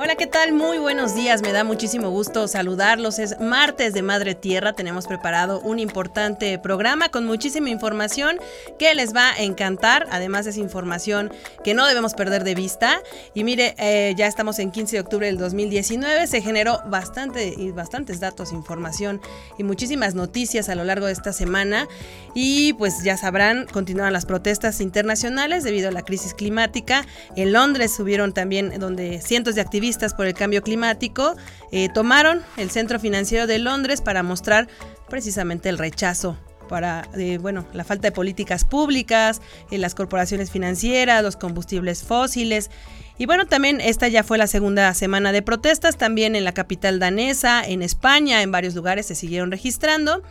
Hola, 0.00 0.14
¿qué 0.14 0.28
tal? 0.28 0.52
Muy 0.52 0.78
buenos 0.78 1.16
días. 1.16 1.42
Me 1.42 1.50
da 1.50 1.64
muchísimo 1.64 2.10
gusto 2.10 2.46
saludarlos. 2.46 3.18
Es 3.18 3.40
martes 3.40 3.94
de 3.94 4.02
Madre 4.02 4.36
Tierra. 4.36 4.72
Tenemos 4.72 5.08
preparado 5.08 5.60
un 5.60 5.80
importante 5.80 6.56
programa 6.60 7.08
con 7.08 7.26
muchísima 7.26 7.68
información 7.68 8.38
que 8.78 8.94
les 8.94 9.12
va 9.12 9.32
a 9.32 9.42
encantar. 9.42 10.06
Además 10.12 10.46
es 10.46 10.56
información 10.56 11.32
que 11.64 11.74
no 11.74 11.84
debemos 11.84 12.14
perder 12.14 12.44
de 12.44 12.54
vista. 12.54 13.02
Y 13.34 13.42
mire, 13.42 13.74
eh, 13.76 14.14
ya 14.16 14.28
estamos 14.28 14.60
en 14.60 14.70
15 14.70 14.94
de 14.94 15.00
octubre 15.00 15.26
del 15.26 15.36
2019. 15.36 16.28
Se 16.28 16.42
generó 16.42 16.80
bastante 16.86 17.52
y 17.58 17.72
bastantes 17.72 18.20
datos, 18.20 18.52
información 18.52 19.20
y 19.58 19.64
muchísimas 19.64 20.14
noticias 20.14 20.68
a 20.68 20.76
lo 20.76 20.84
largo 20.84 21.06
de 21.06 21.12
esta 21.12 21.32
semana. 21.32 21.88
Y 22.34 22.72
pues 22.74 23.02
ya 23.02 23.16
sabrán, 23.16 23.66
continúan 23.72 24.12
las 24.12 24.26
protestas 24.26 24.80
internacionales 24.80 25.64
debido 25.64 25.88
a 25.88 25.92
la 25.92 26.02
crisis 26.02 26.34
climática. 26.34 27.04
En 27.34 27.52
Londres 27.52 27.92
subieron 27.92 28.32
también 28.32 28.78
donde 28.78 29.20
cientos 29.20 29.56
de 29.56 29.60
activistas 29.60 29.87
por 30.16 30.26
el 30.26 30.34
cambio 30.34 30.62
climático 30.62 31.34
eh, 31.72 31.88
tomaron 31.92 32.42
el 32.56 32.70
Centro 32.70 33.00
Financiero 33.00 33.46
de 33.46 33.58
Londres 33.58 34.02
para 34.02 34.22
mostrar 34.22 34.68
precisamente 35.08 35.68
el 35.68 35.78
rechazo 35.78 36.36
para, 36.68 37.08
eh, 37.16 37.38
bueno, 37.38 37.66
la 37.72 37.82
falta 37.82 38.08
de 38.08 38.12
políticas 38.12 38.64
públicas, 38.64 39.40
en 39.70 39.80
las 39.80 39.94
corporaciones 39.94 40.50
financieras, 40.50 41.22
los 41.22 41.36
combustibles 41.36 42.04
fósiles. 42.04 42.70
Y 43.16 43.24
bueno, 43.24 43.46
también 43.46 43.80
esta 43.80 44.06
ya 44.06 44.22
fue 44.22 44.36
la 44.36 44.46
segunda 44.46 44.92
semana 44.92 45.32
de 45.32 45.40
protestas, 45.40 45.96
también 45.96 46.36
en 46.36 46.44
la 46.44 46.52
capital 46.52 46.98
danesa, 46.98 47.64
en 47.64 47.82
España, 47.82 48.42
en 48.42 48.52
varios 48.52 48.74
lugares 48.74 49.06
se 49.06 49.14
siguieron 49.14 49.50
registrando. 49.50 50.22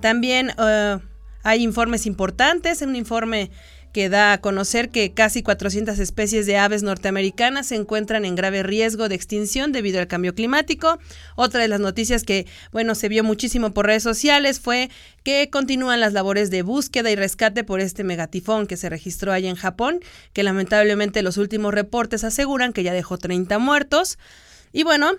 También 0.00 0.52
eh, 0.58 0.98
hay 1.42 1.62
informes 1.62 2.06
importantes, 2.06 2.82
un 2.82 2.94
informe 2.94 3.50
que 3.96 4.10
da 4.10 4.34
a 4.34 4.42
conocer 4.42 4.90
que 4.90 5.14
casi 5.14 5.42
400 5.42 5.98
especies 6.00 6.44
de 6.44 6.58
aves 6.58 6.82
norteamericanas 6.82 7.68
se 7.68 7.76
encuentran 7.76 8.26
en 8.26 8.34
grave 8.34 8.62
riesgo 8.62 9.08
de 9.08 9.14
extinción 9.14 9.72
debido 9.72 10.00
al 10.00 10.06
cambio 10.06 10.34
climático. 10.34 10.98
Otra 11.34 11.62
de 11.62 11.68
las 11.68 11.80
noticias 11.80 12.22
que, 12.22 12.46
bueno, 12.72 12.94
se 12.94 13.08
vio 13.08 13.24
muchísimo 13.24 13.72
por 13.72 13.86
redes 13.86 14.02
sociales 14.02 14.60
fue 14.60 14.90
que 15.24 15.48
continúan 15.48 16.00
las 16.00 16.12
labores 16.12 16.50
de 16.50 16.60
búsqueda 16.60 17.10
y 17.10 17.16
rescate 17.16 17.64
por 17.64 17.80
este 17.80 18.04
megatifón 18.04 18.66
que 18.66 18.76
se 18.76 18.90
registró 18.90 19.32
allá 19.32 19.48
en 19.48 19.56
Japón, 19.56 20.00
que 20.34 20.42
lamentablemente 20.42 21.22
los 21.22 21.38
últimos 21.38 21.72
reportes 21.72 22.22
aseguran 22.22 22.74
que 22.74 22.82
ya 22.82 22.92
dejó 22.92 23.16
30 23.16 23.58
muertos. 23.58 24.18
Y 24.74 24.82
bueno, 24.82 25.12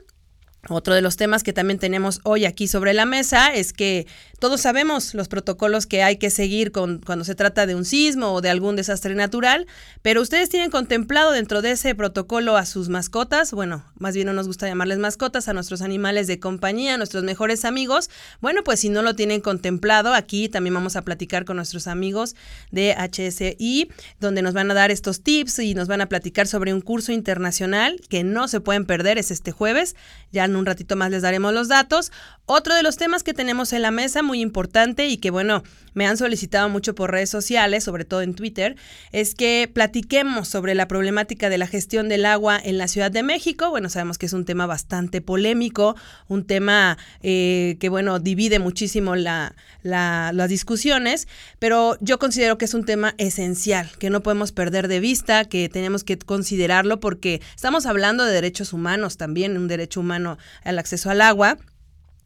otro 0.69 0.93
de 0.93 1.01
los 1.01 1.15
temas 1.15 1.43
que 1.43 1.53
también 1.53 1.79
tenemos 1.79 2.19
hoy 2.23 2.45
aquí 2.45 2.67
sobre 2.67 2.93
la 2.93 3.05
mesa 3.05 3.53
es 3.53 3.71
que 3.71 4.05
todos 4.39 4.61
sabemos 4.61 5.13
los 5.13 5.27
protocolos 5.27 5.85
que 5.85 6.03
hay 6.03 6.17
que 6.17 6.29
seguir 6.29 6.71
con, 6.71 6.99
cuando 6.99 7.25
se 7.25 7.35
trata 7.35 7.65
de 7.65 7.75
un 7.75 7.85
sismo 7.85 8.33
o 8.33 8.41
de 8.41 8.49
algún 8.49 8.75
desastre 8.75 9.15
natural, 9.15 9.67
pero 10.01 10.21
ustedes 10.21 10.49
tienen 10.49 10.69
contemplado 10.69 11.31
dentro 11.31 11.61
de 11.61 11.71
ese 11.71 11.95
protocolo 11.95 12.57
a 12.57 12.65
sus 12.65 12.89
mascotas, 12.89 13.51
bueno, 13.51 13.83
más 13.97 14.13
bien 14.13 14.27
no 14.27 14.33
nos 14.33 14.47
gusta 14.47 14.67
llamarles 14.67 14.99
mascotas, 14.99 15.47
a 15.47 15.53
nuestros 15.53 15.81
animales 15.81 16.27
de 16.27 16.39
compañía, 16.39 16.95
a 16.95 16.97
nuestros 16.97 17.23
mejores 17.23 17.65
amigos. 17.65 18.09
Bueno, 18.41 18.63
pues 18.63 18.79
si 18.79 18.89
no 18.89 19.01
lo 19.01 19.15
tienen 19.15 19.41
contemplado, 19.41 20.13
aquí 20.13 20.49
también 20.49 20.73
vamos 20.73 20.95
a 20.95 21.01
platicar 21.01 21.45
con 21.45 21.57
nuestros 21.57 21.87
amigos 21.87 22.35
de 22.71 22.95
HSI, 22.95 23.89
donde 24.19 24.41
nos 24.41 24.53
van 24.53 24.69
a 24.71 24.73
dar 24.73 24.91
estos 24.91 25.21
tips 25.21 25.59
y 25.59 25.73
nos 25.73 25.87
van 25.87 26.01
a 26.01 26.09
platicar 26.09 26.47
sobre 26.47 26.73
un 26.73 26.81
curso 26.81 27.11
internacional 27.11 27.99
que 28.09 28.23
no 28.23 28.47
se 28.47 28.61
pueden 28.61 28.85
perder, 28.85 29.17
es 29.17 29.31
este 29.31 29.51
jueves, 29.51 29.95
ya 30.31 30.45
en 30.45 30.55
un 30.55 30.65
ratito 30.65 30.95
más 30.95 31.11
les 31.11 31.21
daremos 31.21 31.53
los 31.53 31.67
datos. 31.67 32.11
Otro 32.45 32.75
de 32.75 32.83
los 32.83 32.97
temas 32.97 33.23
que 33.23 33.33
tenemos 33.33 33.73
en 33.73 33.81
la 33.81 33.91
mesa, 33.91 34.21
muy 34.27 34.41
importante 34.41 35.07
y 35.07 35.17
que 35.17 35.31
bueno, 35.31 35.63
me 35.97 36.05
han 36.05 36.15
solicitado 36.15 36.69
mucho 36.69 36.93
por 36.93 37.09
redes 37.09 37.31
sociales, 37.31 37.83
sobre 37.83 38.05
todo 38.05 38.21
en 38.21 38.35
Twitter, 38.35 38.75
es 39.11 39.33
que 39.33 39.67
platiquemos 39.73 40.47
sobre 40.47 40.75
la 40.75 40.87
problemática 40.87 41.49
de 41.49 41.57
la 41.57 41.65
gestión 41.65 42.07
del 42.07 42.27
agua 42.27 42.61
en 42.63 42.77
la 42.77 42.87
Ciudad 42.87 43.09
de 43.09 43.23
México. 43.23 43.71
Bueno, 43.71 43.89
sabemos 43.89 44.19
que 44.19 44.27
es 44.27 44.33
un 44.33 44.45
tema 44.45 44.67
bastante 44.67 45.21
polémico, 45.21 45.95
un 46.27 46.45
tema 46.45 46.99
eh, 47.23 47.77
que 47.79 47.89
bueno, 47.89 48.19
divide 48.19 48.59
muchísimo 48.59 49.15
la, 49.15 49.55
las 49.81 50.49
discusiones, 50.49 51.27
pero 51.57 51.97
yo 51.99 52.19
considero 52.19 52.59
que 52.59 52.65
es 52.65 52.75
un 52.75 52.85
tema 52.85 53.15
esencial, 53.17 53.89
que 53.97 54.11
no 54.11 54.21
podemos 54.21 54.51
perder 54.51 54.87
de 54.87 54.99
vista, 54.99 55.45
que 55.45 55.67
tenemos 55.67 56.03
que 56.03 56.19
considerarlo 56.19 56.99
porque 56.99 57.41
estamos 57.55 57.87
hablando 57.87 58.23
de 58.23 58.33
derechos 58.33 58.71
humanos 58.71 59.17
también, 59.17 59.57
un 59.57 59.67
derecho 59.67 60.01
humano 60.01 60.37
al 60.63 60.77
acceso 60.77 61.09
al 61.09 61.21
agua. 61.21 61.57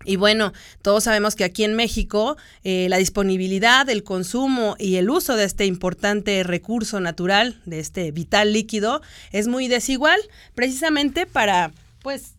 Y 0.05 0.15
bueno, 0.15 0.53
todos 0.81 1.03
sabemos 1.03 1.35
que 1.35 1.43
aquí 1.43 1.63
en 1.63 1.75
México 1.75 2.37
eh, 2.63 2.87
la 2.89 2.97
disponibilidad, 2.97 3.89
el 3.89 4.03
consumo 4.03 4.75
y 4.79 4.95
el 4.95 5.09
uso 5.09 5.35
de 5.35 5.45
este 5.45 5.65
importante 5.65 6.43
recurso 6.43 6.99
natural, 6.99 7.59
de 7.65 7.79
este 7.79 8.11
vital 8.11 8.53
líquido, 8.53 9.01
es 9.31 9.47
muy 9.47 9.67
desigual, 9.67 10.19
precisamente 10.55 11.25
para, 11.25 11.71
pues, 12.01 12.33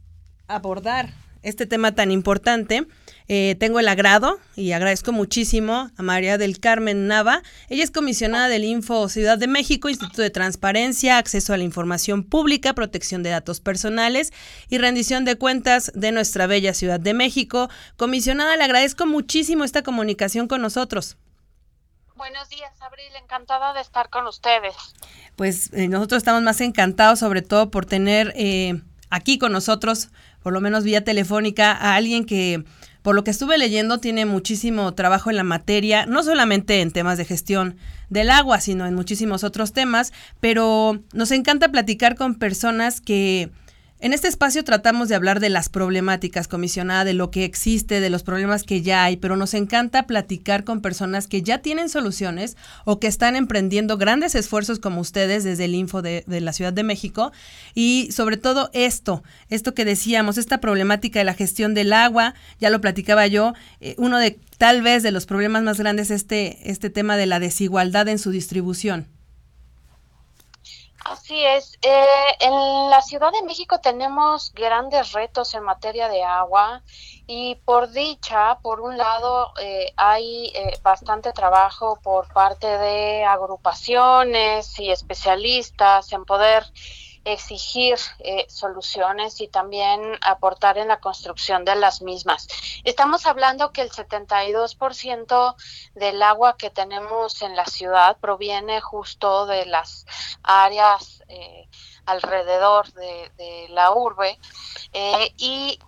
abordar 0.48 1.12
este 1.42 1.66
tema 1.66 1.94
tan 1.94 2.10
importante. 2.10 2.86
Eh, 3.28 3.56
tengo 3.58 3.80
el 3.80 3.88
agrado 3.88 4.38
y 4.56 4.72
agradezco 4.72 5.12
muchísimo 5.12 5.90
a 5.96 6.02
María 6.02 6.38
del 6.38 6.58
Carmen 6.60 7.06
Nava. 7.06 7.42
Ella 7.68 7.84
es 7.84 7.90
comisionada 7.90 8.48
del 8.48 8.64
Info 8.64 9.08
Ciudad 9.08 9.38
de 9.38 9.46
México, 9.46 9.88
Instituto 9.88 10.22
de 10.22 10.30
Transparencia, 10.30 11.18
Acceso 11.18 11.52
a 11.52 11.56
la 11.56 11.64
Información 11.64 12.24
Pública, 12.24 12.74
Protección 12.74 13.22
de 13.22 13.30
Datos 13.30 13.60
Personales 13.60 14.32
y 14.68 14.78
Rendición 14.78 15.24
de 15.24 15.36
Cuentas 15.36 15.92
de 15.94 16.12
nuestra 16.12 16.46
bella 16.46 16.74
Ciudad 16.74 17.00
de 17.00 17.14
México. 17.14 17.68
Comisionada, 17.96 18.56
le 18.56 18.64
agradezco 18.64 19.06
muchísimo 19.06 19.64
esta 19.64 19.82
comunicación 19.82 20.48
con 20.48 20.62
nosotros. 20.62 21.16
Buenos 22.16 22.48
días, 22.50 22.70
Abril, 22.80 23.10
encantada 23.20 23.72
de 23.72 23.80
estar 23.80 24.08
con 24.08 24.26
ustedes. 24.26 24.74
Pues 25.34 25.72
eh, 25.72 25.88
nosotros 25.88 26.18
estamos 26.18 26.42
más 26.42 26.60
encantados, 26.60 27.18
sobre 27.18 27.42
todo 27.42 27.70
por 27.70 27.84
tener 27.84 28.32
eh, 28.36 28.80
aquí 29.10 29.38
con 29.38 29.50
nosotros, 29.50 30.10
por 30.42 30.52
lo 30.52 30.60
menos 30.60 30.84
vía 30.84 31.02
telefónica, 31.02 31.72
a 31.72 31.96
alguien 31.96 32.24
que 32.24 32.64
por 33.02 33.14
lo 33.14 33.24
que 33.24 33.30
estuve 33.30 33.58
leyendo, 33.58 33.98
tiene 33.98 34.26
muchísimo 34.26 34.94
trabajo 34.94 35.30
en 35.30 35.36
la 35.36 35.44
materia, 35.44 36.06
no 36.06 36.22
solamente 36.22 36.80
en 36.80 36.90
temas 36.90 37.18
de 37.18 37.24
gestión 37.24 37.76
del 38.08 38.30
agua, 38.30 38.60
sino 38.60 38.86
en 38.86 38.94
muchísimos 38.94 39.44
otros 39.44 39.72
temas, 39.72 40.12
pero 40.40 41.02
nos 41.12 41.30
encanta 41.32 41.70
platicar 41.70 42.16
con 42.16 42.36
personas 42.36 43.00
que 43.00 43.50
en 44.02 44.12
este 44.12 44.26
espacio 44.26 44.64
tratamos 44.64 45.08
de 45.08 45.14
hablar 45.14 45.38
de 45.38 45.48
las 45.48 45.68
problemáticas, 45.68 46.48
comisionada, 46.48 47.04
de 47.04 47.14
lo 47.14 47.30
que 47.30 47.44
existe, 47.44 48.00
de 48.00 48.10
los 48.10 48.24
problemas 48.24 48.64
que 48.64 48.82
ya 48.82 49.04
hay, 49.04 49.16
pero 49.16 49.36
nos 49.36 49.54
encanta 49.54 50.08
platicar 50.08 50.64
con 50.64 50.80
personas 50.80 51.28
que 51.28 51.42
ya 51.42 51.58
tienen 51.58 51.88
soluciones 51.88 52.56
o 52.84 52.98
que 52.98 53.06
están 53.06 53.36
emprendiendo 53.36 53.98
grandes 53.98 54.34
esfuerzos 54.34 54.80
como 54.80 55.00
ustedes 55.00 55.44
desde 55.44 55.66
el 55.66 55.76
Info 55.76 56.02
de, 56.02 56.24
la 56.26 56.52
Ciudad 56.52 56.72
de 56.72 56.82
México. 56.82 57.30
Y 57.74 58.08
sobre 58.10 58.38
todo 58.38 58.70
esto, 58.72 59.22
esto 59.50 59.72
que 59.72 59.84
decíamos, 59.84 60.36
esta 60.36 60.58
problemática 60.58 61.20
de 61.20 61.24
la 61.24 61.34
gestión 61.34 61.72
del 61.72 61.92
agua, 61.92 62.34
ya 62.58 62.70
lo 62.70 62.80
platicaba 62.80 63.28
yo, 63.28 63.52
eh, 63.80 63.94
uno 63.98 64.18
de 64.18 64.36
tal 64.58 64.82
vez 64.82 65.04
de 65.04 65.12
los 65.12 65.26
problemas 65.26 65.62
más 65.62 65.78
grandes 65.78 66.10
es 66.10 66.22
este, 66.22 66.58
este 66.68 66.90
tema 66.90 67.16
de 67.16 67.26
la 67.26 67.38
desigualdad 67.38 68.08
en 68.08 68.18
su 68.18 68.32
distribución. 68.32 69.06
Así 71.04 71.44
es. 71.44 71.78
Eh, 71.82 72.06
en 72.40 72.90
la 72.90 73.00
Ciudad 73.02 73.32
de 73.32 73.42
México 73.42 73.80
tenemos 73.80 74.52
grandes 74.54 75.12
retos 75.12 75.52
en 75.54 75.64
materia 75.64 76.08
de 76.08 76.22
agua 76.22 76.82
y 77.26 77.56
por 77.64 77.90
dicha, 77.90 78.58
por 78.62 78.80
un 78.80 78.96
lado, 78.96 79.52
eh, 79.60 79.92
hay 79.96 80.52
eh, 80.54 80.78
bastante 80.82 81.32
trabajo 81.32 81.98
por 82.02 82.32
parte 82.32 82.66
de 82.66 83.24
agrupaciones 83.24 84.78
y 84.78 84.90
especialistas 84.90 86.12
en 86.12 86.24
poder 86.24 86.64
exigir 87.24 87.96
eh, 88.18 88.46
soluciones 88.48 89.40
y 89.40 89.48
también 89.48 90.00
aportar 90.22 90.78
en 90.78 90.88
la 90.88 91.00
construcción 91.00 91.64
de 91.64 91.76
las 91.76 92.02
mismas. 92.02 92.48
Estamos 92.84 93.26
hablando 93.26 93.72
que 93.72 93.82
el 93.82 93.90
72% 93.90 95.54
del 95.94 96.22
agua 96.22 96.56
que 96.56 96.70
tenemos 96.70 97.42
en 97.42 97.54
la 97.54 97.66
ciudad 97.66 98.16
proviene 98.18 98.80
justo 98.80 99.46
de 99.46 99.66
las 99.66 100.06
áreas 100.42 101.22
eh, 101.28 101.68
alrededor 102.06 102.92
de, 102.92 103.66
la 103.70 103.92
urbe 103.92 104.38
eh, 104.92 105.32
y 105.36 105.78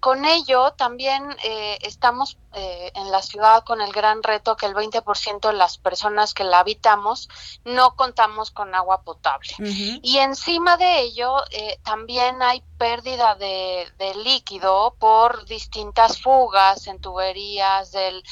con 0.00 0.24
ello 0.24 0.72
también 0.72 1.24
eh, 1.42 1.78
estamos 1.82 2.38
eh, 2.52 2.90
en 2.94 3.10
la 3.10 3.22
ciudad 3.22 3.64
con 3.64 3.80
el 3.80 3.92
gran 3.92 4.22
reto 4.22 4.56
que 4.56 4.66
el 4.66 4.74
20% 4.74 5.48
de 5.48 5.52
las 5.52 5.78
personas 5.78 6.34
que 6.34 6.44
la 6.44 6.60
habitamos 6.60 7.28
no 7.64 7.96
contamos 7.96 8.50
con 8.50 8.74
agua 8.74 9.02
potable. 9.02 9.50
Y 9.58 10.18
encima 10.18 10.76
de 10.76 11.00
ello 11.00 11.36
eh, 11.50 11.78
también 11.82 12.42
hay 12.42 12.62
pérdida 12.78 13.34
de, 13.34 13.86
líquido 14.22 14.94
por 14.98 15.44
distintas 15.46 16.20
fugas 16.20 16.86
en 16.86 17.00
tuberías, 17.00 17.92
del, 17.92 18.22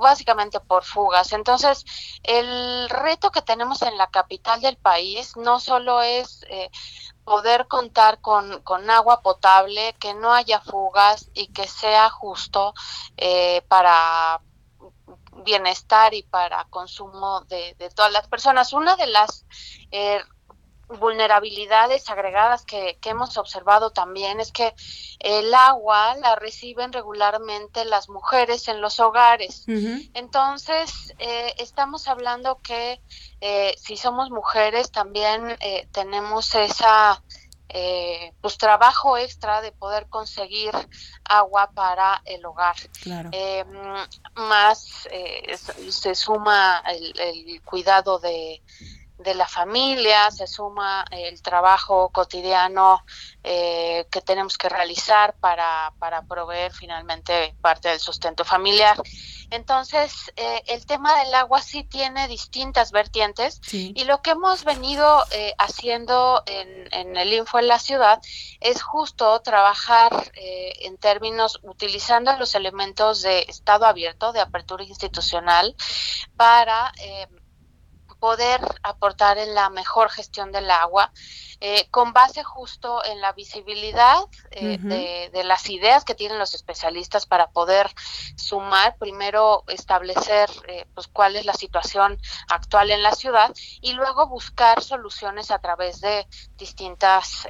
básicamente 0.00 0.60
por 0.60 0.84
fugas. 0.84 1.32
Entonces, 1.32 1.84
el 2.22 2.88
reto 2.88 3.30
que 3.30 3.42
tenemos 3.42 3.82
en 3.82 3.96
la 3.96 4.08
capital 4.08 4.60
del 4.60 4.76
país 4.76 5.36
no 5.36 5.60
solo 5.60 6.02
es 6.02 6.44
poder 7.24 7.68
contar 7.68 8.20
con, 8.20 8.62
con, 8.62 8.90
agua 8.90 9.22
potable, 9.22 9.94
que 10.00 10.14
no 10.14 10.32
haya 10.32 10.60
fugas 10.60 11.30
y 11.34 11.48
que 11.48 11.66
sea 11.66 12.10
justo 12.10 12.74
eh, 13.16 13.62
para 13.68 14.40
bienestar 15.44 16.14
y 16.14 16.22
para 16.22 16.64
consumo 16.66 17.42
de, 17.42 17.74
todas 17.94 18.12
las 18.12 18.28
personas. 18.28 18.72
Una 18.72 18.96
de 18.96 19.06
las 19.06 19.44
eh, 19.90 20.20
vulnerabilidades 20.98 22.08
agregadas 22.10 22.64
que, 22.64 22.98
hemos 23.04 23.36
observado 23.36 23.90
también 23.90 24.40
es 24.40 24.52
que 24.52 24.74
el 25.18 25.52
agua 25.52 26.14
la 26.16 26.34
reciben 26.36 26.92
regularmente 26.92 27.84
las 27.84 28.08
mujeres 28.08 28.68
en 28.68 28.80
los 28.80 29.00
hogares. 29.00 29.64
Entonces, 30.14 31.14
eh, 31.18 31.54
estamos 31.58 32.08
hablando 32.08 32.58
que 32.62 33.00
eh, 33.40 33.74
si 33.76 33.96
somos 33.96 34.30
mujeres 34.30 34.90
también 34.90 35.56
eh, 35.60 35.86
tenemos 35.92 36.54
esa 36.54 37.22
eh, 37.74 38.34
pues 38.42 38.58
trabajo 38.58 39.16
extra 39.16 39.62
de 39.62 39.72
poder 39.72 40.06
conseguir 40.08 40.72
agua 41.24 41.70
para 41.74 42.20
el 42.26 42.44
hogar. 42.44 42.76
Eh, 43.32 43.64
más 44.34 45.08
eh, 45.10 45.56
se 45.88 46.14
suma 46.14 46.82
el, 46.86 47.62
cuidado 47.64 48.18
de, 48.18 48.60
de 49.22 49.34
la 49.34 49.46
familia, 49.46 50.30
se 50.30 50.46
suma 50.46 51.04
el 51.10 51.40
trabajo 51.42 52.10
cotidiano 52.10 53.04
eh, 53.42 54.06
que 54.10 54.20
tenemos 54.20 54.58
que 54.58 54.68
realizar 54.68 55.34
para, 55.40 55.92
para 55.98 56.22
proveer 56.22 56.72
finalmente 56.72 57.54
parte 57.60 57.88
del 57.88 58.00
sustento 58.00 58.44
familiar. 58.44 58.96
Entonces, 59.52 60.32
eh, 60.36 60.62
el 60.66 60.86
tema 60.86 61.14
del 61.18 61.34
agua 61.34 61.60
sí 61.60 61.84
tiene 61.84 62.26
distintas 62.26 62.90
vertientes 62.90 63.60
y 63.70 64.04
lo 64.04 64.22
que 64.22 64.30
hemos 64.30 64.64
venido 64.64 65.22
eh, 65.30 65.52
haciendo 65.58 66.42
en, 66.46 66.88
en, 66.90 67.18
el 67.18 67.34
Info 67.34 67.58
en 67.58 67.68
la 67.68 67.78
ciudad 67.78 68.18
es 68.60 68.82
justo 68.82 69.42
trabajar 69.42 70.32
eh, 70.34 70.72
en 70.86 70.96
términos 70.96 71.60
utilizando 71.64 72.34
los 72.38 72.54
elementos 72.54 73.20
de 73.20 73.40
estado 73.40 73.84
abierto, 73.84 74.32
de 74.32 74.40
apertura 74.40 74.84
institucional, 74.84 75.76
para 76.36 76.90
poder 78.22 78.60
aportar 78.84 79.36
en 79.38 79.52
la 79.52 79.68
mejor 79.68 80.08
gestión 80.08 80.52
del 80.52 80.70
agua, 80.70 81.10
eh, 81.58 81.88
con 81.90 82.12
base 82.12 82.44
justo 82.44 83.04
en 83.04 83.20
la 83.20 83.32
visibilidad 83.32 84.20
eh, 84.52 84.78
de, 85.32 85.42
las 85.42 85.68
ideas 85.68 86.04
que 86.04 86.14
tienen 86.14 86.38
los 86.38 86.54
especialistas 86.54 87.26
para 87.26 87.50
poder 87.50 87.90
sumar, 88.36 88.96
primero 88.96 89.64
establecer 89.66 90.48
eh, 90.68 90.86
pues 90.94 91.08
cuál 91.08 91.34
es 91.34 91.46
la 91.46 91.54
situación 91.54 92.16
actual 92.48 92.92
en 92.92 93.02
la 93.02 93.10
ciudad 93.10 93.52
y 93.80 93.94
luego 93.94 94.28
buscar 94.28 94.84
soluciones 94.84 95.50
a 95.50 95.58
través 95.58 96.00
de 96.00 96.24
distintas 96.56 97.48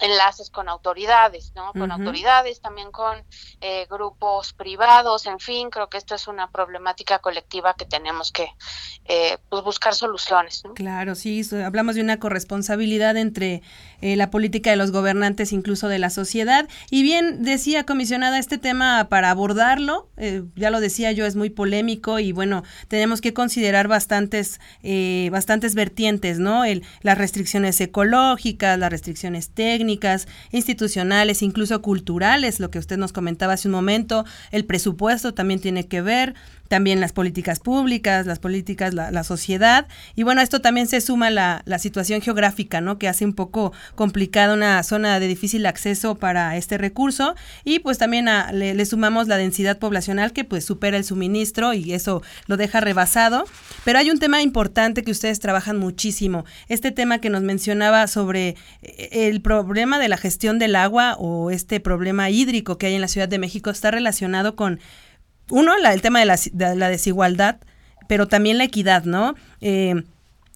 enlaces 0.00 0.50
con 0.50 0.68
autoridades, 0.68 1.52
¿no? 1.54 1.72
Con 1.72 1.90
autoridades, 1.90 2.60
también 2.60 2.90
con 2.90 3.24
eh, 3.60 3.86
grupos 3.88 4.52
privados, 4.52 5.26
en 5.26 5.38
fin, 5.38 5.70
creo 5.70 5.88
que 5.88 5.96
esto 5.96 6.14
es 6.14 6.28
una 6.28 6.50
problemática 6.50 7.18
colectiva 7.18 7.74
que 7.74 7.86
tenemos 7.86 8.32
que 8.32 8.48
eh, 9.06 9.38
pues 9.48 9.62
buscar 9.62 9.94
soluciones. 9.94 10.62
Claro, 10.74 11.14
sí, 11.14 11.42
hablamos 11.64 11.94
de 11.94 12.02
una 12.02 12.18
corresponsabilidad 12.18 13.16
entre 13.16 13.62
eh, 14.00 14.16
la 14.16 14.30
política 14.30 14.70
de 14.70 14.76
los 14.76 14.92
gobernantes, 14.92 15.52
incluso 15.52 15.88
de 15.88 15.98
la 15.98 16.10
sociedad. 16.10 16.68
Y 16.90 17.02
bien, 17.02 17.42
decía 17.42 17.84
comisionada, 17.84 18.38
este 18.38 18.58
tema 18.58 19.08
para 19.08 19.30
abordarlo, 19.30 20.08
ya 20.54 20.70
lo 20.70 20.80
decía 20.80 21.12
yo, 21.12 21.26
es 21.26 21.36
muy 21.36 21.50
polémico 21.50 22.18
y 22.18 22.32
bueno, 22.32 22.62
tenemos 22.88 23.20
que 23.20 23.34
considerar 23.34 23.86
bastantes, 23.86 24.60
bastantes 25.30 25.74
vertientes, 25.74 26.38
¿no? 26.38 26.64
El, 26.64 26.82
las 27.02 27.18
restricciones 27.18 27.80
ecológicas, 27.80 28.78
las 28.78 28.90
restricciones 28.90 29.50
técnicas, 29.50 30.26
institucionales, 30.52 31.42
incluso 31.42 31.82
culturales, 31.82 32.60
lo 32.60 32.70
que 32.70 32.78
usted 32.78 32.96
nos 32.96 33.12
comentaba 33.12 33.54
hace 33.54 33.68
un 33.68 33.72
momento, 33.72 34.24
el 34.50 34.64
presupuesto 34.64 35.34
también 35.34 35.60
tiene 35.60 35.86
que 35.86 36.02
ver, 36.02 36.34
también 36.68 37.00
las 37.00 37.12
políticas 37.12 37.60
públicas, 37.60 38.26
las 38.26 38.38
políticas, 38.38 38.94
la, 38.94 39.24
sociedad. 39.24 39.86
Y 40.14 40.22
bueno, 40.22 40.40
esto 40.40 40.60
también 40.60 40.86
se 40.86 41.00
suma 41.00 41.30
la, 41.30 41.62
la 41.64 41.78
situación 41.78 42.20
geográfica, 42.20 42.80
¿no? 42.80 42.98
Que 42.98 43.08
hace 43.08 43.24
un 43.24 43.34
poco 43.34 43.72
complicada 43.94 44.54
una 44.54 44.82
zona 44.82 45.18
de 45.18 45.26
difícil 45.26 45.66
acceso 45.66 46.14
para 46.14 46.56
este 46.56 46.78
recurso. 46.78 47.34
Y 47.64 47.80
pues 47.80 47.98
también 47.98 48.26
le, 48.52 48.86
sumamos 48.86 49.28
la 49.28 49.36
densidad 49.36 49.78
poblacional 49.78 50.32
que 50.32 50.44
pues 50.44 50.64
supera 50.64 50.96
el 50.96 51.04
suministro 51.04 51.72
y 51.72 51.92
eso 51.92 52.22
lo 52.46 52.56
deja 52.56 52.80
rebasado. 52.80 53.44
Pero 53.84 53.98
hay 53.98 54.10
un 54.10 54.18
tema 54.18 54.42
importante 54.42 55.02
que 55.02 55.10
ustedes 55.10 55.40
trabajan 55.40 55.78
muchísimo. 55.78 56.44
Este 56.68 56.90
tema 56.90 57.18
que 57.18 57.30
nos 57.30 57.42
mencionaba 57.42 58.06
sobre 58.06 58.56
eh, 58.82 59.08
el 59.28 59.40
problema 59.40 59.98
de 59.98 60.08
la 60.08 60.16
gestión 60.16 60.58
del 60.58 60.76
agua 60.76 61.16
o 61.18 61.50
este 61.50 61.80
problema 61.80 62.30
hídrico 62.30 62.78
que 62.78 62.86
hay 62.86 62.94
en 62.94 63.00
la 63.00 63.08
Ciudad 63.08 63.28
de 63.28 63.38
México 63.38 63.70
está 63.70 63.90
relacionado 63.90 64.56
con 64.56 64.80
uno, 65.50 65.76
la, 65.78 65.92
el 65.92 66.02
tema 66.02 66.20
de 66.20 66.26
la, 66.26 66.88
desigualdad, 66.88 67.58
pero 68.08 68.26
también 68.26 68.58
la 68.58 68.64
equidad, 68.64 69.04
¿no? 69.04 69.34
Eh, 69.60 70.02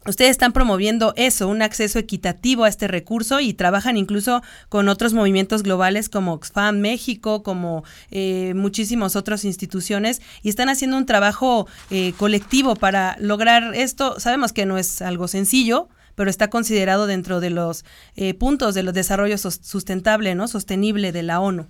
ustedes 0.06 0.30
están 0.30 0.52
promoviendo 0.52 1.12
eso, 1.16 1.48
un 1.48 1.62
acceso 1.62 1.98
equitativo 1.98 2.64
a 2.64 2.68
este 2.68 2.88
recurso 2.88 3.40
y 3.40 3.52
trabajan 3.54 3.96
incluso 3.96 4.42
con 4.68 4.88
otros 4.88 5.12
movimientos 5.12 5.62
globales 5.62 6.08
como 6.08 6.32
Oxfam 6.32 6.78
México, 6.78 7.42
como 7.42 7.84
eh, 8.10 8.54
muchísimas 8.54 9.14
otras 9.14 9.44
instituciones 9.44 10.22
y 10.42 10.48
están 10.48 10.68
haciendo 10.68 10.96
un 10.96 11.06
trabajo 11.06 11.68
eh, 11.90 12.12
colectivo 12.16 12.74
para 12.76 13.16
lograr 13.20 13.74
esto. 13.74 14.18
Sabemos 14.18 14.52
que 14.52 14.66
no 14.66 14.78
es 14.78 15.02
algo 15.02 15.28
sencillo, 15.28 15.88
pero 16.14 16.30
está 16.30 16.50
considerado 16.50 17.06
dentro 17.06 17.40
de 17.40 17.50
los 17.50 17.84
puntos 18.38 18.74
de 18.74 18.82
los 18.82 18.92
desarrollos 18.92 19.40
sustentable, 19.40 20.34
¿no? 20.34 20.48
Sostenible 20.48 21.12
de 21.12 21.22
la 21.22 21.40
ONU. 21.40 21.68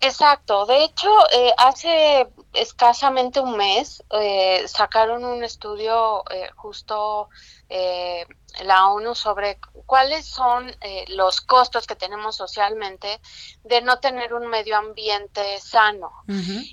Exacto, 0.00 0.64
de 0.66 0.84
hecho, 0.84 1.08
eh, 1.32 1.52
hace 1.58 2.28
escasamente 2.52 3.40
un 3.40 3.56
mes 3.56 4.04
eh, 4.12 4.62
sacaron 4.68 5.24
un 5.24 5.42
estudio 5.42 6.22
eh, 6.30 6.48
justo 6.54 7.28
eh, 7.68 8.24
la 8.64 8.88
ONU 8.88 9.14
sobre 9.14 9.58
cuáles 9.86 10.26
son 10.26 10.68
eh, 10.82 11.06
los 11.08 11.40
costos 11.40 11.86
que 11.86 11.96
tenemos 11.96 12.36
socialmente 12.36 13.20
de 13.64 13.80
no 13.80 14.00
tener 14.00 14.34
un 14.34 14.46
medio 14.46 14.76
ambiente 14.76 15.58
sano. 15.60 16.12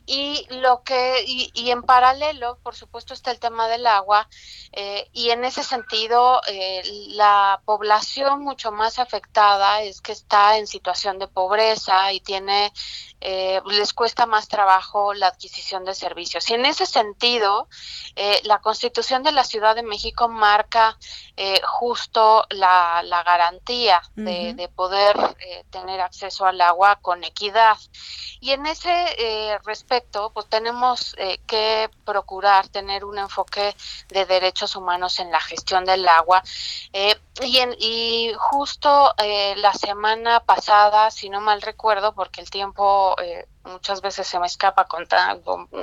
Y 0.05 0.45
lo 0.49 0.83
que, 0.83 1.23
y, 1.25 1.71
en 1.71 1.83
paralelo, 1.83 2.57
por 2.61 2.75
supuesto, 2.75 3.13
está 3.13 3.31
el 3.31 3.39
tema 3.39 3.69
del 3.69 3.87
agua, 3.87 4.27
eh, 4.73 5.09
y 5.13 5.29
en 5.29 5.45
ese 5.45 5.63
sentido, 5.63 6.41
eh, 6.47 6.83
la 7.09 7.61
población 7.63 8.41
mucho 8.41 8.73
más 8.73 8.99
afectada 8.99 9.81
es 9.81 10.01
que 10.01 10.11
está 10.11 10.57
en 10.57 10.67
situación 10.67 11.17
de 11.17 11.29
pobreza 11.29 12.11
y 12.11 12.19
tiene, 12.19 12.73
les 13.21 13.93
cuesta 13.93 14.25
más 14.25 14.47
trabajo 14.47 15.13
la 15.13 15.27
adquisición 15.27 15.85
de 15.85 15.95
servicios. 15.95 16.49
Y 16.49 16.53
en 16.53 16.65
ese 16.65 16.85
sentido, 16.85 17.67
la 18.43 18.59
Constitución 18.59 19.23
de 19.23 19.31
la 19.31 19.43
Ciudad 19.43 19.73
de 19.73 19.83
México 19.83 20.27
marca 20.27 20.97
justo 21.77 22.45
la, 22.51 23.03
la 23.03 23.21
garantía 23.23 24.01
de, 24.15 24.69
poder 24.73 25.35
eh, 25.39 25.65
tener 25.69 25.99
acceso 25.99 26.45
al 26.45 26.61
agua 26.61 26.99
con 27.01 27.25
equidad. 27.25 27.77
Y 28.39 28.51
en 28.51 28.65
ese 28.65 28.93
eh, 29.17 29.57
respecto, 29.65 30.31
pues 30.33 30.47
tenemos 30.47 31.15
eh, 31.17 31.39
que 31.45 31.89
procurar 32.05 32.69
tener 32.69 33.03
un 33.03 33.17
enfoque 33.17 33.75
de 34.07 34.25
derechos 34.25 34.77
humanos 34.77 35.19
en 35.19 35.31
la 35.31 35.41
gestión 35.41 35.83
del 35.83 36.07
agua. 36.07 36.41
y, 37.41 37.57
en, 37.57 37.75
y 37.77 38.31
justo 38.37 39.13
la 39.57 39.73
semana 39.73 40.39
pasada, 40.39 41.11
si 41.11 41.29
no 41.29 41.41
mal 41.41 41.61
recuerdo, 41.61 42.13
porque 42.13 42.39
el 42.39 42.49
tiempo 42.49 43.17
muchas 43.65 44.01
veces 44.01 44.27
se 44.27 44.39
me 44.39 44.47
escapa 44.47 44.85
con, 44.85 45.07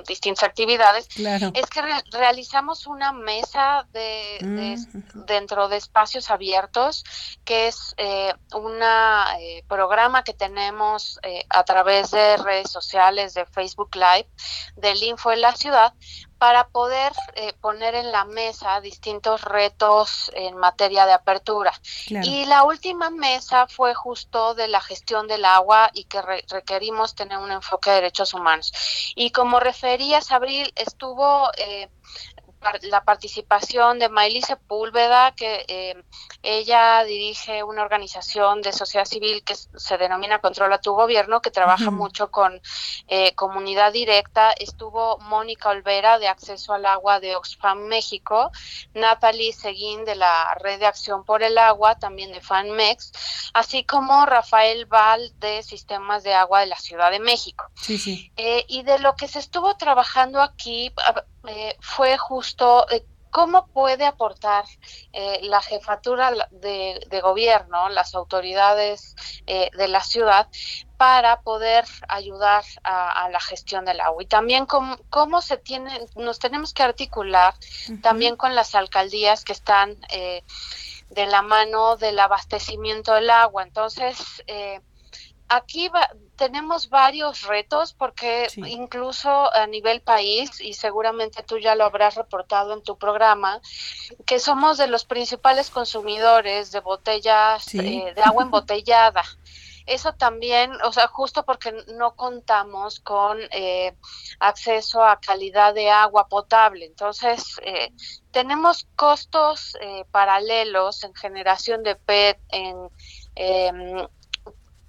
distintas 0.07 0.45
actividades, 0.45 1.09
es 1.17 1.67
que 1.71 1.83
realizamos 2.11 2.87
una 2.87 3.13
mesa 3.13 3.87
de, 3.93 4.39
mm, 4.41 5.25
dentro 5.27 5.69
de 5.69 5.77
espacios 5.77 6.31
abiertos, 6.31 7.05
que 7.45 7.69
es 7.69 7.95
eh, 7.97 8.33
un 8.55 8.79
eh, 8.83 9.65
programa 9.69 10.25
que 10.25 10.35
tenemos 10.35 11.19
eh, 11.23 11.45
a 11.49 11.65
través 11.65 12.11
de 12.11 12.37
redes 12.39 12.71
sociales, 12.71 13.35
de 13.35 13.47
Facebook 13.47 13.95
Live, 13.95 14.29
del 14.77 15.03
Info 15.03 15.33
en 15.33 15.41
la 15.41 15.55
Ciudad, 15.55 15.95
para 16.43 16.67
poder 16.67 17.13
eh, 17.37 17.53
poner 17.61 17.95
en 17.95 18.11
la 18.11 18.25
mesa 18.25 18.81
distintos 18.81 19.43
retos 19.43 20.29
en 20.35 20.57
materia 20.57 21.07
de 21.07 21.13
apertura. 21.13 21.73
Y 22.09 22.47
la 22.47 22.65
última 22.65 23.11
mesa 23.11 23.69
fue 23.69 23.95
justo 23.95 24.53
de 24.57 24.67
la 24.67 24.81
gestión 24.81 25.29
del 25.29 25.45
agua 25.45 25.93
y 25.95 26.03
que 26.03 26.21
requerimos 26.21 27.15
tener 27.15 27.39
un 27.39 27.53
enfoque 27.53 27.91
de 27.91 27.97
derechos 27.97 28.35
humanos. 28.35 28.73
Y 29.15 29.31
como 29.31 29.61
referías, 29.61 30.33
Abril, 30.33 30.73
estuvo 30.75 31.49
eh, 31.59 31.89
la 32.83 33.05
participación 33.05 33.99
de 33.99 34.09
Maylí 34.09 34.43
Sepúlveda, 34.43 35.33
que 35.33 35.65
eh, 35.69 36.03
ella 36.43 37.05
dirige 37.05 37.63
una 37.63 37.83
organización 37.83 38.63
de 38.63 38.73
sociedad 38.73 39.05
civil 39.05 39.43
que 39.45 39.55
se 39.55 39.99
denomina 39.99 40.41
Controla 40.41 40.81
tu 40.81 40.93
Gobierno, 40.93 41.41
que 41.41 41.51
trabaja 41.51 41.91
mucho 41.91 42.31
con 42.31 42.61
eh, 43.09 43.35
comunidad 43.35 43.93
directa. 43.93 44.53
Estuvo 44.53 45.19
Mónica 45.19 45.71
Olvera 45.71 46.19
de 46.19 46.29
Acceso 46.29 46.73
al 46.73 46.87
Agua 46.87 47.21
de 47.21 47.37
Oxfam 47.37 47.87
México, 47.87 48.51
Natalie 48.95 49.53
Seguín 49.53 50.05
de 50.05 50.17
la 50.17 50.55
Red 50.55 50.81
de 50.81 50.87
Acción 50.87 51.25
por 51.25 51.43
el 51.43 51.59
Agua, 51.59 51.97
también 51.97 52.33
de 52.33 52.41
FANMEX, 52.41 53.13
así 53.55 53.85
como 53.85 54.27
Rafael 54.27 54.87
Val 54.87 55.33
de 55.39 55.63
Sistemas 55.63 56.23
de 56.23 56.35
Agua 56.35 56.61
de 56.61 56.67
la 56.67 56.77
Ciudad 56.77 57.11
de 57.11 57.21
México. 57.21 57.67
Eh, 58.37 58.65
y 58.69 58.83
de 58.83 58.99
lo 58.99 59.15
que 59.17 59.29
se 59.29 59.39
estuvo 59.39 59.77
trabajando 59.77 60.41
aquí, 60.41 60.93
eh, 61.47 61.77
fue 61.81 62.17
justo 62.19 62.87
eh, 62.91 63.05
cómo 63.33 63.67
puede 63.69 64.05
aportar 64.05 64.67
eh, 65.15 65.41
la 65.45 65.63
jefatura 65.63 66.31
de, 66.51 67.21
gobierno, 67.23 67.89
las 67.89 68.15
autoridades 68.15 69.17
eh, 69.47 69.71
de 69.75 69.89
la 69.89 70.03
ciudad, 70.03 70.49
para 70.99 71.41
poder 71.41 71.87
ayudar 72.09 72.63
a, 72.85 73.29
la 73.31 73.41
gestión 73.41 73.87
del 73.87 74.01
agua. 74.01 74.23
Y 74.23 74.27
también 74.27 74.67
cómo, 74.67 75.41
se 75.41 75.57
tiene, 75.57 76.07
nos 76.15 76.39
tenemos 76.39 76.75
que 76.75 76.83
articular 76.83 77.55
también 78.03 78.37
con 78.37 78.55
las 78.55 78.75
alcaldías 78.75 79.45
que 79.45 79.53
están 79.53 79.97
eh, 80.11 80.45
de 81.09 81.27
la 81.27 81.41
mano 81.41 81.97
del 81.97 82.21
abastecimiento 82.21 83.15
del 83.15 83.31
agua. 83.31 83.63
Entonces, 83.63 84.45
aquí 85.49 85.91
tenemos 86.43 86.89
varios 86.89 87.43
retos 87.43 87.93
porque 87.93 88.49
incluso 88.57 89.55
a 89.55 89.65
nivel 89.69 90.01
país, 90.01 90.61
y 90.61 90.73
seguramente 90.73 91.45
tú 91.45 91.59
ya 91.59 91.77
lo 91.77 91.85
habrás 91.85 92.17
reportado 92.17 92.75
en 92.75 92.83
tu 92.83 92.99
programa, 92.99 93.61
que 94.27 94.41
somos 94.41 94.77
de 94.77 94.89
los 94.89 95.05
principales 95.05 95.71
consumidores 95.71 96.73
de 96.73 96.81
botellas 96.81 97.73
eh, 97.77 98.13
de 98.17 98.23
agua 98.23 98.43
embotellada. 98.43 99.23
Eso 99.87 100.15
también, 100.15 100.73
o 100.83 100.93
sea, 100.93 101.07
justo 101.07 101.45
porque 101.45 101.71
no 101.95 102.17
contamos 102.17 102.99
con 102.99 103.39
eh, 103.53 103.95
acceso 104.41 105.05
a 105.05 105.21
calidad 105.21 105.75
de 105.75 105.91
agua 105.91 106.27
potable. 106.27 106.87
Entonces, 106.87 107.61
eh, 107.65 107.93
tenemos 108.33 108.89
costos 108.97 109.77
paralelos 110.11 111.05
en 111.05 111.15
generación 111.15 111.85
de 111.85 111.95
PET, 111.95 112.41
en 112.49 112.91
em, 113.37 114.09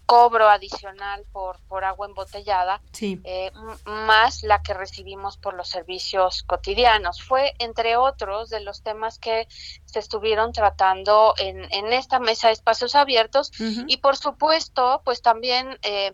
cobro 0.06 0.50
adicional 0.50 1.26
por, 1.32 1.60
por 1.68 1.86
agua 1.86 2.08
embotellada, 2.08 2.82
eh, 3.02 3.52
más 3.86 4.44
la 4.44 4.62
que 4.62 4.74
recibimos 4.74 5.38
por 5.38 5.54
los 5.54 5.70
servicios 5.70 6.44
cotidianos. 6.44 7.24
Fue, 7.24 7.54
entre 7.60 7.96
otros, 7.96 8.50
de 8.50 8.60
los 8.60 8.84
temas 8.84 9.18
que 9.18 9.48
se 9.86 10.00
estuvieron 10.00 10.52
tratando 10.52 11.34
en, 11.38 11.66
en 11.72 11.94
esta 11.94 12.20
mesa 12.20 12.48
de 12.48 12.54
espacios 12.54 12.96
abiertos 12.96 13.52
y, 13.88 13.98
por 13.98 14.18
supuesto, 14.18 15.02
pues 15.04 15.22
también... 15.22 15.78
Eh, 15.84 16.14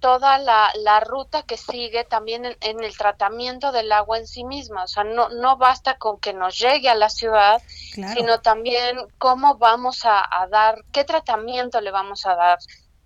toda 0.00 0.38
la, 0.38 0.72
la, 0.76 1.00
ruta 1.00 1.42
que 1.42 1.58
sigue 1.58 2.04
también 2.04 2.56
en, 2.62 2.82
el 2.82 2.96
tratamiento 2.96 3.70
del 3.70 3.92
agua 3.92 4.16
en 4.16 4.26
sí 4.26 4.44
misma. 4.44 4.84
O 4.84 4.86
sea, 4.86 5.04
no, 5.04 5.28
no 5.28 5.58
basta 5.58 5.98
con 5.98 6.18
que 6.18 6.32
nos 6.32 6.58
llegue 6.58 6.88
a 6.88 6.94
la 6.94 7.10
ciudad, 7.10 7.60
sino 7.92 8.40
también 8.40 8.96
cómo 9.18 9.58
vamos 9.58 10.06
a, 10.06 10.24
a, 10.42 10.46
dar, 10.46 10.82
qué 10.90 11.04
tratamiento 11.04 11.82
le 11.82 11.90
vamos 11.90 12.24
a 12.24 12.34
dar 12.34 12.58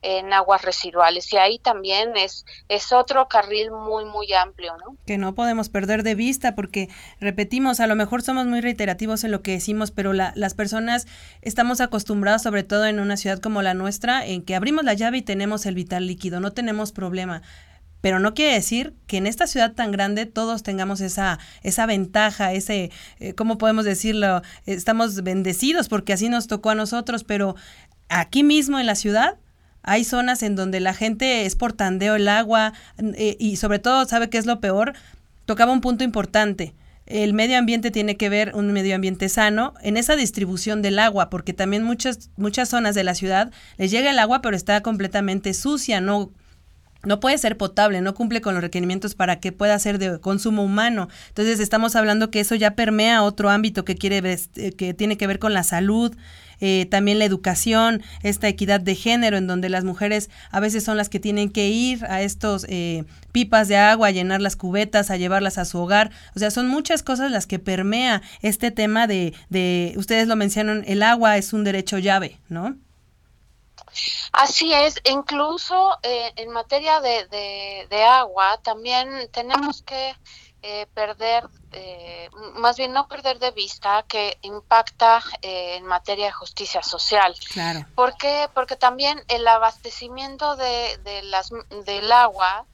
en 0.04 0.32
aguas 0.32 0.62
residuales 0.62 1.32
y 1.32 1.36
ahí 1.38 1.58
también 1.58 2.16
es 2.16 2.44
es 2.68 2.92
otro 2.92 3.26
carril 3.26 3.70
muy 3.70 4.04
muy 4.04 4.32
amplio, 4.34 4.76
¿no? 4.76 4.96
Que 5.06 5.18
no 5.18 5.34
podemos 5.34 5.70
perder 5.70 6.02
de 6.02 6.14
vista 6.14 6.54
porque 6.54 6.88
repetimos, 7.20 7.80
a 7.80 7.86
lo 7.86 7.96
mejor 7.96 8.22
somos 8.22 8.46
muy 8.46 8.60
reiterativos 8.60 9.24
en 9.24 9.30
lo 9.30 9.42
que 9.42 9.52
decimos, 9.52 9.90
pero 9.90 10.12
la, 10.12 10.32
las 10.36 10.54
personas 10.54 11.06
estamos 11.42 11.80
acostumbrados, 11.80 12.42
sobre 12.42 12.62
todo 12.62 12.86
en 12.86 13.00
una 13.00 13.16
ciudad 13.16 13.38
como 13.38 13.62
la 13.62 13.74
nuestra, 13.74 14.24
en 14.26 14.42
que 14.42 14.54
abrimos 14.54 14.84
la 14.84 14.94
llave 14.94 15.18
y 15.18 15.22
tenemos 15.22 15.64
el 15.66 15.74
vital 15.74 16.06
líquido, 16.06 16.38
no 16.40 16.52
tenemos 16.52 16.92
problema 16.92 17.42
pero 18.04 18.18
no 18.18 18.34
quiere 18.34 18.52
decir 18.52 18.92
que 19.06 19.16
en 19.16 19.26
esta 19.26 19.46
ciudad 19.46 19.72
tan 19.72 19.90
grande 19.90 20.26
todos 20.26 20.62
tengamos 20.62 21.00
esa, 21.00 21.38
esa 21.62 21.86
ventaja, 21.86 22.52
ese, 22.52 22.90
eh, 23.18 23.32
¿cómo 23.32 23.56
podemos 23.56 23.86
decirlo? 23.86 24.42
Estamos 24.66 25.22
bendecidos 25.22 25.88
porque 25.88 26.12
así 26.12 26.28
nos 26.28 26.46
tocó 26.46 26.68
a 26.68 26.74
nosotros, 26.74 27.24
pero 27.24 27.56
aquí 28.10 28.42
mismo 28.42 28.78
en 28.78 28.84
la 28.84 28.94
ciudad 28.94 29.38
hay 29.84 30.04
zonas 30.04 30.42
en 30.42 30.56
donde 30.56 30.80
la 30.80 30.94
gente 30.94 31.44
es 31.44 31.54
por 31.54 31.72
tandeo 31.74 32.16
el 32.16 32.26
agua 32.28 32.72
eh, 32.98 33.36
y 33.38 33.56
sobre 33.56 33.78
todo, 33.78 34.04
¿sabe 34.06 34.30
qué 34.30 34.38
es 34.38 34.46
lo 34.46 34.60
peor? 34.60 34.94
Tocaba 35.44 35.72
un 35.72 35.82
punto 35.82 36.04
importante. 36.04 36.74
El 37.06 37.34
medio 37.34 37.58
ambiente 37.58 37.90
tiene 37.90 38.16
que 38.16 38.30
ver 38.30 38.52
un 38.54 38.72
medio 38.72 38.94
ambiente 38.94 39.28
sano 39.28 39.74
en 39.82 39.98
esa 39.98 40.16
distribución 40.16 40.80
del 40.80 40.98
agua, 40.98 41.28
porque 41.28 41.52
también 41.52 41.82
muchas, 41.82 42.30
muchas 42.36 42.70
zonas 42.70 42.94
de 42.94 43.04
la 43.04 43.14
ciudad 43.14 43.52
les 43.76 43.90
llega 43.90 44.10
el 44.10 44.18
agua, 44.18 44.40
pero 44.40 44.56
está 44.56 44.80
completamente 44.80 45.52
sucia, 45.52 46.00
no, 46.00 46.32
no 47.02 47.20
puede 47.20 47.36
ser 47.36 47.58
potable, 47.58 48.00
no 48.00 48.14
cumple 48.14 48.40
con 48.40 48.54
los 48.54 48.62
requerimientos 48.62 49.14
para 49.14 49.38
que 49.38 49.52
pueda 49.52 49.78
ser 49.78 49.98
de 49.98 50.18
consumo 50.18 50.64
humano. 50.64 51.08
Entonces 51.28 51.60
estamos 51.60 51.94
hablando 51.94 52.30
que 52.30 52.40
eso 52.40 52.54
ya 52.54 52.74
permea 52.74 53.22
otro 53.22 53.50
ámbito 53.50 53.84
que 53.84 53.96
quiere 53.96 54.38
eh, 54.56 54.72
que 54.72 54.94
tiene 54.94 55.18
que 55.18 55.26
ver 55.26 55.38
con 55.38 55.52
la 55.52 55.62
salud, 55.62 56.16
eh, 56.60 56.86
también 56.90 57.18
la 57.18 57.24
educación, 57.24 58.02
esta 58.22 58.48
equidad 58.48 58.80
de 58.80 58.94
género, 58.94 59.36
en 59.36 59.46
donde 59.46 59.68
las 59.68 59.84
mujeres 59.84 60.30
a 60.50 60.60
veces 60.60 60.84
son 60.84 60.96
las 60.96 61.08
que 61.08 61.20
tienen 61.20 61.50
que 61.50 61.68
ir 61.68 62.04
a 62.06 62.22
estos 62.22 62.66
eh, 62.68 63.04
pipas 63.32 63.68
de 63.68 63.76
agua, 63.76 64.08
a 64.08 64.12
llenar 64.12 64.40
las 64.40 64.56
cubetas, 64.56 65.10
a 65.10 65.16
llevarlas 65.16 65.58
a 65.58 65.64
su 65.64 65.78
hogar. 65.78 66.10
O 66.34 66.38
sea, 66.38 66.50
son 66.50 66.68
muchas 66.68 67.02
cosas 67.02 67.30
las 67.30 67.46
que 67.46 67.58
permea 67.58 68.22
este 68.42 68.70
tema 68.70 69.06
de, 69.06 69.34
de 69.48 69.94
ustedes 69.96 70.28
lo 70.28 70.36
mencionan, 70.36 70.84
el 70.86 71.02
agua 71.02 71.36
es 71.36 71.52
un 71.52 71.64
derecho 71.64 71.98
llave, 71.98 72.38
¿no? 72.48 72.76
Así 74.32 74.72
es, 74.72 75.00
incluso 75.04 75.98
eh, 76.02 76.32
en 76.36 76.50
materia 76.50 77.00
de, 77.00 77.26
de, 77.88 78.02
agua 78.02 78.58
también 78.62 79.08
tenemos 79.30 79.82
que 79.82 80.16
eh, 80.66 80.86
perder, 80.94 81.46
eh, 81.72 82.30
más 82.54 82.78
bien 82.78 82.94
no 82.94 83.06
perder 83.06 83.38
de 83.38 83.50
vista 83.50 84.02
que 84.08 84.38
impacta 84.40 85.22
eh, 85.42 85.76
en 85.76 85.84
materia 85.84 86.24
de 86.24 86.32
justicia 86.32 86.82
social. 86.82 87.34
Claro. 87.52 87.84
¿Por 87.94 88.16
qué? 88.16 88.48
Porque 88.54 88.74
también 88.74 89.22
el 89.28 89.46
abastecimiento 89.46 90.56
de, 90.56 90.98
de 91.04 91.20
las, 91.24 91.50
del 91.84 92.10
agua 92.10 92.64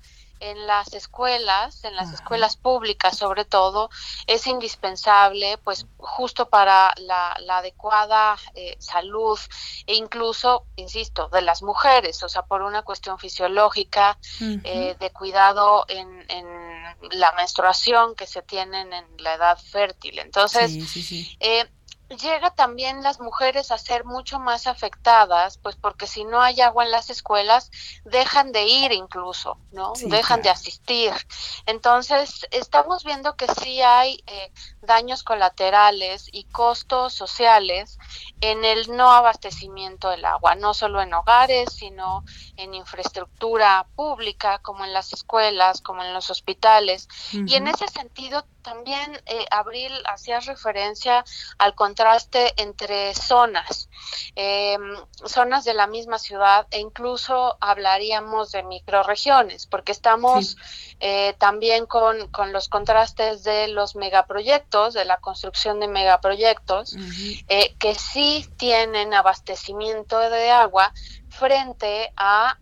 en 0.40 0.66
las 0.66 0.92
escuelas, 0.94 1.84
en 1.84 1.94
las 1.94 2.12
escuelas 2.12 2.56
públicas 2.56 3.16
sobre 3.16 3.44
todo, 3.44 3.90
es 4.26 4.46
indispensable, 4.46 5.58
pues 5.58 5.86
justo 5.98 6.48
para 6.48 6.92
la, 6.96 7.36
adecuada 7.48 8.38
eh, 8.54 8.76
salud 8.78 9.38
e 9.86 9.94
incluso, 9.94 10.64
insisto, 10.76 11.28
de 11.28 11.42
las 11.42 11.62
mujeres, 11.62 12.22
o 12.22 12.28
sea, 12.28 12.42
por 12.42 12.62
una 12.62 12.82
cuestión 12.82 13.18
fisiológica 13.18 14.18
eh, 14.40 14.96
de 14.98 15.10
cuidado 15.10 15.84
en, 15.88 16.24
la 17.12 17.32
menstruación 17.32 18.14
que 18.14 18.26
se 18.26 18.42
tienen 18.42 18.92
en 18.92 19.04
la 19.18 19.34
edad 19.34 19.58
fértil. 19.58 20.18
Entonces, 20.18 20.70
Eh, 21.40 21.66
llega 22.10 22.50
también 22.50 23.02
las 23.02 23.20
mujeres 23.20 23.70
a 23.70 23.78
ser 23.78 24.04
mucho 24.04 24.38
más 24.38 24.66
afectadas, 24.66 25.58
pues 25.58 25.76
porque 25.76 26.06
si 26.06 26.24
no 26.24 26.42
hay 26.42 26.60
agua 26.60 26.84
en 26.84 26.90
las 26.90 27.08
escuelas, 27.08 27.70
dejan 28.04 28.52
de 28.52 28.64
ir 28.64 28.92
incluso, 28.92 29.58
¿no? 29.72 29.92
dejan 30.06 30.42
de 30.42 30.50
asistir. 30.50 31.12
Entonces, 31.66 32.46
estamos 32.50 33.04
viendo 33.04 33.36
que 33.36 33.46
sí 33.62 33.80
hay 33.80 34.22
eh, 34.26 34.52
daños 34.82 35.22
colaterales 35.22 36.28
y 36.32 36.44
costos 36.44 37.14
sociales 37.14 37.98
en 38.40 38.64
el 38.64 38.94
no 38.96 39.12
abastecimiento 39.12 40.10
del 40.10 40.24
agua, 40.24 40.56
no 40.56 40.74
solo 40.74 41.00
en 41.00 41.14
hogares, 41.14 41.72
sino 41.72 42.24
en 42.56 42.74
infraestructura 42.74 43.86
pública, 43.94 44.58
como 44.58 44.84
en 44.84 44.92
las 44.92 45.12
escuelas, 45.12 45.80
como 45.80 46.02
en 46.02 46.12
los 46.12 46.30
hospitales. 46.30 47.08
Y 47.32 47.54
en 47.54 47.68
ese 47.68 47.86
sentido, 47.88 48.44
también 48.62 49.20
eh, 49.26 49.44
Abril 49.50 49.92
hacía 50.06 50.40
referencia 50.40 51.24
al 51.58 51.74
contraste 51.74 52.54
entre 52.56 53.14
zonas, 53.14 53.88
em, 54.34 54.96
zonas 55.24 55.64
de 55.64 55.74
la 55.74 55.86
misma 55.86 56.18
ciudad 56.18 56.66
e 56.70 56.80
incluso 56.80 57.56
hablaríamos 57.60 58.52
de 58.52 58.62
microregiones, 58.62 59.66
porque 59.66 59.92
estamos 59.92 60.56
eh, 61.00 61.34
también 61.38 61.86
con, 61.86 62.28
con, 62.28 62.52
los 62.52 62.68
contrastes 62.68 63.44
de 63.44 63.68
los 63.68 63.96
megaproyectos, 63.96 64.94
de 64.94 65.04
la 65.04 65.18
construcción 65.18 65.80
de 65.80 65.88
megaproyectos, 65.88 66.96
eh, 67.48 67.74
que 67.78 67.94
sí 67.94 68.48
tienen 68.56 69.14
abastecimiento 69.14 70.18
de 70.18 70.50
agua 70.50 70.92
frente 71.28 72.12
a 72.16 72.58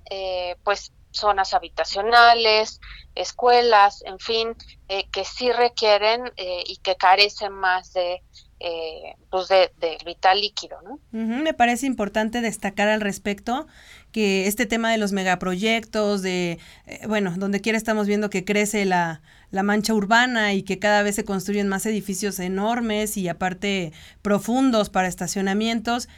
pues 0.62 0.92
zonas 1.18 1.54
habitacionales, 1.54 2.80
escuelas, 3.14 4.02
en 4.06 4.18
fin, 4.18 4.56
eh, 4.88 5.08
que 5.10 5.24
sí 5.24 5.52
requieren 5.52 6.32
eh, 6.36 6.64
y 6.66 6.76
que 6.78 6.96
carecen 6.96 7.52
más 7.52 7.92
de 7.92 8.22
eh, 8.60 9.14
pues 9.30 9.46
de, 9.46 9.70
vital 10.04 10.40
líquido, 10.40 10.78
¿no? 10.82 10.98
me 11.12 11.54
parece 11.54 11.86
importante 11.86 12.40
destacar 12.40 12.88
al 12.88 13.00
respecto 13.00 13.68
que 14.10 14.48
este 14.48 14.66
tema 14.66 14.90
de 14.90 14.98
los 14.98 15.12
megaproyectos, 15.12 16.22
de, 16.22 16.58
eh, 16.86 17.06
bueno, 17.06 17.34
donde 17.36 17.60
quiera 17.60 17.78
estamos 17.78 18.08
viendo 18.08 18.30
que 18.30 18.44
crece 18.44 18.84
la, 18.84 19.20
la 19.52 19.62
mancha 19.62 19.94
urbana 19.94 20.54
y 20.54 20.64
que 20.64 20.80
cada 20.80 21.04
vez 21.04 21.14
se 21.14 21.24
construyen 21.24 21.68
más 21.68 21.86
edificios 21.86 22.40
enormes 22.40 23.16
y 23.16 23.28
aparte 23.28 23.92
profundos 24.22 24.90
para 24.90 25.06
estacionamientos, 25.06 26.08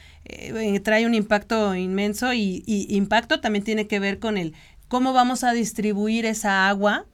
trae 0.83 1.04
un 1.04 1.14
impacto 1.14 1.75
inmenso 1.75 2.33
y, 2.33 2.62
y 2.66 2.97
impacto 2.97 3.40
también 3.40 3.64
tiene 3.64 3.87
que 3.87 4.00
ver 4.00 4.19
con 4.19 4.38
el 4.38 4.54
cómo 4.90 5.12
vamos 5.12 5.44
a 5.44 5.52
distribuir 5.52 6.26
esa 6.26 6.68
agua 6.68 7.06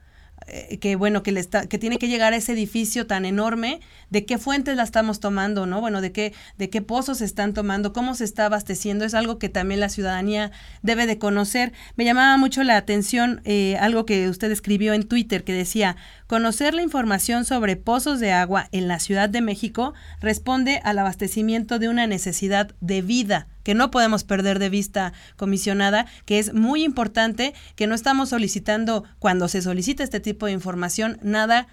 eh, 0.47 0.77
que 0.79 0.95
bueno, 0.95 1.23
que, 1.23 1.31
le 1.31 1.39
está, 1.39 1.67
que 1.67 1.77
tiene 1.77 1.97
que 1.97 2.07
llegar 2.07 2.31
a 2.31 2.37
ese 2.37 2.53
edificio 2.53 3.05
tan 3.05 3.25
enorme, 3.25 3.81
de 4.09 4.25
qué 4.25 4.37
fuentes 4.37 4.77
la 4.77 4.83
estamos 4.83 5.19
tomando, 5.19 5.65
¿no? 5.65 5.81
Bueno, 5.81 5.99
de 5.99 6.11
qué, 6.11 6.33
de 6.57 6.69
qué 6.69 6.81
pozos 6.81 7.17
se 7.17 7.25
están 7.25 7.53
tomando, 7.53 7.91
cómo 7.91 8.15
se 8.15 8.23
está 8.23 8.45
abasteciendo, 8.45 9.03
es 9.03 9.13
algo 9.13 9.39
que 9.39 9.49
también 9.49 9.79
la 9.79 9.89
ciudadanía 9.89 10.51
debe 10.81 11.05
de 11.05 11.17
conocer. 11.17 11.73
Me 11.97 12.05
llamaba 12.05 12.37
mucho 12.37 12.63
la 12.63 12.77
atención 12.77 13.41
eh, 13.43 13.77
algo 13.79 14.05
que 14.05 14.29
usted 14.29 14.49
escribió 14.51 14.93
en 14.93 15.07
Twitter 15.07 15.43
que 15.43 15.53
decía, 15.53 15.97
conocer 16.27 16.73
la 16.73 16.83
información 16.83 17.45
sobre 17.45 17.75
pozos 17.75 18.19
de 18.19 18.31
agua 18.31 18.67
en 18.71 18.87
la 18.87 18.99
Ciudad 18.99 19.29
de 19.29 19.41
México 19.41 19.93
responde 20.21 20.79
al 20.83 20.99
abastecimiento 20.99 21.79
de 21.79 21.89
una 21.89 22.05
necesidad 22.05 22.75
de 22.81 23.01
vida 23.01 23.47
que 23.63 23.73
no 23.73 23.91
podemos 23.91 24.23
perder 24.23 24.59
de 24.59 24.69
vista, 24.69 25.11
comisionada, 25.35 26.05
que 26.25 26.39
es 26.39 26.53
muy 26.53 26.83
importante, 26.83 27.53
que 27.75 27.87
no 27.87 27.95
estamos 27.95 28.29
solicitando, 28.29 29.03
cuando 29.19 29.49
se 29.49 29.61
solicita 29.61 30.03
este 30.03 30.21
tipo 30.21 30.45
de 30.45 30.53
información, 30.53 31.19
nada 31.21 31.67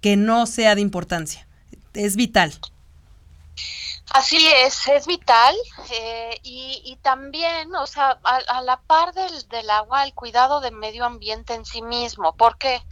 que 0.00 0.16
no 0.16 0.46
sea 0.46 0.76
de 0.76 0.80
importancia. 0.80 1.48
Es 1.92 2.14
vital. 2.14 2.52
Así 4.12 4.44
es, 4.48 4.88
es 4.88 5.06
vital 5.06 5.54
eh, 5.92 6.40
y, 6.42 6.96
también, 7.00 7.74
o 7.76 7.86
sea, 7.86 8.18
a, 8.24 8.60
la 8.62 8.80
par 8.80 9.14
del, 9.14 9.48
del, 9.48 9.70
agua, 9.70 10.04
el 10.04 10.14
cuidado 10.14 10.60
del 10.60 10.74
medio 10.74 11.04
ambiente 11.04 11.54
en 11.54 11.64
sí 11.64 11.80
mismo. 11.80 12.34
¿Por 12.36 12.58
qué? 12.58 12.82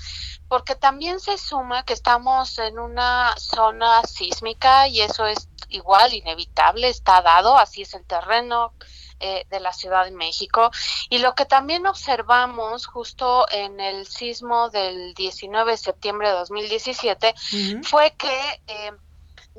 Porque 0.49 0.77
también 0.77 1.19
se 1.19 1.37
suma 1.37 1.85
que 1.85 1.93
estamos 1.93 2.59
en 2.59 2.79
una 2.79 3.35
zona 3.37 4.03
sísmica 4.05 4.87
y 4.87 5.01
eso 5.01 5.27
es 5.27 5.49
igual, 5.69 6.15
inevitable, 6.15 6.89
está 6.89 7.21
dado, 7.21 7.59
así 7.59 7.83
es 7.83 7.95
el 7.95 8.05
terreno, 8.05 8.73
eh, 9.21 9.45
de 9.51 9.59
la 9.59 9.73
Ciudad 9.73 10.05
de 10.05 10.13
México. 10.13 10.71
Y 11.11 11.19
lo 11.19 11.35
que 11.35 11.45
también 11.45 11.85
observamos 11.89 12.87
justo 12.87 13.47
en 13.51 13.81
el 13.81 14.07
sismo 14.07 14.71
del 14.71 15.13
19 15.15 15.73
de 15.73 15.77
septiembre 15.77 16.29
de 16.29 16.35
2017 16.35 17.35
fue 17.83 18.13
que 18.13 18.63
eh, 18.69 18.93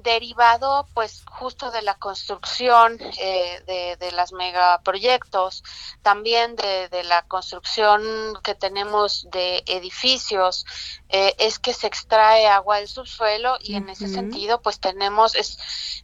derivado 0.03 0.87
pues 0.93 1.23
justo 1.25 1.71
de 1.71 1.81
la 1.81 1.95
construcción 1.95 2.97
eh, 3.19 3.61
de, 3.65 3.97
de 3.97 4.11
las 4.11 4.33
megaproyectos, 4.33 5.63
también 6.01 6.55
de, 6.55 7.03
la 7.03 7.23
construcción 7.23 8.01
que 8.43 8.55
tenemos 8.55 9.27
de 9.31 9.63
edificios, 9.67 10.65
eh, 11.09 11.35
es 11.39 11.59
que 11.59 11.73
se 11.73 11.87
extrae 11.87 12.47
agua 12.47 12.77
del 12.77 12.87
subsuelo 12.87 13.57
y 13.59 13.75
en 13.75 13.89
ese 13.89 14.07
sentido 14.07 14.61
pues 14.61 14.79
tenemos, 14.79 15.35
es, 15.35 15.57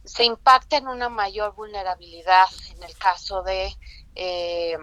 se 0.04 0.24
impacta 0.24 0.76
en 0.76 0.88
una 0.88 1.08
mayor 1.08 1.54
vulnerabilidad 1.54 2.46
en 2.70 2.82
el 2.82 2.96
caso 2.96 3.42
de... 3.42 3.76
Eh, 4.14 4.76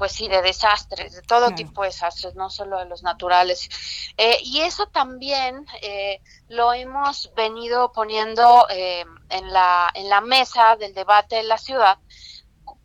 pues 0.00 0.12
sí, 0.12 0.28
de 0.28 0.40
desastres, 0.40 1.12
de 1.12 1.20
todo 1.20 1.50
tipo 1.50 1.82
de 1.82 1.88
desastres, 1.88 2.34
no 2.34 2.48
solo 2.48 2.78
de 2.78 2.86
los 2.86 3.02
naturales. 3.02 3.68
Eh, 4.16 4.38
y 4.42 4.62
eso 4.62 4.86
también 4.86 5.66
eh, 5.82 6.22
lo 6.48 6.72
hemos 6.72 7.30
venido 7.34 7.92
poniendo 7.92 8.66
eh, 8.70 9.04
en, 9.28 9.52
la, 9.52 9.90
en 9.92 10.08
la 10.08 10.22
mesa 10.22 10.76
del 10.76 10.94
debate 10.94 11.36
de 11.36 11.42
la 11.42 11.58
ciudad 11.58 11.98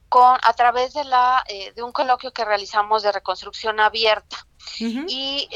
con, 0.10 0.38
a 0.44 0.54
través 0.56 0.94
de, 0.94 1.06
la, 1.06 1.46
de 1.48 1.82
un 1.82 1.94
coloquio 1.94 2.34
que 2.34 2.44
realizamos 2.44 3.02
de 3.02 3.14
reconstrucción 3.14 3.80
abierta. 3.80 4.46
Y 4.78 5.48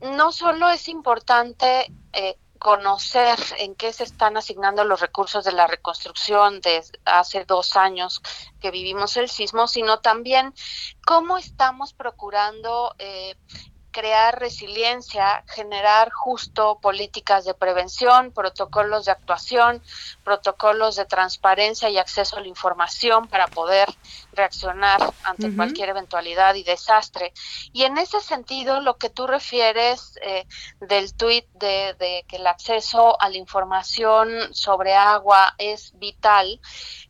no 0.00 0.32
solo 0.32 0.70
es 0.70 0.88
importante 0.88 1.92
conocer 2.58 3.38
en 3.58 3.74
qué 3.74 3.92
se 3.92 4.04
están 4.04 4.36
asignando 4.36 4.84
los 4.84 5.00
recursos 5.00 5.44
de 5.44 5.52
la 5.52 5.66
reconstrucción 5.66 6.60
de 6.60 6.82
hace 7.04 7.44
dos 7.44 7.76
años 7.76 8.20
que 8.60 8.70
vivimos 8.70 9.16
el 9.16 9.28
sismo, 9.28 9.68
sino 9.68 10.00
también 10.00 10.54
cómo 11.06 11.38
estamos 11.38 11.92
procurando 11.92 12.94
eh, 12.98 13.36
crear 13.90 14.38
resiliencia, 14.38 15.44
generar 15.48 16.12
justo 16.12 16.78
políticas 16.80 17.44
de 17.44 17.54
prevención, 17.54 18.32
protocolos 18.32 19.06
de 19.06 19.12
actuación, 19.12 19.82
protocolos 20.22 20.96
de 20.96 21.04
transparencia 21.04 21.88
y 21.90 21.98
acceso 21.98 22.36
a 22.36 22.40
la 22.40 22.48
información 22.48 23.26
para 23.28 23.48
poder 23.48 23.88
reaccionar 24.38 25.12
ante 25.22 25.54
cualquier 25.54 25.90
eventualidad 25.90 26.54
y 26.54 26.62
desastre. 26.62 27.34
Y 27.72 27.82
en 27.82 27.98
ese 27.98 28.20
sentido, 28.20 28.80
lo 28.80 28.96
que 28.96 29.10
tú 29.10 29.26
refieres 29.26 30.18
eh, 30.22 30.46
del 30.80 31.12
tuit 31.14 31.46
de, 31.52 32.24
que 32.26 32.36
el 32.36 32.46
acceso 32.46 33.20
a 33.20 33.28
la 33.28 33.36
información 33.36 34.54
sobre 34.54 34.94
agua 34.94 35.54
es 35.58 35.92
vital, 35.98 36.60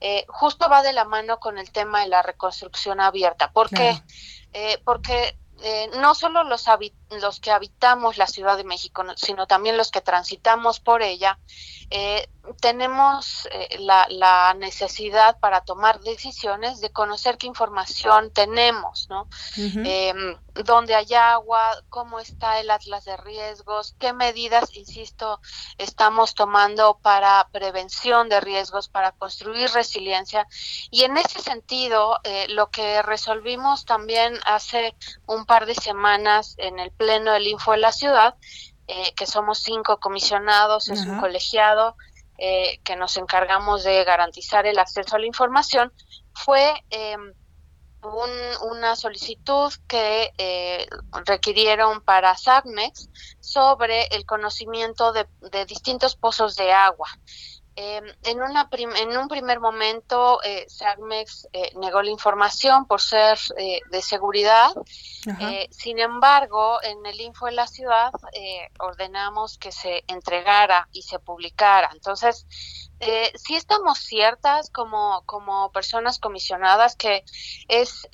eh, 0.00 0.24
justo 0.28 0.68
va 0.68 0.82
de 0.82 0.92
la 0.92 1.04
mano 1.04 1.38
con 1.38 1.58
el 1.58 1.70
tema 1.70 2.00
de 2.00 2.08
la 2.08 2.22
reconstrucción 2.22 3.00
abierta. 3.00 3.52
¿Por 3.52 3.70
qué? 3.70 4.02
Eh, 4.52 4.80
porque 4.84 5.38
eh, 5.62 5.90
no 6.00 6.14
solo 6.14 6.44
los, 6.44 6.68
los 7.10 7.40
que 7.40 7.50
habitamos 7.50 8.18
la 8.18 8.26
Ciudad 8.26 8.56
de 8.56 8.64
México, 8.64 9.04
sino 9.16 9.46
también 9.46 9.76
los 9.76 9.90
que 9.90 10.00
transitamos 10.00 10.80
por 10.80 11.02
ella, 11.02 11.38
eh, 11.90 12.28
tenemos 12.60 13.48
eh, 13.52 13.78
la, 13.80 14.06
la, 14.10 14.54
necesidad 14.54 15.38
para 15.38 15.62
tomar 15.62 16.00
decisiones 16.00 16.80
de 16.80 16.90
conocer 16.90 17.38
qué 17.38 17.46
información 17.46 18.30
tenemos, 18.32 19.08
¿no? 19.08 19.28
Em, 19.56 20.36
dónde 20.64 20.94
hay 20.94 21.14
agua, 21.14 21.82
cómo 21.88 22.20
está 22.20 22.60
el 22.60 22.70
atlas 22.70 23.04
de 23.04 23.16
riesgos, 23.16 23.94
qué 23.98 24.12
medidas, 24.12 24.74
insisto, 24.76 25.40
estamos 25.76 26.34
tomando 26.34 26.98
para 27.00 27.48
prevención 27.52 28.28
de 28.28 28.40
riesgos, 28.40 28.88
para 28.88 29.12
construir 29.12 29.70
resiliencia. 29.70 30.46
Y 30.90 31.04
en 31.04 31.16
ese 31.16 31.40
sentido, 31.40 32.18
eh, 32.24 32.46
lo 32.48 32.70
que 32.70 33.02
resolvimos 33.02 33.84
también 33.84 34.38
hace 34.44 34.94
un 35.26 35.46
par 35.46 35.66
de 35.66 35.74
semanas 35.74 36.54
en 36.58 36.78
el 36.78 36.90
Pleno 36.98 37.32
del 37.32 37.46
Info 37.46 37.72
de 37.72 37.78
la 37.78 37.92
Ciudad, 37.92 38.34
eh, 38.86 39.14
que 39.14 39.26
somos 39.26 39.60
cinco 39.60 39.98
comisionados, 39.98 40.88
es 40.88 41.06
un 41.06 41.18
colegiado 41.18 41.96
eh, 42.36 42.80
que 42.84 42.96
nos 42.96 43.16
encargamos 43.16 43.84
de 43.84 44.04
garantizar 44.04 44.66
el 44.66 44.78
acceso 44.78 45.16
a 45.16 45.18
la 45.18 45.26
información, 45.26 45.92
fue 46.34 46.74
em, 46.90 47.32
una 48.02 48.94
solicitud 48.96 49.72
que 49.88 50.32
eh, 50.38 50.86
requirieron 51.24 52.00
para 52.00 52.36
SACMEX 52.36 53.10
sobre 53.40 54.06
el 54.12 54.24
conocimiento 54.24 55.12
de, 55.12 55.26
de 55.50 55.64
distintos 55.64 56.14
pozos 56.16 56.54
de 56.56 56.72
agua. 56.72 57.08
Em, 57.80 58.04
en, 58.24 58.42
una 58.42 58.68
en 58.72 59.16
un 59.16 59.28
primer 59.28 59.60
momento, 59.60 60.42
eh, 60.42 60.66
SACMEX 60.68 61.46
eh, 61.52 61.70
negó 61.76 62.02
la 62.02 62.10
información 62.10 62.86
por 62.86 63.00
ser 63.00 63.38
eh, 63.56 63.82
de 63.88 64.02
seguridad. 64.02 64.70
Eh, 65.38 65.68
sin 65.70 66.00
embargo, 66.00 66.82
en 66.82 67.06
el 67.06 67.20
Info 67.20 67.46
de 67.46 67.52
la 67.52 67.68
Ciudad 67.68 68.10
ordenamos 68.80 69.58
que 69.58 69.70
se 69.70 70.02
entregara 70.08 70.88
y 70.90 71.02
se 71.02 71.20
publicara. 71.20 71.90
Entonces, 71.92 72.48
sí 73.36 73.54
estamos 73.54 74.00
ciertas 74.00 74.70
como, 74.70 75.22
como 75.24 75.70
personas 75.70 76.18
comisionadas 76.18 76.96
que 76.96 77.22
es 77.68 78.08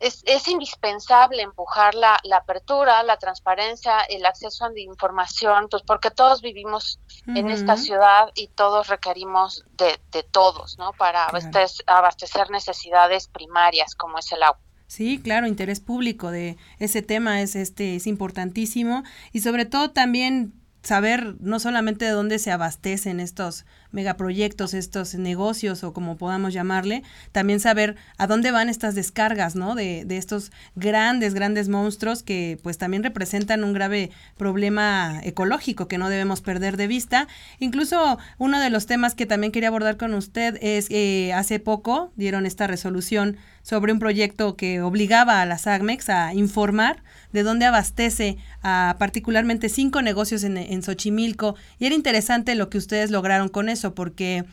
es, 0.00 0.22
es 0.26 0.48
indispensable 0.48 1.42
empujar 1.42 1.94
la, 1.94 2.18
la, 2.24 2.38
apertura, 2.38 3.02
la 3.02 3.18
transparencia, 3.18 4.00
el 4.08 4.24
acceso 4.24 4.64
a 4.64 4.70
la 4.70 4.80
información, 4.80 5.68
pues 5.70 5.82
porque 5.82 6.10
todos 6.10 6.40
vivimos 6.40 6.98
en 7.26 7.50
esta 7.50 7.76
ciudad 7.76 8.30
y 8.34 8.48
todos 8.48 8.88
requerimos 8.88 9.64
de, 9.76 10.00
de 10.10 10.22
todos, 10.22 10.78
¿no? 10.78 10.92
Para 10.94 11.26
abastecer, 11.26 11.84
abastecer 11.86 12.50
necesidades 12.50 13.28
primarias 13.28 13.94
como 13.94 14.18
es 14.18 14.32
el 14.32 14.42
agua. 14.42 14.60
Sí, 14.86 15.20
claro, 15.22 15.46
interés 15.46 15.80
público 15.80 16.30
de 16.30 16.56
ese 16.78 17.02
tema 17.02 17.42
es 17.42 17.54
este 17.54 17.94
es 17.94 18.08
importantísimo 18.08 19.04
y 19.32 19.40
sobre 19.40 19.64
todo 19.64 19.92
también 19.92 20.54
saber 20.82 21.36
no 21.40 21.60
solamente 21.60 22.06
de 22.06 22.10
dónde 22.10 22.38
se 22.38 22.50
abastecen 22.50 23.20
estos 23.20 23.66
megaproyectos, 23.92 24.74
estos 24.74 25.14
negocios 25.14 25.84
o 25.84 25.92
como 25.92 26.16
podamos 26.16 26.52
llamarle, 26.52 27.02
también 27.32 27.60
saber 27.60 27.96
a 28.18 28.26
dónde 28.26 28.50
van 28.50 28.68
estas 28.68 28.94
descargas, 28.94 29.56
¿no? 29.56 29.74
De, 29.74 30.04
de 30.04 30.16
estos 30.16 30.52
grandes, 30.76 31.34
grandes 31.34 31.68
monstruos 31.68 32.22
que 32.22 32.58
pues 32.62 32.78
también 32.78 33.02
representan 33.02 33.64
un 33.64 33.72
grave 33.72 34.10
problema 34.36 35.20
ecológico 35.22 35.88
que 35.88 35.98
no 35.98 36.08
debemos 36.08 36.40
perder 36.40 36.76
de 36.76 36.86
vista. 36.86 37.28
Incluso 37.58 38.18
uno 38.38 38.60
de 38.60 38.70
los 38.70 38.86
temas 38.86 39.14
que 39.14 39.26
también 39.26 39.52
quería 39.52 39.68
abordar 39.68 39.96
con 39.96 40.14
usted 40.14 40.58
es, 40.60 40.86
eh, 40.90 41.32
hace 41.32 41.58
poco 41.58 42.12
dieron 42.16 42.46
esta 42.46 42.66
resolución 42.66 43.36
sobre 43.62 43.92
un 43.92 43.98
proyecto 43.98 44.56
que 44.56 44.80
obligaba 44.80 45.40
a 45.42 45.46
las 45.46 45.66
AGMEX 45.66 46.08
a 46.08 46.34
informar 46.34 47.02
de 47.32 47.42
dónde 47.42 47.66
abastece 47.66 48.36
a 48.62 48.96
particularmente 48.98 49.68
cinco 49.68 50.02
negocios 50.02 50.44
en, 50.44 50.56
en 50.56 50.82
Xochimilco. 50.82 51.54
Y 51.78 51.86
era 51.86 51.94
interesante 51.94 52.54
lo 52.54 52.70
que 52.70 52.78
ustedes 52.78 53.10
lograron 53.10 53.48
con 53.48 53.68
eso, 53.68 53.79
porque 53.88 54.44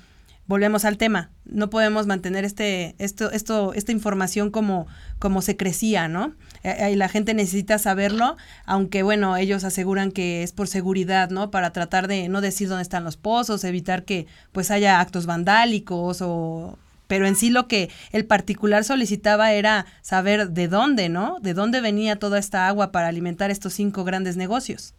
volvemos 0.48 0.86
al 0.86 0.98
tema, 0.98 1.30
no 1.46 1.70
podemos 1.70 2.08
mantener 2.08 2.46
este, 2.46 2.96
esto, 3.00 3.32
esto, 3.32 3.74
esta 3.74 3.92
información 3.92 4.50
como, 4.50 4.88
como 5.20 5.42
se 5.42 5.58
crecía, 5.58 6.08
¿no? 6.08 6.36
Eh, 6.64 6.76
eh, 6.80 6.92
y 6.92 6.96
la 6.96 7.10
gente 7.10 7.34
necesita 7.34 7.78
saberlo, 7.78 8.38
aunque 8.66 9.04
bueno, 9.04 9.36
ellos 9.38 9.64
aseguran 9.66 10.12
que 10.12 10.44
es 10.44 10.54
por 10.54 10.68
seguridad, 10.68 11.30
¿no? 11.30 11.52
Para 11.52 11.72
tratar 11.72 12.08
de 12.08 12.30
no 12.30 12.42
decir 12.42 12.70
dónde 12.70 12.84
están 12.84 13.04
los 13.04 13.18
pozos, 13.18 13.64
evitar 13.64 14.06
que 14.06 14.26
pues 14.54 14.72
haya 14.72 15.00
actos 15.02 15.26
vandálicos 15.26 16.20
o 16.22 16.78
pero 17.08 17.26
en 17.26 17.36
sí 17.36 17.50
lo 17.50 17.68
que 17.68 17.90
el 18.12 18.26
particular 18.26 18.84
solicitaba 18.84 19.54
era 19.54 19.86
saber 20.02 20.50
de 20.50 20.68
dónde, 20.68 21.08
¿no? 21.08 21.38
De 21.42 21.54
dónde 21.54 21.80
venía 21.80 22.18
toda 22.18 22.38
esta 22.38 22.68
agua 22.68 22.92
para 22.92 23.08
alimentar 23.08 23.50
estos 23.50 23.74
cinco 23.74 24.04
grandes 24.04 24.36
negocios. 24.36 24.94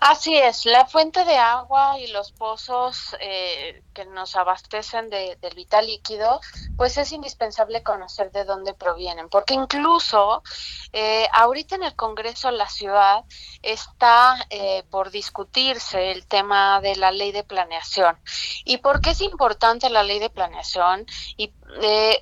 Así 0.00 0.36
es, 0.36 0.66
la 0.66 0.86
fuente 0.86 1.24
de 1.24 1.36
agua 1.36 1.98
y 1.98 2.08
los 2.08 2.32
pozos 2.32 3.16
eh, 3.20 3.82
que 3.94 4.04
nos 4.04 4.36
abastecen 4.36 5.08
de, 5.08 5.36
del 5.40 5.54
vital 5.54 5.86
líquido, 5.86 6.40
pues 6.76 6.98
es 6.98 7.12
indispensable 7.12 7.82
conocer 7.82 8.30
de 8.30 8.44
dónde 8.44 8.74
provienen, 8.74 9.28
porque 9.28 9.54
incluso 9.54 10.42
eh, 10.92 11.26
ahorita 11.32 11.76
en 11.76 11.84
el 11.84 11.96
Congreso 11.96 12.50
de 12.50 12.56
la 12.58 12.68
ciudad 12.68 13.24
está 13.62 14.36
eh, 14.50 14.84
por 14.90 15.10
discutirse 15.10 16.12
el 16.12 16.26
tema 16.26 16.80
de 16.80 16.96
la 16.96 17.10
ley 17.10 17.32
de 17.32 17.44
planeación. 17.44 18.18
¿Y 18.64 18.78
por 18.78 19.00
qué 19.00 19.10
es 19.10 19.20
importante 19.20 19.88
la 19.88 20.02
ley 20.02 20.18
de 20.18 20.30
planeación? 20.30 21.06
Y 21.36 21.52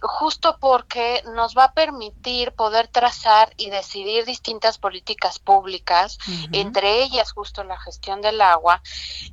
justo 0.03 0.59
porque 0.61 1.23
nos 1.35 1.57
va 1.57 1.65
a 1.65 1.75
permitir 1.75 2.53
poder 2.53 2.89
trazar 2.89 3.53
y 3.57 3.71
decidir 3.71 4.25
distintas 4.25 4.79
políticas 4.79 5.39
públicas, 5.39 6.19
entre 6.53 7.03
ellas 7.03 7.33
justo 7.33 7.65
la 7.65 7.79
gestión 7.79 8.21
del 8.21 8.41
agua, 8.41 8.83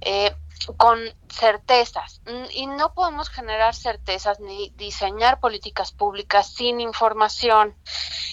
eh, 0.01 0.35
con 0.77 0.99
certezas. 1.29 2.21
Mm, 2.25 2.45
y 2.51 2.67
no 2.67 2.93
podemos 2.93 3.29
generar 3.29 3.73
certezas 3.73 4.39
ni 4.39 4.69
diseñar 4.75 5.39
políticas 5.39 5.91
públicas 5.91 6.53
sin 6.53 6.79
información. 6.79 7.75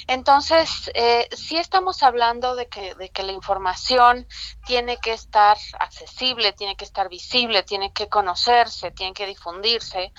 Entonces, 0.07 0.91
eh, 0.95 1.29
sí 1.35 1.57
estamos 1.57 2.03
hablando 2.03 2.55
de 2.55 2.69
que, 2.69 2.95
de 2.95 3.11
que 3.11 3.23
la 3.23 3.33
información 3.33 4.27
tiene 4.67 4.99
que 4.99 5.13
estar 5.13 5.57
accesible, 5.79 6.53
tiene 6.53 6.77
que 6.77 6.85
estar 6.85 7.09
visible, 7.09 7.63
tiene 7.63 7.93
que 7.93 8.09
conocerse, 8.09 8.91
tiene 8.91 9.13
que 9.13 9.27
difundirse 9.27 10.13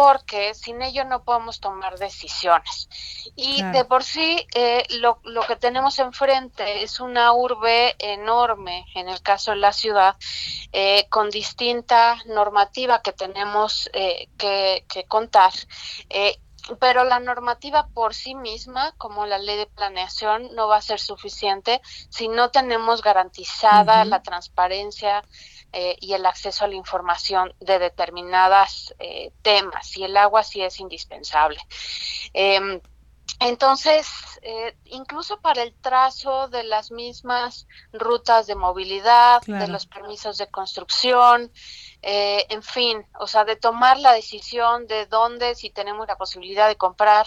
porque 0.00 0.54
sin 0.54 0.80
ello 0.80 1.04
no 1.04 1.24
podemos 1.24 1.58
tomar 1.58 1.98
decisiones. 1.98 2.88
Y 3.34 3.64
de 3.64 3.84
por 3.84 4.04
sí 4.04 4.46
eh, 4.54 4.84
lo, 5.00 5.18
lo, 5.24 5.42
que 5.42 5.56
tenemos 5.56 5.98
enfrente 5.98 6.84
es 6.84 7.00
una 7.00 7.32
urbe 7.32 7.96
enorme, 7.98 8.84
en 8.94 9.08
el 9.08 9.20
caso 9.22 9.50
de 9.50 9.56
la 9.56 9.72
ciudad, 9.72 10.14
eh, 10.70 11.08
con 11.08 11.30
distinta 11.30 12.16
normativa 12.26 13.02
que 13.02 13.12
tenemos 13.12 13.90
eh, 13.92 14.28
que, 14.38 14.84
que, 14.88 15.02
contar. 15.06 15.52
pero 16.78 17.02
la 17.02 17.18
normativa 17.18 17.88
por 17.88 18.14
sí 18.14 18.36
misma, 18.36 18.92
como 18.98 19.26
la 19.26 19.38
ley 19.38 19.56
de 19.56 19.66
planeación, 19.66 20.54
no 20.54 20.68
va 20.68 20.76
a 20.76 20.82
ser 20.82 21.00
suficiente 21.00 21.80
si 22.08 22.28
no 22.28 22.52
tenemos 22.52 23.02
garantizada 23.02 24.04
la 24.04 24.22
transparencia, 24.22 25.24
eh, 25.72 25.96
y 26.00 26.14
el 26.14 26.24
acceso 26.24 26.64
a 26.64 26.68
la 26.68 26.76
información 26.76 27.52
de 27.60 27.78
determinadas 27.78 28.94
eh, 28.98 29.32
temas 29.42 29.96
y 29.98 30.04
el 30.04 30.16
agua 30.16 30.42
sí 30.42 30.62
es 30.62 30.80
indispensable. 30.80 31.58
Em, 32.32 32.80
entonces, 33.40 34.08
eh, 34.40 34.76
incluso 34.86 35.40
para 35.40 35.62
el 35.62 35.74
trazo 35.74 36.48
de 36.48 36.64
las 36.64 36.90
mismas 36.90 37.66
rutas 37.92 38.46
de 38.46 38.54
movilidad, 38.54 39.42
de 39.42 39.68
los 39.68 39.86
permisos 39.86 40.38
de 40.38 40.48
construcción, 40.48 41.52
en 42.00 42.62
fin, 42.62 43.06
o 43.20 43.26
sea, 43.26 43.44
de 43.44 43.56
tomar 43.56 43.98
la 43.98 44.12
decisión 44.12 44.86
de 44.86 45.06
dónde, 45.06 45.54
si 45.54 45.70
tenemos 45.70 46.08
la 46.08 46.16
posibilidad 46.16 46.66
de 46.66 46.76
comprar 46.76 47.26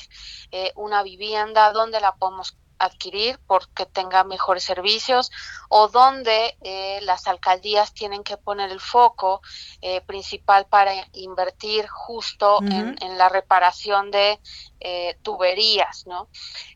una 0.75 1.03
vivienda, 1.03 1.71
dónde 1.71 2.01
la 2.01 2.15
podemos 2.15 2.57
adquirir 2.81 3.39
porque 3.47 3.85
tenga 3.85 4.23
mejores 4.23 4.63
servicios 4.63 5.31
o 5.69 5.87
donde 5.87 6.57
eh, 6.61 6.99
las 7.03 7.27
alcaldías 7.27 7.93
tienen 7.93 8.23
que 8.23 8.37
poner 8.37 8.71
el 8.71 8.79
foco 8.79 9.41
eh, 9.81 10.01
principal 10.01 10.65
para 10.65 10.93
invertir 11.13 11.87
justo 11.87 12.59
en, 12.63 12.95
la 13.17 13.29
reparación 13.29 14.09
de 14.09 14.39
eh, 14.79 15.17
tuberías, 15.21 16.07
¿no? 16.07 16.27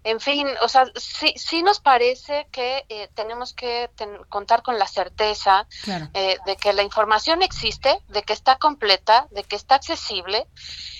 En 0.03 0.19
fin, 0.19 0.47
o 0.61 0.67
sea, 0.67 0.85
sí, 0.95 1.33
sí 1.37 1.63
nos 1.63 1.79
parece 1.79 2.47
que 2.51 3.09
tenemos 3.15 3.53
que 3.53 3.89
contar 4.29 4.61
con 4.61 4.77
la 4.77 4.87
certeza 4.87 5.67
de 6.15 6.55
que 6.57 6.73
la 6.73 6.83
información 6.83 7.41
existe, 7.41 7.99
de 8.09 8.21
que 8.23 8.33
está 8.33 8.57
completa, 8.57 9.27
de 9.31 9.43
que 9.43 9.55
está 9.55 9.75
accesible 9.75 10.47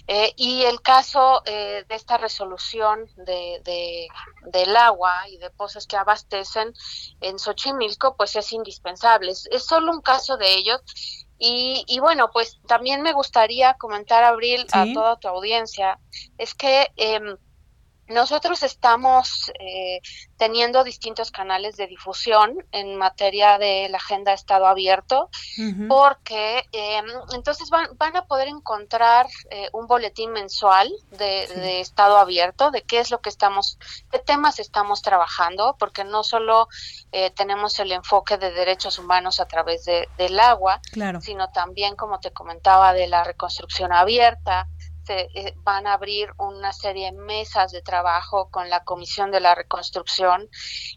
eh, 0.08 0.34
y 0.36 0.62
el 0.64 0.82
caso 0.82 1.42
eh, 1.46 1.84
de 1.90 1.96
esta 1.96 2.18
resolución 2.18 3.10
de, 3.16 4.08
del 4.46 4.76
agua 4.76 4.95
y 5.30 5.38
de 5.38 5.50
pozos 5.50 5.88
que 5.88 5.98
abastecen 5.98 6.74
en 7.22 7.40
Xochimilco, 7.40 8.16
pues 8.16 8.36
es 8.36 8.52
indispensable. 8.54 9.32
Es, 9.32 9.66
solo 9.66 9.92
un 9.92 10.02
caso 10.02 10.38
de 10.38 10.54
ellos. 10.56 10.82
Y, 11.38 11.84
y, 11.88 12.00
bueno, 12.00 12.30
pues 12.32 12.60
también 12.66 13.02
me 13.02 13.14
gustaría 13.14 13.74
comentar, 13.74 14.24
Abril, 14.24 14.66
a 14.72 14.86
toda 14.94 15.18
tu 15.18 15.28
audiencia, 15.28 16.00
es 16.38 16.54
que 16.56 16.88
em, 16.96 17.38
nosotros 18.08 18.62
estamos 18.64 19.52
eh, 19.60 20.00
teniendo 20.38 20.84
distintos 20.84 21.32
canales 21.32 21.76
de 21.76 21.88
difusión 21.88 22.56
en 22.72 22.96
materia 22.98 23.58
de 23.58 23.88
la 23.90 23.98
agenda 23.98 24.34
Estado 24.34 24.68
Abierto, 24.68 25.30
porque 25.88 26.66
em, 26.72 27.06
entonces 27.34 27.70
van, 27.70 27.88
van, 27.98 28.16
a 28.16 28.26
poder 28.26 28.48
encontrar 28.48 29.28
eh, 29.50 29.70
un 29.74 29.88
boletín 29.88 30.32
mensual 30.32 30.92
de, 31.12 31.80
Estado 31.80 32.18
Abierto, 32.18 32.72
de 32.72 32.84
qué 32.84 33.00
es 33.00 33.10
lo 33.12 33.22
que 33.22 33.30
estamos, 33.30 33.80
qué 34.12 34.20
temas 34.20 34.60
estamos 34.60 35.02
trabajando, 35.02 35.76
porque 35.80 36.04
no 36.04 36.24
solo 36.24 36.68
eh, 37.12 37.32
tenemos 37.32 37.80
el 37.80 37.92
enfoque 37.92 38.38
de 38.38 38.52
derechos 38.52 39.00
humanos 39.00 39.40
a 39.40 39.48
través 39.48 39.86
de, 39.86 40.08
del 40.18 40.40
agua, 40.40 40.80
sino 41.22 41.50
también, 41.52 41.96
como 41.96 42.20
te 42.20 42.32
comentaba, 42.32 42.94
de 42.94 43.08
la 43.08 43.24
reconstrucción 43.24 43.94
abierta, 43.94 44.68
se 45.06 45.30
eh, 45.34 45.54
van 45.58 45.88
a 45.88 45.94
abrir 45.94 46.30
una 46.38 46.74
serie 46.74 47.12
de 47.12 47.18
mesas 47.18 47.72
de 47.72 47.82
trabajo 47.82 48.50
con 48.50 48.70
la 48.70 48.84
Comisión 48.84 49.32
de 49.32 49.40
la 49.40 49.56
Reconstrucción 49.56 50.50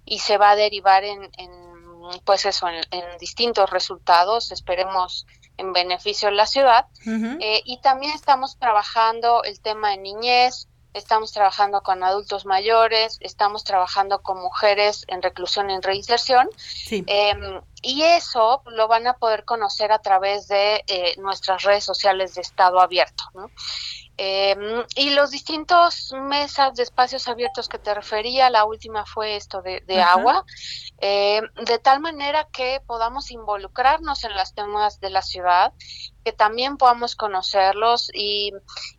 y 0.05 0.19
se 0.21 0.39
va 0.39 0.51
a 0.51 0.57
derivar 0.57 1.05
en, 1.05 1.31
pues 2.25 2.47
eso, 2.47 2.69
en, 2.69 3.19
distintos 3.19 3.69
resultados, 3.71 4.51
esperemos 4.51 5.27
en 5.57 5.73
beneficio 5.73 6.29
de 6.29 6.35
la 6.37 6.47
ciudad. 6.47 6.87
Eh, 7.41 7.63
y 7.65 7.81
también 7.81 8.13
estamos 8.15 8.59
trabajando 8.59 9.43
el 9.45 9.61
tema 9.61 9.91
de 9.91 9.99
niñez, 9.99 10.69
estamos 10.95 11.33
trabajando 11.33 11.83
con 11.83 12.03
adultos 12.03 12.47
mayores, 12.47 13.19
estamos 13.21 13.65
trabajando 13.65 14.23
con 14.23 14.41
mujeres 14.41 15.05
en 15.09 15.23
reclusión 15.23 15.71
y 15.71 15.75
en 15.75 15.83
reinserción. 15.83 16.49
Em, 16.91 17.61
y 17.83 18.03
eso 18.03 18.63
lo 18.67 18.89
van 18.89 19.07
a 19.07 19.15
poder 19.15 19.45
conocer 19.45 19.93
a 19.93 20.01
través 20.01 20.49
de 20.49 20.85
eh, 20.87 21.15
nuestras 21.19 21.63
redes 21.63 21.85
sociales 21.85 22.35
de 22.35 22.41
Estado 22.43 22.81
Abierto. 22.81 23.25
Em, 24.21 24.85
y 24.97 25.11
los 25.11 25.31
distintos 25.31 26.13
mesas 26.13 26.75
de 26.75 26.83
espacios 26.83 27.29
abiertos 27.29 27.69
que 27.69 27.79
te 27.79 27.95
refería, 27.95 28.51
la 28.51 28.65
última 28.65 29.07
fue 29.07 29.37
esto 29.37 29.63
de, 29.63 30.03
agua, 30.03 30.45
em, 30.99 31.45
de 31.65 31.79
tal 31.79 32.01
manera 32.01 32.49
que 32.53 32.83
podamos 32.85 33.31
involucrarnos 33.31 34.25
en 34.25 34.37
los 34.37 34.55
temas 34.55 34.99
de 34.99 35.11
la 35.11 35.23
ciudad, 35.23 35.73
que 36.29 36.33
también 36.35 36.77
podamos 36.77 37.17
conocerlos 37.17 38.11
y, 38.13 38.53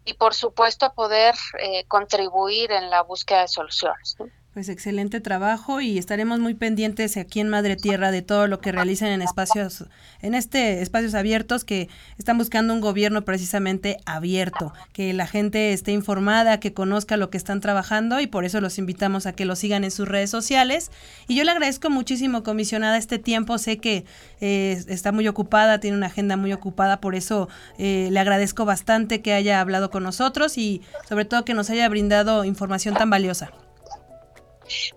y 0.03 0.13
por 0.15 0.33
supuesto 0.33 0.91
poder 0.95 1.35
eh, 1.59 1.85
contribuir 1.87 2.71
en 2.71 2.89
la 2.89 3.03
búsqueda 3.03 3.41
de 3.41 3.47
soluciones. 3.47 4.17
Pues 4.59 4.67
excelente 4.67 5.21
trabajo 5.21 5.79
y 5.79 5.97
estaremos 5.97 6.41
muy 6.41 6.53
pendientes 6.53 7.15
aquí 7.15 7.39
en 7.39 7.47
Madre 7.47 7.77
Tierra 7.77 8.11
de 8.11 8.21
todo 8.21 8.45
lo 8.45 8.59
que 8.59 8.73
realicen 8.73 9.07
en 9.07 9.21
espacios, 9.21 9.85
en 10.21 10.35
este 10.35 10.81
espacios 10.81 11.13
abiertos 11.13 11.63
que 11.63 11.87
están 12.17 12.37
buscando 12.37 12.73
un 12.73 12.81
gobierno 12.81 13.23
precisamente 13.23 13.95
abierto, 14.05 14.73
que 14.91 15.13
la 15.13 15.27
gente 15.27 15.71
esté 15.71 15.93
informada, 15.93 16.59
que 16.59 16.73
conozca 16.73 17.15
lo 17.15 17.29
que 17.29 17.37
están 17.37 17.61
trabajando 17.61 18.19
y 18.19 18.27
por 18.27 18.43
eso 18.43 18.59
los 18.59 18.77
invitamos 18.79 19.27
a 19.27 19.31
que 19.31 19.45
lo 19.45 19.55
sigan 19.55 19.85
en 19.85 19.91
sus 19.91 20.09
redes 20.09 20.29
sociales. 20.29 20.91
Y 21.29 21.35
yo 21.35 21.45
le 21.45 21.51
agradezco 21.51 21.89
muchísimo, 21.89 22.43
comisionada, 22.43 22.97
este 22.97 23.17
tiempo. 23.17 23.59
Sé 23.59 23.77
que 23.77 24.03
eh, 24.41 24.83
está 24.89 25.13
muy 25.13 25.25
ocupada, 25.29 25.79
tiene 25.79 25.95
una 25.95 26.07
agenda 26.07 26.35
muy 26.35 26.51
ocupada, 26.51 26.99
por 26.99 27.15
eso 27.15 27.47
eh, 27.77 28.09
le 28.11 28.19
agradezco 28.19 28.65
bastante 28.65 29.21
que 29.21 29.31
haya 29.31 29.61
hablado 29.61 29.89
con 29.89 30.03
nosotros 30.03 30.57
y 30.57 30.81
sobre 31.07 31.23
todo 31.23 31.45
que 31.45 31.53
nos 31.53 31.69
haya 31.69 31.87
brindado 31.87 32.43
información 32.43 32.93
tan 32.93 33.09
valiosa. 33.09 33.53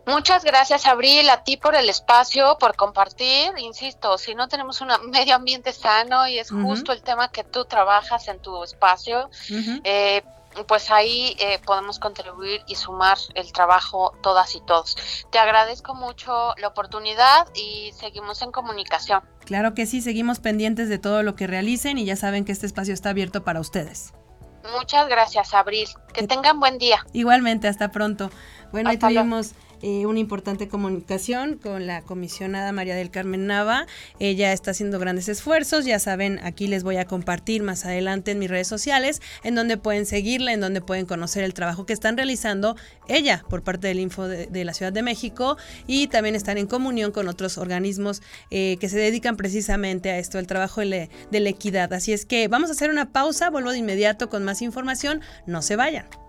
Muchas 0.06 0.44
gracias, 0.44 0.86
Abril, 0.86 1.28
a 1.30 1.44
ti 1.44 1.56
por 1.56 1.74
el 1.74 1.88
espacio, 1.88 2.56
por 2.58 2.76
compartir. 2.76 3.52
Insisto, 3.58 4.18
si 4.18 4.34
no 4.34 4.48
tenemos 4.48 4.80
un 4.80 4.88
medio 5.10 5.34
ambiente 5.34 5.72
sano 5.72 6.26
y 6.28 6.38
es 6.38 6.50
justo 6.50 6.92
el 6.92 7.02
tema 7.02 7.30
que 7.30 7.44
tú 7.44 7.64
trabajas 7.64 8.28
en 8.28 8.40
tu 8.40 8.62
espacio, 8.62 9.30
eh, 9.84 10.22
pues 10.66 10.90
ahí 10.90 11.34
eh, 11.38 11.58
podemos 11.64 11.98
contribuir 11.98 12.62
y 12.66 12.74
sumar 12.74 13.18
el 13.34 13.52
trabajo 13.52 14.12
todas 14.22 14.54
y 14.54 14.60
todos. 14.60 14.96
Te 15.30 15.38
agradezco 15.38 15.94
mucho 15.94 16.54
la 16.58 16.68
oportunidad 16.68 17.46
y 17.54 17.92
seguimos 17.98 18.42
en 18.42 18.52
comunicación. 18.52 19.22
Claro 19.44 19.74
que 19.74 19.86
sí, 19.86 20.00
seguimos 20.00 20.40
pendientes 20.40 20.88
de 20.88 20.98
todo 20.98 21.22
lo 21.22 21.34
que 21.34 21.46
realicen 21.46 21.98
y 21.98 22.04
ya 22.04 22.16
saben 22.16 22.44
que 22.44 22.52
este 22.52 22.66
espacio 22.66 22.94
está 22.94 23.10
abierto 23.10 23.44
para 23.44 23.60
ustedes. 23.60 24.12
Muchas 24.78 25.08
gracias, 25.08 25.54
Abril. 25.54 25.88
Que 26.12 26.26
tengan 26.26 26.60
buen 26.60 26.78
día. 26.78 27.04
Igualmente, 27.12 27.66
hasta 27.66 27.90
pronto. 27.90 28.30
Bueno, 28.70 28.90
ahí 28.90 28.96
tuvimos 28.96 29.54
eh, 29.82 30.06
una 30.06 30.20
importante 30.20 30.68
comunicación 30.68 31.58
con 31.58 31.86
la 31.86 32.02
comisionada 32.02 32.72
María 32.72 32.94
del 32.94 33.10
Carmen 33.10 33.46
Nava. 33.46 33.86
Ella 34.20 34.52
está 34.52 34.70
haciendo 34.70 34.98
grandes 34.98 35.28
esfuerzos, 35.28 35.84
ya 35.84 35.98
saben, 35.98 36.38
aquí 36.42 36.68
les 36.68 36.84
voy 36.84 36.96
a 36.96 37.06
compartir 37.06 37.62
más 37.62 37.84
adelante 37.84 38.30
en 38.30 38.38
mis 38.38 38.48
redes 38.48 38.68
sociales, 38.68 39.20
en 39.42 39.54
donde 39.54 39.76
pueden 39.76 40.06
seguirla, 40.06 40.52
en 40.52 40.60
donde 40.60 40.80
pueden 40.80 41.06
conocer 41.06 41.42
el 41.44 41.52
trabajo 41.52 41.84
que 41.84 41.92
están 41.92 42.16
realizando 42.16 42.76
ella 43.08 43.44
por 43.48 43.62
parte 43.62 43.88
del 43.88 43.98
Info 43.98 44.28
de, 44.28 44.64
la 44.64 44.72
Ciudad 44.74 44.92
de 44.92 45.02
México 45.02 45.56
y 45.86 46.06
también 46.06 46.36
están 46.36 46.58
en 46.58 46.66
comunión 46.66 47.10
con 47.10 47.26
otros 47.26 47.58
organismos 47.58 48.22
eh, 48.50 48.76
que 48.80 48.88
se 48.88 48.98
dedican 48.98 49.36
precisamente 49.36 50.10
a 50.10 50.18
esto, 50.18 50.38
el 50.38 50.46
trabajo 50.46 50.80
de, 50.80 51.10
de 51.30 51.40
la 51.40 51.48
equidad. 51.48 51.92
Así 51.92 52.12
es 52.12 52.24
que 52.24 52.46
vamos 52.48 52.70
a 52.70 52.74
hacer 52.74 52.90
una 52.90 53.12
pausa, 53.12 53.50
vuelvo 53.50 53.72
de 53.72 53.78
inmediato 53.78 54.28
con 54.28 54.44
más 54.44 54.62
información, 54.62 55.20
no 55.46 55.62
se 55.62 55.76
vayan. 55.76 56.21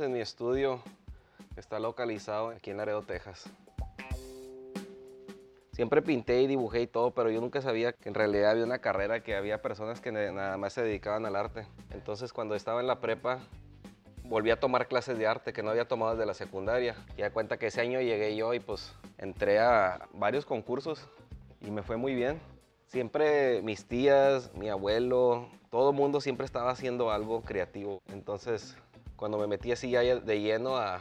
En 0.00 0.12
mi 0.12 0.20
estudio, 0.20 0.80
está 1.56 1.78
localizado 1.78 2.48
aquí 2.48 2.70
en 2.70 2.78
Laredo, 2.78 3.02
Texas. 3.02 3.44
Siempre 5.72 6.02
pinté 6.02 6.42
y 6.42 6.46
dibujé 6.46 6.82
y 6.82 6.86
todo, 6.86 7.12
pero 7.12 7.30
yo 7.30 7.40
nunca 7.40 7.60
sabía 7.60 7.92
que 7.92 8.08
en 8.08 8.14
realidad 8.14 8.52
había 8.52 8.64
una 8.64 8.78
carrera, 8.78 9.22
que 9.22 9.34
había 9.34 9.60
personas 9.60 10.00
que 10.00 10.12
nada 10.12 10.56
más 10.56 10.72
se 10.72 10.82
dedicaban 10.82 11.26
al 11.26 11.36
arte. 11.36 11.66
Entonces 11.90 12.32
cuando 12.32 12.54
estaba 12.54 12.80
en 12.80 12.86
la 12.86 13.00
prepa, 13.00 13.40
volví 14.24 14.50
a 14.50 14.60
tomar 14.60 14.86
clases 14.86 15.18
de 15.18 15.26
arte 15.26 15.52
que 15.52 15.62
no 15.62 15.70
había 15.70 15.86
tomado 15.86 16.12
desde 16.12 16.26
la 16.26 16.34
secundaria. 16.34 16.96
Y 17.16 17.22
da 17.22 17.30
cuenta 17.30 17.56
que 17.56 17.66
ese 17.66 17.80
año 17.80 18.00
llegué 18.00 18.36
yo 18.36 18.54
y 18.54 18.60
pues 18.60 18.94
entré 19.18 19.58
a 19.58 20.08
varios 20.12 20.44
concursos 20.44 21.08
y 21.60 21.70
me 21.70 21.82
fue 21.82 21.96
muy 21.96 22.14
bien. 22.14 22.40
Siempre 22.86 23.60
mis 23.62 23.86
tías, 23.86 24.54
mi 24.54 24.68
abuelo, 24.68 25.48
todo 25.70 25.90
el 25.90 25.96
mundo 25.96 26.20
siempre 26.20 26.46
estaba 26.46 26.70
haciendo 26.70 27.10
algo 27.10 27.42
creativo. 27.42 28.00
Entonces 28.12 28.76
cuando 29.24 29.38
me 29.38 29.46
metí 29.46 29.72
así 29.72 29.88
ya 29.88 30.02
de 30.02 30.40
lleno 30.42 30.76
a, 30.76 31.00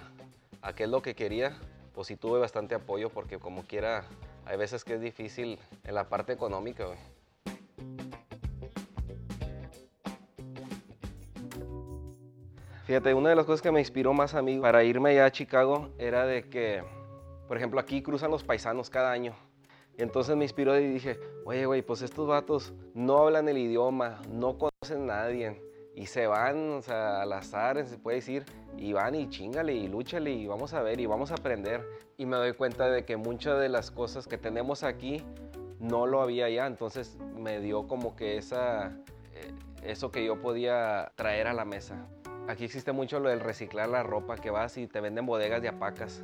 qué 0.78 0.86
es 0.86 0.90
lo 0.90 1.02
que 1.02 1.14
quería, 1.14 1.60
pues 1.94 2.08
sí 2.08 2.16
tuve 2.16 2.40
bastante 2.40 2.74
apoyo 2.74 3.10
porque 3.10 3.38
como 3.38 3.64
quiera, 3.64 4.06
hay 4.46 4.56
veces 4.56 4.86
que 4.86 4.94
es 4.94 5.02
difícil 5.02 5.60
en 5.84 5.94
la 5.94 6.08
parte 6.08 6.32
económica. 6.32 6.86
Fíjate, 12.86 13.14
una 13.14 13.28
de 13.28 13.36
las 13.36 13.46
cosas 13.46 13.62
que 13.62 13.74
me 13.74 13.82
inspiró 13.82 14.14
más 14.14 14.36
a 14.36 14.42
mí 14.42 14.58
para 14.58 14.86
irme 14.86 15.10
allá 15.10 15.26
a 15.26 15.32
Chicago 15.34 15.90
era 15.98 16.26
de 16.26 16.48
que, 16.48 16.82
por 17.50 17.58
ejemplo, 17.58 17.78
aquí 17.78 18.02
cruzan 18.02 18.32
los 18.32 18.46
paisanos 18.46 18.90
cada 18.90 19.12
año. 19.12 19.36
Y 19.98 20.02
entonces 20.02 20.34
me 20.38 20.46
inspiró 20.46 20.80
y 20.80 20.88
dije, 20.88 21.20
oye, 21.44 21.66
güey, 21.66 21.82
pues 21.82 22.02
estos 22.02 22.26
vatos 22.26 22.72
no 22.94 23.18
hablan 23.18 23.50
el 23.50 23.58
idioma, 23.58 24.22
no 24.30 24.58
conocen 24.58 25.12
a 25.12 25.24
nadie 25.24 25.73
y 25.96 26.08
se 26.08 26.28
van, 26.28 26.82
al 26.88 27.34
azar, 27.34 27.86
se 27.88 27.98
puede 27.98 28.18
decir, 28.18 28.46
y 28.78 28.94
van 28.94 29.16
y 29.16 29.30
chingale 29.30 29.74
y 29.74 29.88
lúchale 29.88 30.32
y 30.32 30.48
vamos 30.48 30.74
a 30.74 30.82
ver 30.82 31.00
y 31.00 31.06
vamos 31.06 31.32
a 31.32 31.36
aprender. 31.36 31.88
Y 32.18 32.26
me 32.26 32.38
doy 32.38 32.54
cuenta 32.54 32.90
de 32.90 33.06
que 33.06 33.18
muchas 33.18 33.60
de 33.60 33.70
las 33.70 33.92
cosas 33.92 34.28
que 34.28 34.38
tenemos 34.38 34.84
aquí 34.84 35.24
no 35.80 36.08
lo 36.08 36.22
había 36.22 36.50
ya, 36.50 36.66
entonces 36.66 37.18
me 37.36 37.60
dio 37.60 37.88
como 37.88 38.16
que 38.16 38.38
esa, 38.38 38.98
eh, 39.34 39.54
eso 39.84 40.12
que 40.12 40.26
yo 40.26 40.42
podía 40.42 41.12
traer 41.16 41.48
a 41.48 41.54
la 41.54 41.66
mesa. 41.66 42.08
Aquí 42.48 42.66
existe 42.66 42.92
mucho 42.92 43.20
lo 43.20 43.30
del 43.30 43.40
reciclar 43.40 43.90
la 43.90 44.04
ropa, 44.04 44.36
que 44.36 44.50
vas 44.50 44.78
y 44.78 44.88
te 44.88 45.00
venden 45.00 45.26
bodegas 45.26 45.62
de 45.62 45.70
apacas. 45.70 46.24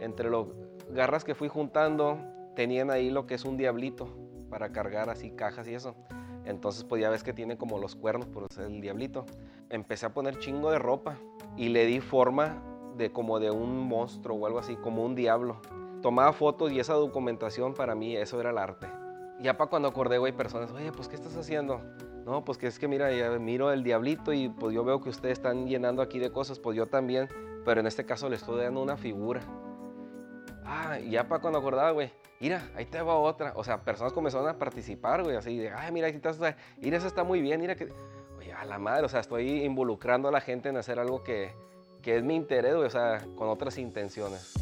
Entre 0.00 0.30
los 0.30 0.46
garras 0.90 1.24
que 1.24 1.34
fui 1.34 1.48
juntando, 1.48 2.18
tenían 2.54 2.90
ahí 2.90 3.10
lo 3.10 3.26
que 3.26 3.34
es 3.34 3.44
un 3.44 3.56
diablito 3.56 4.08
para 4.48 4.72
cargar 4.72 5.10
así 5.10 5.30
cajas 5.30 5.68
y 5.68 5.74
eso. 5.74 5.94
Entonces 6.48 6.82
pues 6.82 7.00
ya 7.02 7.10
ves 7.10 7.22
que 7.22 7.34
tiene 7.34 7.58
como 7.58 7.78
los 7.78 7.94
cuernos 7.94 8.26
por 8.26 8.50
ser 8.50 8.66
el 8.66 8.80
diablito. 8.80 9.26
Empecé 9.68 10.06
a 10.06 10.14
poner 10.14 10.38
chingo 10.38 10.70
de 10.70 10.78
ropa 10.78 11.18
y 11.56 11.68
le 11.68 11.84
di 11.84 12.00
forma 12.00 12.62
de 12.96 13.12
como 13.12 13.38
de 13.38 13.50
un 13.50 13.86
monstruo 13.86 14.36
o 14.38 14.46
algo 14.46 14.58
así, 14.58 14.74
como 14.76 15.04
un 15.04 15.14
diablo. 15.14 15.60
Tomaba 16.02 16.32
fotos 16.32 16.72
y 16.72 16.80
esa 16.80 16.94
documentación 16.94 17.74
para 17.74 17.94
mí 17.94 18.16
eso 18.16 18.40
era 18.40 18.50
el 18.50 18.58
arte. 18.58 18.88
Ya 19.40 19.56
para 19.56 19.68
cuando 19.68 19.88
acordé, 19.88 20.18
güey, 20.18 20.32
personas, 20.32 20.72
oye, 20.72 20.90
pues 20.90 21.06
¿qué 21.06 21.16
estás 21.16 21.36
haciendo? 21.36 21.80
No, 22.24 22.44
pues 22.44 22.56
que 22.56 22.66
es 22.66 22.78
que 22.78 22.88
mira, 22.88 23.12
ya 23.12 23.30
miro 23.38 23.70
el 23.70 23.84
diablito 23.84 24.32
y 24.32 24.48
pues 24.48 24.74
yo 24.74 24.84
veo 24.84 25.00
que 25.00 25.10
ustedes 25.10 25.38
están 25.38 25.66
llenando 25.66 26.02
aquí 26.02 26.18
de 26.18 26.32
cosas, 26.32 26.58
pues 26.58 26.76
yo 26.76 26.86
también, 26.86 27.28
pero 27.64 27.80
en 27.80 27.86
este 27.86 28.04
caso 28.04 28.28
le 28.28 28.36
estoy 28.36 28.60
dando 28.60 28.82
una 28.82 28.96
figura. 28.96 29.42
Ah, 30.64 30.98
ya 30.98 31.28
para 31.28 31.40
cuando 31.40 31.58
acordaba, 31.58 31.90
güey, 31.90 32.10
mira, 32.40 32.70
ahí 32.74 32.86
te 32.86 33.00
va 33.02 33.16
otra. 33.16 33.52
O 33.56 33.64
sea, 33.64 33.82
personas 33.82 34.12
comenzaron 34.12 34.48
a 34.48 34.58
participar, 34.58 35.22
güey, 35.22 35.36
así 35.36 35.58
de, 35.58 35.70
ay, 35.70 35.92
mira, 35.92 36.06
ahí 36.06 36.14
estás, 36.14 36.38
mira, 36.78 36.96
eso 36.96 37.06
está 37.06 37.24
muy 37.24 37.40
bien, 37.40 37.60
mira 37.60 37.74
que, 37.74 37.88
oye, 38.36 38.52
a 38.52 38.64
la 38.64 38.78
madre, 38.78 39.06
o 39.06 39.08
sea, 39.08 39.20
estoy 39.20 39.64
involucrando 39.64 40.28
a 40.28 40.32
la 40.32 40.40
gente 40.40 40.68
en 40.68 40.76
hacer 40.76 40.98
algo 40.98 41.22
que, 41.22 41.52
que 42.02 42.16
es 42.16 42.22
mi 42.22 42.34
interés, 42.34 42.74
güey, 42.74 42.86
o 42.86 42.90
sea, 42.90 43.24
con 43.36 43.48
otras 43.48 43.78
intenciones. 43.78 44.54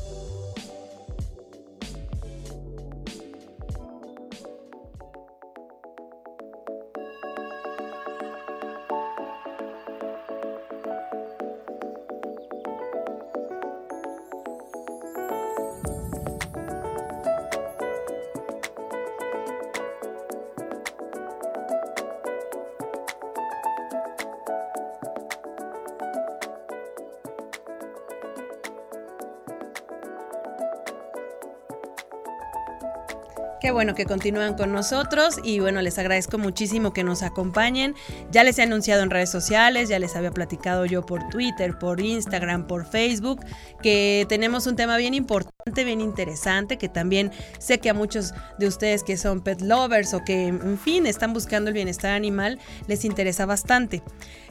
Bueno 33.76 33.94
que 33.94 34.06
continúan 34.06 34.54
con 34.54 34.72
nosotros 34.72 35.38
y 35.44 35.60
bueno, 35.60 35.82
les 35.82 35.98
agradezco 35.98 36.38
muchísimo 36.38 36.94
que 36.94 37.04
nos 37.04 37.22
acompañen. 37.22 37.94
Ya 38.30 38.42
les 38.42 38.58
he 38.58 38.62
anunciado 38.62 39.02
en 39.02 39.10
redes 39.10 39.30
sociales, 39.30 39.90
ya 39.90 39.98
les 39.98 40.16
había 40.16 40.30
platicado 40.30 40.86
yo 40.86 41.04
por 41.04 41.28
Twitter, 41.28 41.78
por 41.78 42.00
Instagram, 42.00 42.66
por 42.66 42.86
Facebook, 42.86 43.44
que 43.82 44.24
tenemos 44.30 44.66
un 44.66 44.76
tema 44.76 44.96
bien 44.96 45.12
importante, 45.12 45.84
bien 45.84 46.00
interesante, 46.00 46.78
que 46.78 46.88
también 46.88 47.32
sé 47.58 47.78
que 47.78 47.90
a 47.90 47.94
muchos 47.94 48.32
de 48.58 48.66
ustedes 48.66 49.02
que 49.02 49.18
son 49.18 49.42
pet 49.42 49.60
lovers 49.60 50.14
o 50.14 50.24
que, 50.24 50.46
en 50.46 50.78
fin, 50.78 51.04
están 51.04 51.34
buscando 51.34 51.68
el 51.68 51.74
bienestar 51.74 52.12
animal, 52.12 52.58
les 52.86 53.04
interesa 53.04 53.44
bastante. 53.44 54.02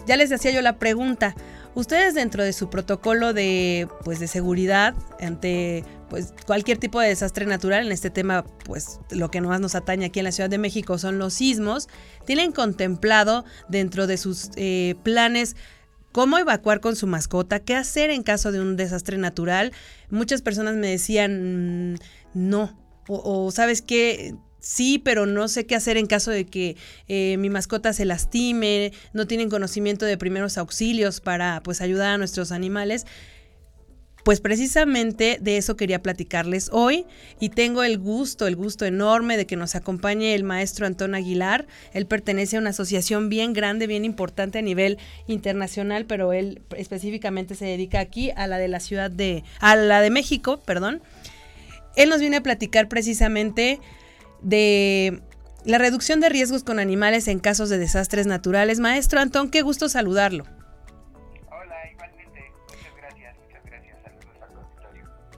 Ya 0.06 0.18
les 0.18 0.32
hacía 0.32 0.52
yo 0.52 0.62
la 0.62 0.78
pregunta, 0.78 1.34
ustedes 1.74 2.14
dentro 2.14 2.44
de 2.44 2.54
su 2.54 2.70
protocolo 2.70 3.34
de, 3.34 3.88
pues, 4.04 4.20
de 4.20 4.28
seguridad 4.28 4.94
ante 5.20 5.84
pues, 6.10 6.34
cualquier 6.46 6.78
tipo 6.78 7.00
de 7.00 7.10
desastre 7.10 7.46
natural, 7.46 7.86
en 7.86 7.92
este 7.92 8.10
tema, 8.10 8.46
pues 8.66 9.00
lo 9.12 9.30
que 9.32 9.42
más 9.42 9.60
nos 9.60 9.76
atañe 9.76 10.06
aquí 10.06 10.20
en 10.20 10.26
la 10.26 10.32
Ciudad 10.32 10.50
de 10.50 10.58
México 10.58 10.98
son 10.98 11.20
los 11.20 11.34
sismos, 11.34 11.88
tienen 12.26 12.52
contemplado 12.52 13.46
dentro 13.70 14.08
de 14.08 14.18
sus 14.18 14.50
eh, 14.56 14.96
planes 15.04 15.56
cómo 16.16 16.38
evacuar 16.38 16.80
con 16.80 16.96
su 16.96 17.08
mascota, 17.08 17.60
qué 17.60 17.76
hacer 17.76 18.10
en 18.10 18.24
caso 18.24 18.54
de 18.54 18.62
un 18.62 18.78
desastre 18.78 19.18
natural. 19.18 19.74
Muchas 20.10 20.42
personas 20.42 20.76
me 20.76 20.88
decían, 20.88 21.92
mm, 21.92 21.98
no, 22.34 22.80
o, 23.10 23.52
sabes 23.52 23.82
qué, 23.82 24.34
sí, 24.62 24.98
pero 24.98 25.26
no 25.26 25.50
sé 25.50 25.66
qué 25.66 25.76
hacer 25.76 25.98
en 25.98 26.06
caso 26.06 26.32
de 26.32 26.46
que 26.46 26.78
eh, 27.10 27.36
mi 27.38 27.50
mascota 27.50 27.92
se 27.92 28.06
lastime, 28.06 28.94
no 29.12 29.28
tienen 29.28 29.50
conocimiento 29.50 30.06
de 30.06 30.18
primeros 30.18 30.58
auxilios 30.58 31.20
para 31.20 31.62
pues 31.64 31.82
ayudar 31.82 32.12
a 32.12 32.18
nuestros 32.18 32.54
animales. 32.54 33.06
Pues 34.26 34.42
precisamente 34.42 35.38
de 35.40 35.58
eso 35.58 35.76
quería 35.76 36.02
platicarles 36.02 36.72
hoy 36.74 37.06
y 37.40 37.50
tengo 37.50 37.84
el 37.84 38.00
gusto, 38.00 38.48
el 38.48 38.56
gusto 38.56 38.86
enorme 38.86 39.38
de 39.38 39.46
que 39.46 39.56
nos 39.56 39.76
acompañe 39.76 40.34
el 40.34 40.44
maestro 40.44 40.88
Antón 40.88 41.14
Aguilar. 41.14 41.68
Él 41.94 42.08
pertenece 42.08 42.58
a 42.58 42.60
una 42.60 42.72
asociación 42.72 43.30
bien 43.30 43.54
grande, 43.54 43.86
bien 43.86 44.04
importante 44.04 44.58
a 44.58 44.62
nivel 44.64 44.98
internacional, 45.28 46.08
pero 46.08 46.34
él 46.34 46.64
específicamente 46.76 47.54
se 47.54 47.66
dedica 47.66 48.00
aquí 48.00 48.32
a 48.36 48.48
la 48.48 48.58
de 48.58 48.68
la 48.68 48.80
ciudad 48.80 49.12
de, 49.12 49.44
a 49.60 49.76
la 49.76 50.02
de 50.02 50.10
México, 50.10 50.60
perdón. 50.66 51.04
Él 51.96 52.10
nos 52.10 52.20
viene 52.20 52.38
a 52.38 52.42
platicar 52.42 52.90
precisamente 52.90 53.80
de 54.42 55.22
la 55.66 55.78
reducción 55.78 56.20
de 56.20 56.30
riesgos 56.30 56.64
con 56.64 56.80
animales 56.80 57.28
en 57.28 57.38
casos 57.38 57.70
de 57.70 57.78
desastres 57.78 58.26
naturales. 58.26 58.80
Maestro 58.80 59.20
Antón, 59.20 59.52
qué 59.52 59.62
gusto 59.62 59.88
saludarlo. 59.88 60.46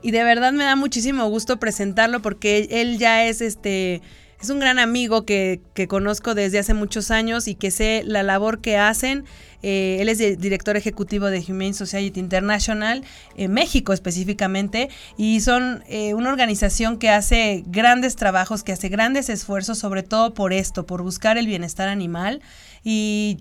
Y 0.02 0.10
de 0.10 0.24
verdad 0.24 0.52
me 0.52 0.64
da 0.64 0.76
muchísimo 0.76 1.28
gusto 1.28 1.58
presentarlo 1.58 2.22
porque 2.22 2.68
él 2.70 2.98
ya 2.98 3.26
es 3.26 3.40
este 3.40 4.02
es 4.40 4.50
un 4.50 4.60
gran 4.60 4.78
amigo 4.78 5.24
que, 5.24 5.60
que, 5.74 5.88
conozco 5.88 6.34
desde 6.34 6.60
hace 6.60 6.72
muchos 6.72 7.10
años 7.10 7.48
y 7.48 7.56
que 7.56 7.72
sé 7.72 8.02
la 8.04 8.22
labor 8.22 8.60
que 8.60 8.76
hacen. 8.76 9.24
Eh, 9.62 9.98
él 10.00 10.08
es 10.08 10.18
director 10.38 10.76
ejecutivo 10.76 11.26
de 11.26 11.40
Humane 11.40 11.74
Society 11.74 12.20
International, 12.20 13.02
en 13.36 13.52
México 13.52 13.92
específicamente, 13.92 14.90
y 15.16 15.40
son 15.40 15.82
eh, 15.88 16.14
una 16.14 16.30
organización 16.30 16.98
que 16.98 17.10
hace 17.10 17.64
grandes 17.66 18.14
trabajos, 18.14 18.62
que 18.62 18.70
hace 18.70 18.88
grandes 18.88 19.28
esfuerzos, 19.28 19.78
sobre 19.78 20.04
todo 20.04 20.34
por 20.34 20.52
esto, 20.52 20.86
por 20.86 21.02
buscar 21.02 21.36
el 21.36 21.46
bienestar 21.46 21.88
animal. 21.88 22.40
Y 22.84 23.38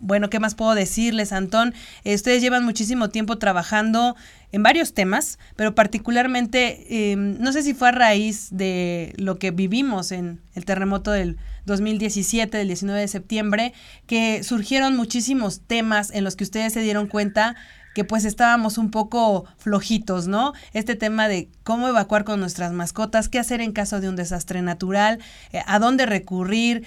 bueno, 0.00 0.30
¿qué 0.30 0.40
más 0.40 0.54
puedo 0.54 0.74
decirles, 0.74 1.32
Antón? 1.32 1.74
Eh, 2.04 2.14
ustedes 2.14 2.42
llevan 2.42 2.64
muchísimo 2.64 3.08
tiempo 3.08 3.38
trabajando 3.38 4.16
en 4.52 4.62
varios 4.62 4.94
temas, 4.94 5.38
pero 5.56 5.74
particularmente, 5.74 7.12
em, 7.12 7.38
no 7.38 7.52
sé 7.52 7.62
si 7.62 7.74
fue 7.74 7.88
a 7.88 7.92
raíz 7.92 8.48
de 8.50 9.12
lo 9.16 9.38
que 9.38 9.50
vivimos 9.50 10.10
en 10.12 10.40
el 10.54 10.64
terremoto 10.64 11.10
del 11.10 11.36
2017, 11.66 12.56
del 12.56 12.68
19 12.68 13.00
de 13.00 13.08
septiembre, 13.08 13.74
que 14.06 14.42
surgieron 14.42 14.96
muchísimos 14.96 15.60
temas 15.60 16.10
en 16.10 16.24
los 16.24 16.34
que 16.34 16.44
ustedes 16.44 16.72
se 16.72 16.80
dieron 16.80 17.06
cuenta 17.06 17.56
que 17.98 18.04
pues 18.04 18.24
estábamos 18.24 18.78
un 18.78 18.92
poco 18.92 19.44
flojitos, 19.58 20.28
¿no? 20.28 20.52
Este 20.72 20.94
tema 20.94 21.26
de 21.26 21.48
cómo 21.64 21.88
evacuar 21.88 22.22
con 22.22 22.38
nuestras 22.38 22.70
mascotas, 22.70 23.28
qué 23.28 23.40
hacer 23.40 23.60
en 23.60 23.72
caso 23.72 24.00
de 24.00 24.08
un 24.08 24.14
desastre 24.14 24.62
natural, 24.62 25.18
eh, 25.52 25.62
a 25.66 25.80
dónde 25.80 26.06
recurrir, 26.06 26.86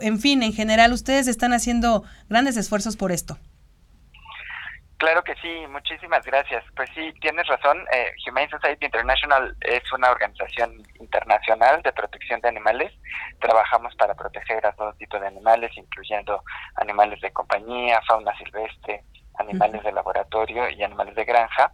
en 0.00 0.18
fin, 0.18 0.42
en 0.42 0.54
general, 0.54 0.94
ustedes 0.94 1.28
están 1.28 1.52
haciendo 1.52 2.04
grandes 2.30 2.56
esfuerzos 2.56 2.96
por 2.96 3.12
esto. 3.12 3.36
Claro 4.96 5.22
que 5.24 5.34
sí, 5.42 5.66
muchísimas 5.68 6.24
gracias. 6.24 6.64
Pues 6.74 6.88
sí, 6.94 7.12
tienes 7.20 7.46
razón. 7.48 7.76
Eh, 7.92 8.12
Humane 8.26 8.48
Society 8.48 8.86
International 8.86 9.54
es 9.60 9.92
una 9.92 10.10
organización 10.10 10.72
internacional 10.98 11.82
de 11.82 11.92
protección 11.92 12.40
de 12.40 12.48
animales. 12.48 12.94
Trabajamos 13.42 13.94
para 13.96 14.14
proteger 14.14 14.64
a 14.64 14.72
todo 14.72 14.94
tipo 14.94 15.20
de 15.20 15.26
animales, 15.26 15.70
incluyendo 15.76 16.42
animales 16.76 17.20
de 17.20 17.30
compañía, 17.30 18.00
fauna 18.08 18.34
silvestre, 18.38 19.04
animales 19.38 19.82
de 19.84 19.92
laboratorio 19.92 20.68
y 20.70 20.82
animales 20.82 21.14
de 21.14 21.24
granja. 21.24 21.72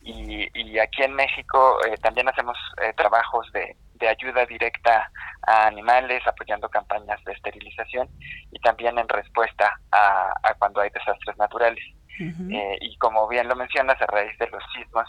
Y, 0.00 0.48
y 0.54 0.78
aquí 0.78 1.02
en 1.02 1.14
México 1.14 1.78
eh, 1.86 1.96
también 1.98 2.28
hacemos 2.28 2.58
eh, 2.82 2.92
trabajos 2.94 3.50
de, 3.52 3.76
de, 3.94 4.08
ayuda 4.08 4.44
directa 4.44 5.10
a 5.46 5.66
animales, 5.66 6.26
apoyando 6.26 6.68
campañas 6.68 7.22
de 7.24 7.32
esterilización 7.32 8.08
y 8.50 8.58
también 8.60 8.98
en 8.98 9.08
respuesta 9.08 9.72
a, 9.92 10.34
a 10.42 10.54
cuando 10.54 10.80
hay 10.80 10.90
desastres 10.90 11.36
naturales. 11.38 11.84
eh, 12.20 12.78
y 12.80 12.96
como 12.98 13.26
bien 13.28 13.48
lo 13.48 13.56
mencionas, 13.56 14.00
a 14.00 14.06
raíz 14.06 14.38
de 14.38 14.48
los 14.48 14.62
sismos 14.74 15.08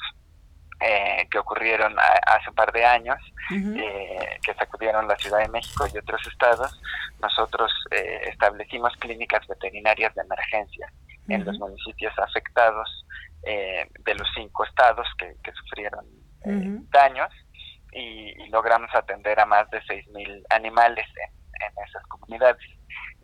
eh, 0.81 1.27
que 1.31 1.39
ocurrieron 1.39 1.95
hace 1.99 2.49
un 2.49 2.55
par 2.55 2.71
de 2.71 2.85
años, 2.85 3.17
eh, 3.51 4.39
que 4.43 4.53
sacudieron 4.55 5.07
la 5.07 5.15
Ciudad 5.15 5.39
de 5.39 5.47
México 5.47 5.87
y 5.93 5.97
otros 5.97 6.25
estados, 6.27 6.81
nosotros 7.21 7.71
eh, 7.91 8.21
establecimos 8.27 8.93
clínicas 8.97 9.47
veterinarias 9.47 10.13
de 10.15 10.21
emergencia 10.21 10.91
en 11.27 11.45
los 11.45 11.57
municipios 11.59 12.13
afectados 12.19 13.05
eh, 13.43 13.87
de 13.99 14.15
los 14.15 14.27
cinco 14.35 14.63
estados 14.65 15.07
que, 15.17 15.35
que 15.43 15.51
sufrieron 15.53 16.05
eh, 16.45 16.79
daños 16.91 17.31
y, 17.91 18.29
y, 18.41 18.49
logramos 18.49 18.89
atender 18.93 19.39
a 19.39 19.45
más 19.45 19.69
de 19.71 19.81
6.000 19.83 20.43
animales 20.49 21.05
en, 21.23 21.65
en, 21.65 21.83
esas 21.87 22.03
comunidades, 22.07 22.61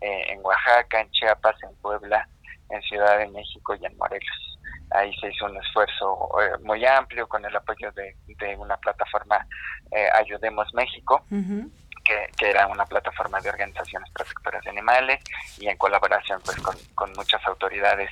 eh, 0.00 0.32
en 0.32 0.40
Oaxaca, 0.44 1.00
en 1.00 1.10
Chiapas, 1.10 1.56
en 1.62 1.76
Puebla, 1.76 2.26
en 2.70 2.82
Ciudad 2.82 3.18
de 3.18 3.28
México 3.28 3.74
y 3.74 3.84
en 3.84 3.96
Morelos. 3.98 4.58
Ahí 4.90 5.14
se 5.20 5.30
hizo 5.30 5.46
un 5.46 5.56
esfuerzo 5.56 6.28
eh, 6.40 6.58
muy 6.62 6.84
amplio 6.84 7.26
con 7.28 7.44
el 7.44 7.54
apoyo 7.54 7.92
de, 7.92 8.14
de 8.26 8.56
una 8.56 8.76
plataforma 8.78 9.46
eh, 9.90 10.08
Ayudemos 10.14 10.72
México. 10.74 11.24
Uh 11.30 11.36
-huh. 11.36 11.70
Que, 12.04 12.28
que, 12.36 12.50
era 12.50 12.66
una 12.66 12.84
plataforma 12.84 13.40
de 13.40 13.50
organizaciones 13.50 14.10
protectoras 14.10 14.62
de 14.64 14.70
animales 14.70 15.20
y 15.58 15.68
en 15.68 15.76
colaboración 15.76 16.40
pues 16.44 16.56
con, 16.58 16.76
con 16.94 17.12
muchas 17.12 17.44
autoridades 17.46 18.10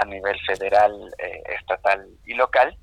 a 0.00 0.04
nivel 0.04 0.38
federal, 0.46 0.92
eh, 1.18 1.42
estatal 1.58 2.06
y 2.24 2.34
local. 2.34 2.76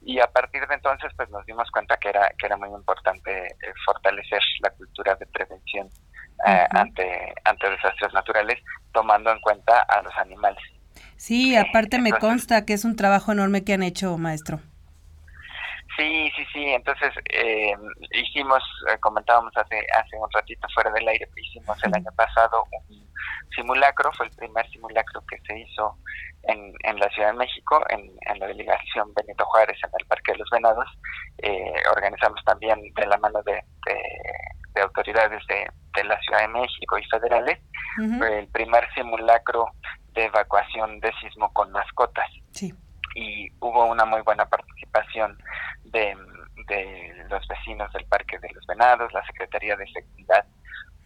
Y 0.00 0.18
a 0.18 0.26
partir 0.26 0.66
de 0.66 0.74
entonces 0.74 1.12
pues 1.16 1.28
nos 1.30 1.44
dimos 1.46 1.70
cuenta 1.70 1.96
que 1.98 2.08
era, 2.08 2.30
que 2.38 2.46
era 2.46 2.56
muy 2.56 2.68
importante 2.70 3.46
eh, 3.46 3.72
fortalecer 3.84 4.40
la 4.60 4.70
cultura 4.70 5.14
de 5.16 5.26
prevención 5.26 5.86
uh 5.86 6.48
-huh. 6.48 6.68
ante, 6.70 7.34
ante 7.44 7.70
desastres 7.70 8.12
naturales, 8.12 8.58
tomando 8.92 9.30
en 9.30 9.40
cuenta 9.40 9.82
a 9.82 10.02
los 10.02 10.16
animales. 10.16 10.62
Sí, 11.16 11.54
aparte 11.54 11.96
entonces, 11.96 12.12
me 12.12 12.18
consta 12.18 12.64
que 12.64 12.72
es 12.72 12.84
un 12.84 12.96
trabajo 12.96 13.30
enorme 13.32 13.62
que 13.62 13.74
han 13.74 13.82
hecho, 13.82 14.18
maestro. 14.18 14.60
Sí, 15.96 16.30
sí, 16.36 16.44
sí. 16.52 16.64
Entonces 16.68 17.12
eh, 17.30 17.74
hicimos, 18.12 18.62
eh, 18.90 18.98
comentábamos 19.00 19.52
hace 19.56 19.84
hace 19.98 20.16
un 20.16 20.30
ratito 20.32 20.66
fuera 20.74 20.90
del 20.90 21.06
aire, 21.06 21.28
hicimos 21.36 21.82
el 21.84 21.94
año 21.94 22.10
pasado 22.16 22.64
un 22.88 23.08
simulacro, 23.54 24.10
fue 24.12 24.26
el 24.26 24.32
primer 24.32 24.68
simulacro 24.70 25.22
que 25.28 25.38
se 25.46 25.58
hizo 25.58 25.98
en, 26.44 26.72
en 26.84 26.98
la 26.98 27.08
Ciudad 27.10 27.32
de 27.32 27.38
México, 27.38 27.84
en, 27.90 28.10
en 28.22 28.38
la 28.38 28.46
delegación 28.46 29.12
Benito 29.14 29.44
Juárez, 29.44 29.78
en 29.84 29.90
el 29.98 30.06
Parque 30.06 30.32
de 30.32 30.38
los 30.38 30.50
Venados. 30.50 30.88
Eh, 31.38 31.82
organizamos 31.94 32.42
también 32.44 32.80
de 32.94 33.06
la 33.06 33.18
mano 33.18 33.42
de, 33.42 33.62
de, 33.86 34.02
de 34.74 34.80
autoridades 34.80 35.46
de, 35.48 35.68
de, 35.94 36.04
la 36.04 36.18
Ciudad 36.20 36.40
de 36.40 36.48
México 36.48 36.98
y 36.98 37.04
federales 37.04 37.58
uh 37.98 38.02
-huh. 38.02 38.38
el 38.38 38.48
primer 38.48 38.88
simulacro 38.94 39.66
de 40.14 40.24
evacuación 40.24 41.00
de 41.00 41.12
sismo 41.20 41.52
con 41.52 41.70
mascotas. 41.70 42.30
Sí 42.52 42.72
y 43.14 43.50
hubo 43.60 43.86
una 43.86 44.04
muy 44.04 44.20
buena 44.22 44.46
participación 44.46 45.38
de, 45.84 46.16
de, 46.68 47.24
los 47.28 47.46
vecinos 47.48 47.92
del 47.92 48.04
Parque 48.06 48.38
de 48.38 48.50
los 48.52 48.66
Venados, 48.66 49.12
la 49.12 49.24
Secretaría 49.26 49.76
de 49.76 49.86
Seguridad. 49.88 50.44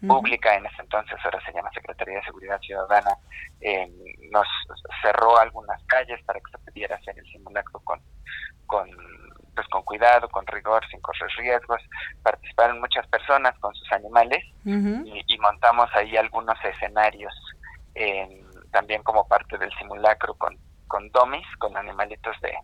Pública, 0.06 0.54
en 0.54 0.66
ese 0.66 0.82
entonces 0.82 1.18
ahora 1.24 1.40
se 1.44 1.52
llama 1.52 1.70
Secretaría 1.72 2.16
de 2.16 2.24
Seguridad 2.24 2.60
Ciudadana, 2.60 3.16
eh, 3.62 3.90
nos 4.30 4.46
cerró 5.02 5.38
algunas 5.38 5.82
calles 5.84 6.22
para 6.26 6.38
que 6.38 6.50
se 6.52 6.58
pudiera 6.58 6.96
hacer 6.96 7.18
el 7.18 7.26
simulacro 7.32 7.80
con, 7.80 8.00
con 8.66 8.88
pues 9.54 9.66
con 9.68 9.82
cuidado, 9.82 10.28
con 10.28 10.46
rigor, 10.46 10.86
sin 10.90 11.00
correr 11.00 11.30
riesgos. 11.38 11.80
Participaron 12.22 12.78
muchas 12.78 13.06
personas 13.08 13.58
con 13.58 13.74
sus 13.74 13.90
animales 13.90 14.44
uh 14.66 14.70
-huh. 14.70 15.02
y, 15.06 15.34
y, 15.34 15.38
montamos 15.38 15.88
ahí 15.94 16.14
algunos 16.16 16.62
escenarios 16.62 17.34
eh, 17.94 18.44
también 18.70 19.02
como 19.02 19.26
parte 19.26 19.56
del 19.56 19.72
simulacro 19.78 20.34
con 20.34 20.56
con 20.86 21.10
domis, 21.10 21.46
con 21.58 21.76
animalitos 21.76 22.36
de, 22.40 22.54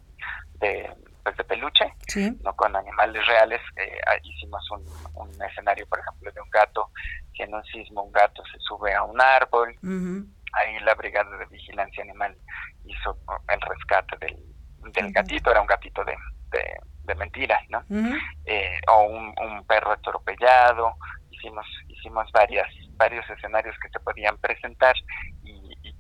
de, 0.60 0.94
pues 1.22 1.36
de 1.36 1.44
peluche, 1.44 1.92
sí. 2.06 2.36
no 2.42 2.54
con 2.54 2.74
animales 2.74 3.24
reales. 3.26 3.60
Eh, 3.76 4.00
hicimos 4.22 4.68
un, 4.70 4.84
un, 5.14 5.42
escenario, 5.42 5.86
por 5.86 5.98
ejemplo, 6.00 6.30
de 6.32 6.40
un 6.40 6.50
gato, 6.50 6.90
que 7.34 7.44
en 7.44 7.54
un 7.54 7.64
sismo 7.64 8.02
un 8.02 8.12
gato 8.12 8.42
se 8.46 8.58
sube 8.60 8.94
a 8.94 9.02
un 9.02 9.20
árbol. 9.20 9.74
Uh 9.82 9.88
-huh. 9.88 10.26
Ahí 10.54 10.78
la 10.80 10.94
Brigada 10.94 11.36
de 11.38 11.46
Vigilancia 11.46 12.02
Animal 12.02 12.36
hizo 12.84 13.16
el 13.48 13.60
rescate 13.60 14.16
del, 14.18 14.36
del 14.92 15.04
uh 15.06 15.08
-huh. 15.08 15.12
gatito, 15.12 15.50
era 15.50 15.60
un 15.60 15.66
gatito 15.66 16.04
de, 16.04 16.16
de, 16.50 16.76
de 17.04 17.14
mentiras, 17.14 17.62
¿no? 17.68 17.78
Uh 17.88 17.96
-huh. 17.96 18.18
eh, 18.44 18.80
o 18.88 19.02
un, 19.04 19.34
un, 19.38 19.64
perro 19.66 19.92
atropellado. 19.92 20.96
Hicimos, 21.30 21.66
hicimos 21.88 22.30
varias, 22.32 22.68
varios 22.96 23.28
escenarios 23.30 23.76
que 23.82 23.88
se 23.88 23.98
podían 24.00 24.36
presentar 24.38 24.94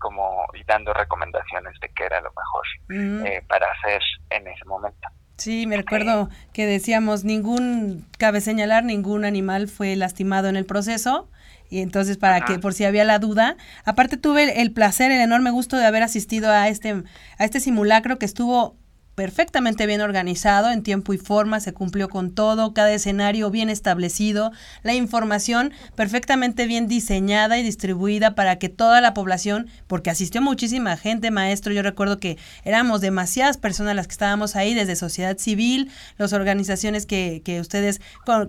como 0.02 0.44
y 0.54 0.64
dando 0.64 0.92
recomendaciones 0.92 1.78
de 1.80 1.88
qué 1.90 2.04
era 2.04 2.20
lo 2.20 2.30
mejor 2.30 2.66
mm. 2.88 3.26
eh, 3.26 3.44
para 3.48 3.66
hacer 3.72 4.02
en 4.30 4.48
ese 4.48 4.64
momento. 4.66 5.08
Sí, 5.38 5.66
me 5.66 5.76
recuerdo 5.76 6.28
eh, 6.30 6.48
que 6.52 6.66
decíamos 6.66 7.24
ningún, 7.24 8.06
cabe 8.18 8.40
señalar, 8.40 8.84
ningún 8.84 9.24
animal 9.24 9.68
fue 9.68 9.96
lastimado 9.96 10.48
en 10.48 10.56
el 10.56 10.66
proceso 10.66 11.30
y 11.70 11.80
entonces 11.80 12.18
para 12.18 12.42
que 12.42 12.58
por 12.58 12.74
si 12.74 12.84
había 12.84 13.04
la 13.04 13.18
duda, 13.18 13.56
aparte 13.86 14.18
tuve 14.18 14.42
el, 14.42 14.50
el, 14.50 14.72
placer, 14.72 15.10
el 15.10 15.20
enorme 15.20 15.50
gusto 15.50 15.78
de 15.78 15.86
haber 15.86 16.02
asistido 16.02 16.50
a 16.50 16.68
este 16.68 17.02
a 17.38 17.44
este 17.44 17.60
simulacro 17.60 18.18
que 18.18 18.26
estuvo 18.26 18.76
perfectamente 19.14 19.86
bien 19.86 20.00
organizado, 20.00 20.70
en 20.70 20.82
tiempo 20.82 21.12
y 21.12 21.18
forma, 21.18 21.60
se 21.60 21.72
cumplió 21.72 22.08
con 22.08 22.32
todo, 22.32 22.72
cada 22.72 22.92
escenario 22.92 23.50
bien 23.50 23.68
establecido, 23.68 24.52
la 24.82 24.94
información 24.94 25.72
perfectamente 25.94 26.66
bien 26.66 26.88
diseñada 26.88 27.58
y 27.58 27.62
distribuida 27.62 28.34
para 28.34 28.56
que 28.56 28.68
toda 28.68 29.00
la 29.00 29.14
población, 29.14 29.68
porque 29.86 30.10
asistió 30.10 30.40
muchísima 30.40 30.96
gente, 30.96 31.30
maestro, 31.30 31.72
yo 31.72 31.82
recuerdo 31.82 32.18
que 32.18 32.38
éramos 32.64 33.00
demasiadas 33.00 33.58
personas 33.58 33.94
las 33.94 34.06
que 34.06 34.12
estábamos 34.12 34.56
ahí, 34.56 34.74
desde 34.74 34.96
sociedad 34.96 35.36
civil, 35.36 35.90
las 36.16 36.32
organizaciones 36.32 37.06
que, 37.06 37.42
que 37.44 37.60
ustedes 37.60 38.00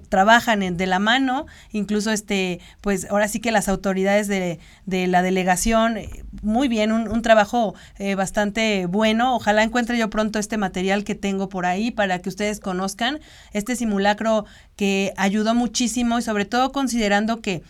trabajan 0.10 0.78
de 0.78 0.88
la 0.88 0.99
mano, 0.99 1.45
incluso 1.71 2.12
este, 2.12 2.60
pues 2.82 3.08
ahora 3.10 3.28
sí 3.28 3.39
que 3.39 3.52
las 3.52 3.67
autoridades 3.67 4.28
de, 4.28 4.60
de 4.86 5.08
la 5.08 5.21
delegación, 5.21 5.97
muy 6.41 6.67
bien, 6.67 6.91
un, 6.91 7.08
un 7.10 7.21
trabajo 7.21 7.76
eh, 7.97 8.15
bastante 8.15 8.86
bueno, 8.86 9.36
ojalá 9.36 9.63
encuentre 9.63 9.97
yo 9.97 10.10
pronto 10.10 10.39
este 10.39 10.53
material 10.58 11.04
que 11.04 11.16
tengo 11.16 11.50
por 11.50 11.66
ahí 11.66 11.92
para 11.92 12.20
que 12.20 12.30
ustedes 12.30 12.60
conozcan 12.60 13.20
este 13.52 13.76
simulacro 13.76 14.46
que 14.76 15.13
ayudó 15.18 15.54
muchísimo 15.56 16.20
y 16.20 16.22
sobre 16.22 16.46
todo 16.46 16.72
considerando 16.72 17.42
que 17.42 17.63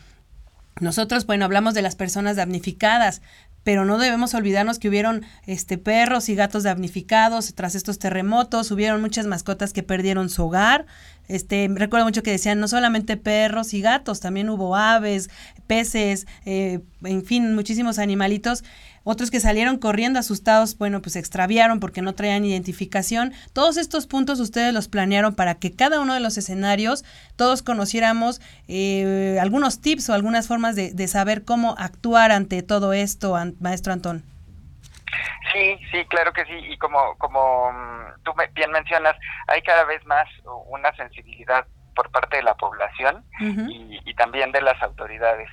nosotros, 0.79 1.25
bueno, 1.25 1.45
hablamos 1.45 1.73
de 1.73 1.81
las 1.81 1.95
personas 1.95 2.35
damnificadas, 2.35 3.21
pero 3.63 3.85
no 3.85 3.97
debemos 3.97 4.33
olvidarnos 4.33 4.77
que 4.77 4.89
hubieron 4.89 5.23
este 5.45 5.77
perros 5.77 6.27
y 6.27 6.35
gatos 6.35 6.63
damnificados 6.63 7.53
tras 7.55 7.75
estos 7.75 7.97
terremotos, 7.97 8.71
hubieron 8.71 8.99
muchas 8.99 9.25
mascotas 9.25 9.71
que 9.71 9.83
perdieron 9.83 10.29
su 10.29 10.45
hogar, 10.45 10.85
Este, 11.29 11.69
recuerdo 11.73 12.05
mucho 12.05 12.21
que 12.21 12.31
decían 12.31 12.59
no 12.59 12.67
solamente 12.67 13.15
perros 13.15 13.73
y 13.73 13.81
gatos, 13.81 14.19
también 14.19 14.49
hubo 14.49 14.75
aves, 14.75 15.29
peces, 15.67 16.27
eh, 16.45 16.81
en 17.03 17.23
fin, 17.23 17.55
muchísimos 17.55 17.97
animalitos. 17.97 18.65
Otros 19.03 19.31
que 19.31 19.39
salieron 19.39 19.77
corriendo 19.77 20.19
asustados, 20.19 20.77
bueno, 20.77 21.01
pues 21.01 21.13
se 21.13 21.19
extraviaron 21.19 21.79
porque 21.79 22.01
no 22.01 22.13
traían 22.13 22.45
identificación. 22.45 23.33
Todos 23.53 23.77
estos 23.77 24.07
puntos 24.07 24.39
ustedes 24.39 24.73
los 24.73 24.87
planearon 24.87 25.35
para 25.35 25.55
que 25.55 25.75
cada 25.75 25.99
uno 25.99 26.13
de 26.13 26.19
los 26.19 26.37
escenarios 26.37 27.03
todos 27.35 27.63
conociéramos 27.63 28.41
eh, 28.67 29.37
algunos 29.41 29.81
tips 29.81 30.09
o 30.09 30.13
algunas 30.13 30.47
formas 30.47 30.75
de, 30.75 30.93
de 30.93 31.07
saber 31.07 31.43
cómo 31.43 31.75
actuar 31.77 32.31
ante 32.31 32.63
todo 32.63 32.93
esto, 32.93 33.35
maestro 33.59 33.93
Antón. 33.93 34.23
Sí, 35.51 35.77
sí, 35.91 36.05
claro 36.05 36.33
que 36.33 36.45
sí. 36.45 36.53
Y 36.53 36.77
como, 36.77 37.15
como 37.17 37.71
mm, 37.71 38.23
tú 38.23 38.33
bien 38.55 38.71
mencionas, 38.71 39.15
hay 39.47 39.61
cada 39.61 39.83
vez 39.85 40.03
más 40.05 40.27
una 40.67 40.93
sensibilidad 40.95 41.65
por 41.95 42.09
parte 42.09 42.37
de 42.37 42.43
la 42.43 42.55
población 42.55 43.23
y, 43.39 44.13
también 44.15 44.51
de 44.51 44.61
las 44.61 44.81
autoridades 44.81 45.49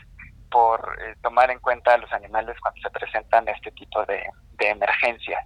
por 0.51 0.97
eh, 1.01 1.15
tomar 1.23 1.51
en 1.51 1.61
cuenta 1.61 1.95
a 1.95 1.99
los 1.99 2.13
animales 2.13 2.57
cuando 2.61 2.81
se 2.81 2.91
presentan 2.91 3.49
este 3.49 3.71
tipo 3.73 4.05
de, 4.07 4.23
emergencias. 4.59 5.43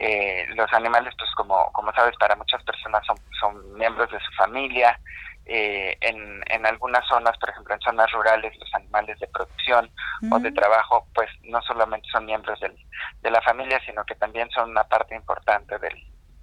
Eh, 0.00 0.46
los 0.56 0.72
animales, 0.72 1.14
pues 1.16 1.30
como, 1.36 1.70
como 1.72 1.92
sabes, 1.92 2.16
para 2.18 2.34
muchas 2.34 2.60
personas 2.64 3.06
son, 3.06 3.16
son 3.38 3.74
miembros 3.74 4.10
de 4.10 4.18
su 4.18 4.32
familia, 4.32 4.98
eh, 5.46 5.96
en, 6.00 6.42
en 6.50 6.66
algunas 6.66 7.06
zonas, 7.06 7.38
por 7.38 7.48
ejemplo 7.50 7.74
en 7.74 7.80
zonas 7.80 8.10
rurales, 8.10 8.54
los 8.58 8.74
animales 8.74 9.18
de 9.20 9.28
producción 9.28 9.88
o 10.30 10.38
de 10.40 10.52
trabajo, 10.52 11.06
pues 11.14 11.30
no 11.44 11.62
solamente 11.62 12.06
son 12.10 12.26
miembros 12.26 12.58
del, 12.60 12.76
de 13.22 13.30
la 13.30 13.40
familia, 13.42 13.80
sino 13.86 14.04
que 14.04 14.16
también 14.16 14.50
son 14.50 14.70
una 14.70 14.84
parte 14.84 15.14
importante 15.14 15.78
del, 15.78 15.94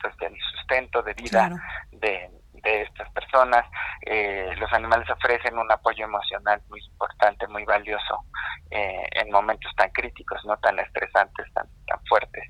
pues, 0.01 0.15
del 0.17 0.35
sustento 0.51 1.03
de 1.03 1.13
vida 1.13 1.51
de, 1.91 2.31
de 2.65 2.81
estas 2.81 3.09
personas. 3.11 3.65
Eh, 4.05 4.53
los 4.57 4.71
animales 4.73 5.09
ofrecen 5.09 5.57
un 5.57 5.71
apoyo 5.71 6.05
emocional 6.05 6.61
muy 6.69 6.81
importante, 6.83 7.47
muy 7.47 7.63
valioso 7.63 8.25
eh, 8.71 9.07
en 9.11 9.31
momentos 9.31 9.71
tan 9.77 9.89
críticos, 9.91 10.43
no 10.45 10.57
tan 10.57 10.77
estresantes, 10.79 11.45
tan, 11.53 11.65
tan 11.87 11.99
fuertes 12.09 12.43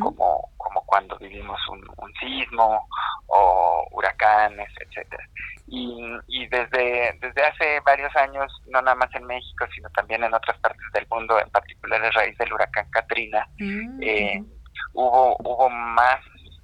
como, 0.00 0.50
como 0.56 0.82
cuando 0.86 1.16
vivimos 1.18 1.58
un, 1.68 1.82
un 1.96 2.12
sismo 2.14 2.86
o 3.26 3.86
huracanes, 3.90 4.68
etcétera. 4.80 5.24
Y, 5.66 6.00
y 6.28 6.46
desde, 6.46 7.18
desde 7.20 7.42
hace 7.42 7.80
varios 7.80 8.14
años, 8.16 8.52
no 8.68 8.80
nada 8.82 8.94
más 8.94 9.12
en 9.14 9.24
México, 9.24 9.66
sino 9.74 9.88
también 9.90 10.22
en 10.22 10.34
otras 10.34 10.58
partes 10.58 10.84
del 10.92 11.06
mundo, 11.10 11.40
en 11.40 11.50
particular 11.50 12.04
a 12.04 12.10
raíz 12.10 12.36
del 12.38 12.52
huracán 12.52 12.88
Katrina, 12.90 13.48
mm, 13.58 14.02
eh, 14.02 14.44
hubo, 14.92 15.36
hubo 15.38 15.68
más... 15.70 16.20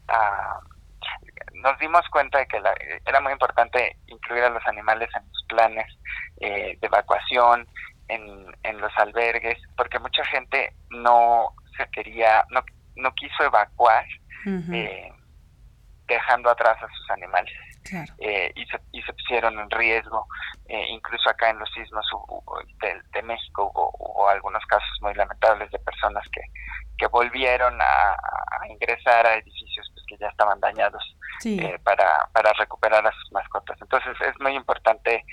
Uh, 0.09 0.70
nos 1.63 1.79
dimos 1.79 2.03
cuenta 2.11 2.39
de 2.39 2.47
que 2.47 2.61
era 3.07 3.21
muy 3.21 3.33
importante 3.33 3.97
incluir 4.07 4.45
a 4.45 4.51
los 4.51 4.67
animales 4.67 5.09
en 5.15 5.23
los 5.29 5.45
planes 5.49 5.87
eh, 6.41 6.77
de 6.81 6.87
evacuación, 6.87 7.67
en, 8.09 8.47
en 8.63 8.81
los 8.81 8.93
albergues, 8.97 9.59
porque 9.77 9.99
mucha 9.99 10.25
gente 10.27 10.73
no 10.91 11.55
se 11.77 11.89
quería, 11.91 12.45
no, 12.51 12.63
no 12.97 13.13
quiso 13.15 13.45
evacuar 13.45 14.05
eh, 14.47 15.13
dejando 16.07 16.51
atrás 16.51 16.77
a 16.83 16.89
sus 16.89 17.11
animales. 17.11 17.55
Eh, 18.19 18.53
y, 18.55 18.65
se, 18.67 18.79
y 18.93 19.03
se 19.03 19.13
pusieron 19.13 19.59
en 19.59 19.71
riesgo. 19.71 20.27
Eh, 20.69 20.87
incluso 20.91 21.29
acá 21.29 21.51
en 21.51 21.59
los 21.59 21.69
sismos 21.73 22.07
de, 23.13 23.23
México 23.23 23.71
hubo, 23.75 24.29
algunos 24.29 24.65
casos 24.67 24.99
muy 25.01 25.15
lamentables 25.15 25.71
de 25.71 25.79
personas 25.81 26.25
que, 26.33 26.43
que 26.99 27.07
volvieron 27.09 27.79
a, 27.81 28.17
ingresar 28.69 29.27
a 29.27 29.35
edificios 29.35 29.60
pues, 29.95 30.05
que 30.07 30.17
ya 30.19 30.29
estaban 30.29 30.61
dañados 30.61 31.03
para, 31.85 32.29
para 32.33 32.53
recuperar 32.55 33.07
a 33.07 33.13
sus 33.13 33.33
mascotas. 33.33 33.79
Entonces 33.81 34.15
es 34.21 34.39
muy 34.41 34.55
importante 34.55 35.25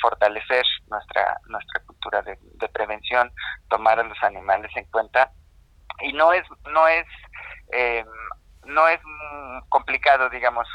fortalecer 0.00 0.64
nuestra, 0.88 1.38
nuestra 1.46 1.80
cultura 1.84 2.22
de, 2.22 2.38
de 2.40 2.68
prevención, 2.68 3.32
tomar 3.68 4.00
a 4.00 4.04
los 4.04 4.20
animales 4.22 4.70
en 4.76 4.84
cuenta. 4.86 5.32
Y 6.00 6.12
no 6.12 6.32
es 6.32 6.44
no 6.72 6.88
es 6.88 7.06
eh, 7.72 8.04
no 8.64 8.88
es 8.88 9.00
complicado 9.68 10.28
digamos 10.30 10.66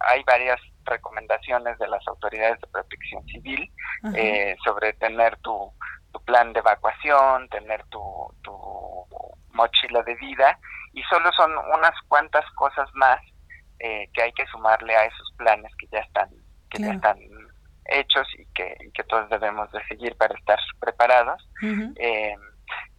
hay 0.00 0.22
varias 0.24 0.60
recomendaciones 0.84 1.78
de 1.78 1.88
las 1.88 2.06
autoridades 2.06 2.60
de 2.60 2.66
protección 2.68 3.26
civil 3.26 3.70
eh, 4.14 4.56
sobre 4.64 4.92
tener 4.94 5.36
tu, 5.38 5.72
tu, 6.12 6.24
plan 6.24 6.52
de 6.52 6.60
evacuación 6.60 7.48
tener 7.48 7.84
tu, 7.88 8.34
tu 8.42 9.06
mochila 9.52 10.02
de 10.02 10.14
vida 10.16 10.58
y 10.96 11.02
solo 11.04 11.30
son 11.36 11.52
unas 11.76 11.94
cuantas 12.08 12.44
cosas 12.54 12.88
más 12.94 13.20
eh, 13.78 14.08
que 14.14 14.22
hay 14.22 14.32
que 14.32 14.46
sumarle 14.46 14.96
a 14.96 15.04
esos 15.04 15.32
planes 15.36 15.70
que 15.78 15.86
ya 15.92 16.00
están 16.00 16.30
que 16.70 16.82
ya 16.82 16.92
están 16.92 17.18
hechos 17.84 18.26
y 18.38 18.46
que, 18.54 18.76
que 18.92 19.04
todos 19.04 19.28
debemos 19.28 19.70
de 19.70 19.86
seguir 19.86 20.16
para 20.16 20.34
estar 20.34 20.58
preparados. 20.80 21.48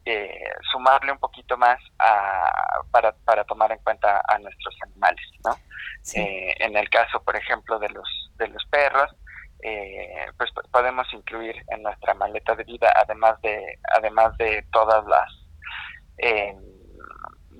Eh, 0.09 0.53
sumarle 0.71 1.11
un 1.11 1.17
poquito 1.17 1.57
más 1.57 1.77
a, 1.99 2.49
para, 2.91 3.11
para 3.25 3.43
tomar 3.43 3.73
en 3.73 3.79
cuenta 3.79 4.21
a 4.25 4.39
nuestros 4.39 4.73
animales, 4.83 5.25
¿no? 5.43 5.53
Eh, 6.15 6.55
en 6.59 6.77
el 6.77 6.89
caso, 6.89 7.21
por 7.23 7.35
ejemplo, 7.35 7.77
de 7.77 7.89
los 7.89 8.07
de 8.35 8.47
los 8.47 8.63
perros, 8.67 9.13
eh, 9.63 10.27
pues 10.37 10.49
podemos 10.71 11.05
incluir 11.11 11.57
en 11.67 11.83
nuestra 11.83 12.13
maleta 12.13 12.55
de 12.55 12.63
vida, 12.63 12.89
además 13.03 13.41
de 13.41 13.79
además 13.97 14.37
de 14.37 14.65
todas 14.71 15.03
las 15.07 15.29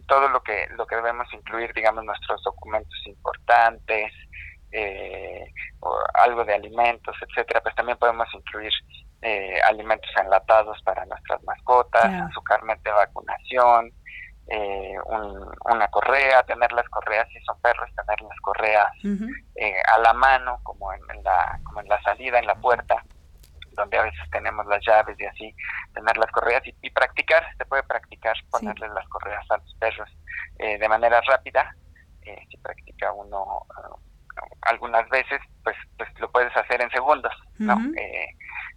todo 0.08 0.30
lo 0.30 0.42
que 0.42 0.68
lo 0.76 0.86
que 0.88 0.96
debemos 0.96 1.32
incluir, 1.34 1.74
digamos, 1.74 2.04
nuestros 2.04 2.42
documentos 2.44 2.98
importantes, 3.06 4.12
algo 6.14 6.44
de 6.44 6.54
alimentos, 6.54 7.16
etcétera, 7.22 7.62
pues 7.62 7.74
también 7.76 7.98
podemos 7.98 8.28
incluir 8.34 8.72
eh, 9.22 9.60
alimentos 9.68 10.12
enlatados 10.22 10.82
para 10.84 11.06
nuestras 11.06 11.42
mascotas, 11.44 12.32
su 12.34 12.42
carnet 12.44 12.82
de 12.84 12.92
vacunación, 12.92 13.92
eh, 14.50 14.96
una 15.66 15.88
correa, 15.88 16.44
tener 16.44 16.72
las 16.72 16.88
correas 16.90 17.28
si 17.30 17.40
son 17.42 17.60
perros, 17.60 17.90
tener 17.96 18.22
las 18.22 18.40
correas 18.42 18.88
eh, 19.56 19.74
a 19.96 20.00
la 20.00 20.14
mano, 20.14 20.60
como 20.64 20.94
en, 20.94 21.02
la 21.24 21.60
como 21.64 21.82
en 21.82 21.88
la 21.88 22.02
salida, 22.04 22.40
en 22.40 22.48
la 22.48 22.56
puerta, 22.56 23.04
donde 23.78 23.98
a 23.98 24.04
veces 24.04 24.30
tenemos 24.32 24.66
las 24.66 24.86
llaves 24.86 25.18
y 25.20 25.26
así, 25.26 25.56
tener 25.94 26.18
las 26.18 26.32
correas 26.32 26.62
y, 26.66 26.90
practicar, 26.90 27.46
se 27.58 27.66
puede 27.66 27.84
practicar 27.84 28.36
ponerle 28.52 28.90
las 28.90 29.08
correas 29.08 29.46
a 29.50 29.58
los 29.58 29.74
perros 29.76 30.10
de 30.58 30.90
manera 30.90 31.22
rápida, 31.22 31.74
si 32.50 32.58
practica 32.58 33.14
uno 33.14 33.62
algunas 34.64 35.08
veces, 35.10 35.40
pues, 35.64 35.76
pues 35.98 36.10
lo 36.20 36.30
puedes 36.32 36.56
hacer 36.58 36.82
en 36.82 36.90
segundos, 36.92 37.34
¿no? 37.58 37.78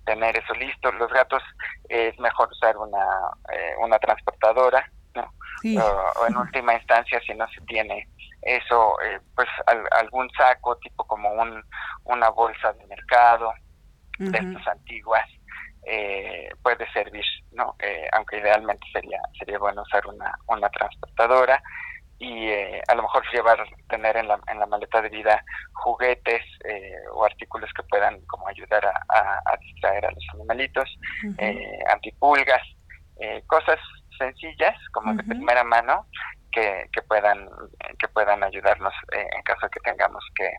tener 0.04 0.36
eso 0.36 0.52
listo. 0.54 0.90
Los 0.92 1.10
gatos 1.12 1.42
es 1.88 2.18
mejor 2.18 2.48
usar 2.50 2.76
una, 2.76 3.06
eh, 3.52 3.74
una 3.80 3.98
transportadora, 3.98 4.90
¿no? 5.14 5.32
O, 5.62 6.26
en 6.26 6.36
última 6.36 6.74
instancia, 6.74 7.20
si 7.26 7.34
no 7.34 7.46
se 7.48 7.60
tiene 7.62 8.08
eso, 8.42 9.00
eh, 9.02 9.20
pues 9.34 9.48
algún 10.00 10.30
saco, 10.30 10.76
tipo 10.78 11.04
como 11.04 11.30
un, 11.30 11.62
una 12.04 12.30
bolsa 12.30 12.72
de 12.72 12.86
mercado, 12.86 13.52
de 14.20 14.38
estas 14.38 14.68
antiguas, 14.68 15.26
eh, 15.86 16.48
puede 16.62 16.90
servir, 16.92 17.24
¿no? 17.52 17.74
aunque 18.12 18.38
idealmente 18.38 18.86
sería 18.92 19.18
sería 19.38 19.58
bueno 19.58 19.82
usar 19.82 20.06
una, 20.06 20.32
una 20.46 20.68
transportadora 20.68 21.60
y 22.20 22.48
eh, 22.48 22.82
a 22.86 22.94
lo 22.94 23.02
mejor 23.02 23.24
llevar, 23.32 23.58
tener 23.88 24.18
en 24.18 24.28
la, 24.28 24.38
en 24.46 24.58
la 24.60 24.66
maleta 24.66 25.00
de 25.00 25.08
vida 25.08 25.42
juguetes 25.72 26.42
eh, 26.64 26.92
o 27.14 27.24
artículos 27.24 27.70
que 27.74 27.82
puedan 27.84 28.20
como 28.26 28.46
ayudar 28.46 28.84
a, 28.84 29.40
a, 29.46 29.56
distraer 29.56 30.04
a 30.04 30.10
los 30.10 30.24
animalitos, 30.34 30.88
eh, 31.38 31.78
antipulgas, 31.90 32.62
cosas 33.46 33.78
sencillas 34.16 34.74
como 34.92 35.12
de 35.14 35.22
primera 35.22 35.62
mano 35.62 36.06
que, 36.52 36.88
que 36.90 37.02
puedan 37.02 37.48
que 37.98 38.08
puedan 38.08 38.42
ayudarnos 38.42 38.94
en 39.12 39.42
caso 39.42 39.66
de 39.66 39.70
que 39.70 39.80
tengamos 39.80 40.24
que, 40.34 40.50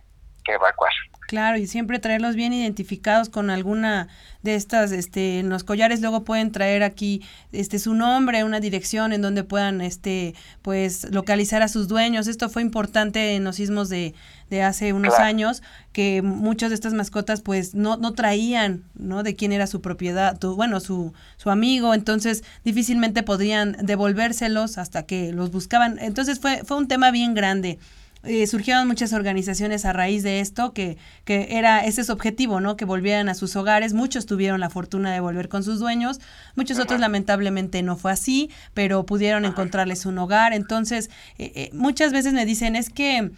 que 0.43 0.53
evacuar. 0.53 0.91
Claro, 1.27 1.57
y 1.57 1.65
siempre 1.65 1.97
traerlos 1.99 2.35
bien 2.35 2.51
identificados 2.51 3.29
con 3.29 3.49
alguna 3.49 4.09
de 4.41 4.55
estas, 4.55 4.91
este, 4.91 5.39
en 5.39 5.47
los 5.49 5.63
collares 5.63 6.01
luego 6.01 6.25
pueden 6.25 6.51
traer 6.51 6.83
aquí, 6.83 7.21
este, 7.53 7.79
su 7.79 7.93
nombre, 7.93 8.43
una 8.43 8.59
dirección 8.59 9.13
en 9.13 9.21
donde 9.21 9.45
puedan, 9.45 9.79
este, 9.79 10.35
pues, 10.61 11.09
localizar 11.09 11.61
a 11.61 11.69
sus 11.69 11.87
dueños. 11.87 12.27
Esto 12.27 12.49
fue 12.49 12.61
importante 12.61 13.35
en 13.35 13.45
los 13.45 13.55
sismos 13.55 13.87
de, 13.87 14.13
de 14.49 14.61
hace 14.61 14.91
unos 14.91 15.13
años, 15.19 15.63
que 15.93 16.21
muchas 16.21 16.69
de 16.69 16.75
estas 16.75 16.93
mascotas, 16.93 17.39
pues, 17.39 17.75
no, 17.75 17.95
no 17.95 18.11
traían, 18.11 18.83
¿no? 18.95 19.23
De 19.23 19.33
quién 19.33 19.53
era 19.53 19.67
su 19.67 19.79
propiedad, 19.79 20.37
tu, 20.37 20.57
bueno, 20.57 20.81
su, 20.81 21.13
su 21.37 21.49
amigo, 21.49 21.93
entonces 21.93 22.43
difícilmente 22.65 23.23
podrían 23.23 23.77
devolvérselos 23.81 24.77
hasta 24.77 25.03
que 25.03 25.31
los 25.31 25.49
buscaban. 25.49 25.97
Entonces 25.99 26.41
fue, 26.41 26.63
fue 26.65 26.75
un 26.75 26.89
tema 26.89 27.11
bien 27.11 27.35
grande. 27.35 27.79
Eh, 28.23 28.45
surgieron 28.45 28.87
muchas 28.87 29.13
organizaciones 29.13 29.83
a 29.83 29.93
raíz 29.93 30.21
de 30.21 30.41
esto, 30.41 30.73
que, 30.73 30.97
que 31.25 31.57
era 31.57 31.83
ese 31.85 32.01
es 32.01 32.09
objetivo, 32.11 32.59
¿no? 32.61 32.77
Que 32.77 32.85
volvieran 32.85 33.29
a 33.29 33.33
sus 33.33 33.55
hogares. 33.55 33.93
Muchos 33.93 34.27
tuvieron 34.27 34.59
la 34.59 34.69
fortuna 34.69 35.11
de 35.11 35.19
volver 35.19 35.49
con 35.49 35.63
sus 35.63 35.79
dueños, 35.79 36.19
muchos 36.55 36.77
otros 36.77 36.99
lamentablemente 36.99 37.81
no 37.81 37.97
fue 37.97 38.11
así, 38.11 38.51
pero 38.75 39.05
pudieron 39.05 39.45
encontrarles 39.45 40.05
un 40.05 40.19
hogar. 40.19 40.53
Entonces, 40.53 41.09
eh, 41.39 41.51
eh, 41.55 41.69
muchas 41.73 42.13
veces 42.13 42.33
me 42.33 42.45
dicen, 42.45 42.75
es 42.75 42.89
que 42.89 43.31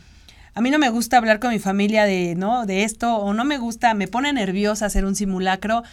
a 0.56 0.62
mí 0.62 0.70
no 0.70 0.78
me 0.78 0.90
gusta 0.90 1.18
hablar 1.18 1.40
con 1.40 1.52
mi 1.52 1.60
familia 1.60 2.04
de, 2.04 2.36
¿no? 2.36 2.66
De 2.66 2.84
esto, 2.84 3.16
o 3.16 3.34
no 3.34 3.44
me 3.44 3.58
gusta, 3.58 3.94
me 3.94 4.08
pone 4.08 4.32
nerviosa 4.34 4.86
hacer 4.86 5.06
un 5.06 5.16
simulacro, 5.16 5.84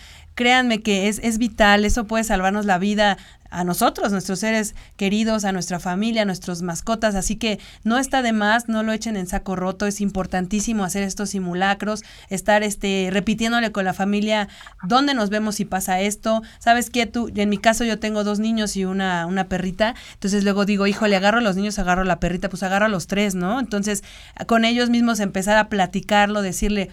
créanme 0.41 0.81
que 0.81 1.09
es, 1.09 1.21
es 1.23 1.37
vital, 1.37 1.85
eso 1.85 2.07
puede 2.07 2.25
salvarnos 2.25 2.65
la 2.65 2.79
vida 2.79 3.19
a 3.51 3.63
nosotros, 3.63 4.11
nuestros 4.11 4.39
seres 4.39 4.75
queridos, 4.97 5.45
a 5.45 5.53
nuestra 5.53 5.79
familia, 5.81 6.23
a 6.23 6.25
nuestras 6.25 6.63
mascotas, 6.63 7.15
así 7.15 7.37
que 7.37 7.59
no 7.85 7.99
está 7.99 8.23
de 8.23 8.33
más, 8.33 8.67
no 8.67 8.83
lo 8.83 8.93
echen 8.93 9.19
en 9.19 9.27
saco 9.27 9.55
roto, 9.55 9.87
es 9.87 10.01
importantísimo 10.01 10.83
hacer 10.83 11.03
estos 11.03 11.29
simulacros, 11.29 12.05
estar 12.31 12.63
este 12.63 13.11
repitiéndole 13.13 13.71
con 13.71 13.85
la 13.85 13.93
familia 13.93 14.49
dónde 14.83 15.13
nos 15.13 15.29
vemos 15.29 15.57
si 15.57 15.67
pasa 15.67 16.01
esto, 16.01 16.41
sabes 16.59 16.89
qué 16.89 17.05
tú, 17.05 17.31
en 17.37 17.51
mi 17.51 17.59
caso 17.59 17.85
yo 17.85 17.99
tengo 17.99 18.25
dos 18.25 18.39
niños 18.39 18.77
y 18.77 18.87
una, 18.87 19.27
una 19.27 19.47
perrita, 19.47 19.95
entonces 20.15 20.43
luego 20.43 20.65
digo, 20.65 20.87
híjole, 20.87 21.17
agarro 21.17 21.41
a 21.41 21.43
los 21.43 21.57
niños, 21.57 21.79
agarro 21.79 22.01
a 22.01 22.07
la 22.07 22.19
perrita, 22.19 22.49
pues 22.49 22.63
agarro 22.63 22.87
a 22.87 22.89
los 22.89 23.09
tres, 23.09 23.35
¿no? 23.35 23.61
Entonces, 23.61 24.05
con 24.47 24.65
ellos 24.65 24.89
mismos 24.89 25.21
empezar 25.21 25.59
a 25.59 25.69
platicarlo, 25.69 26.41
decirle, 26.41 26.89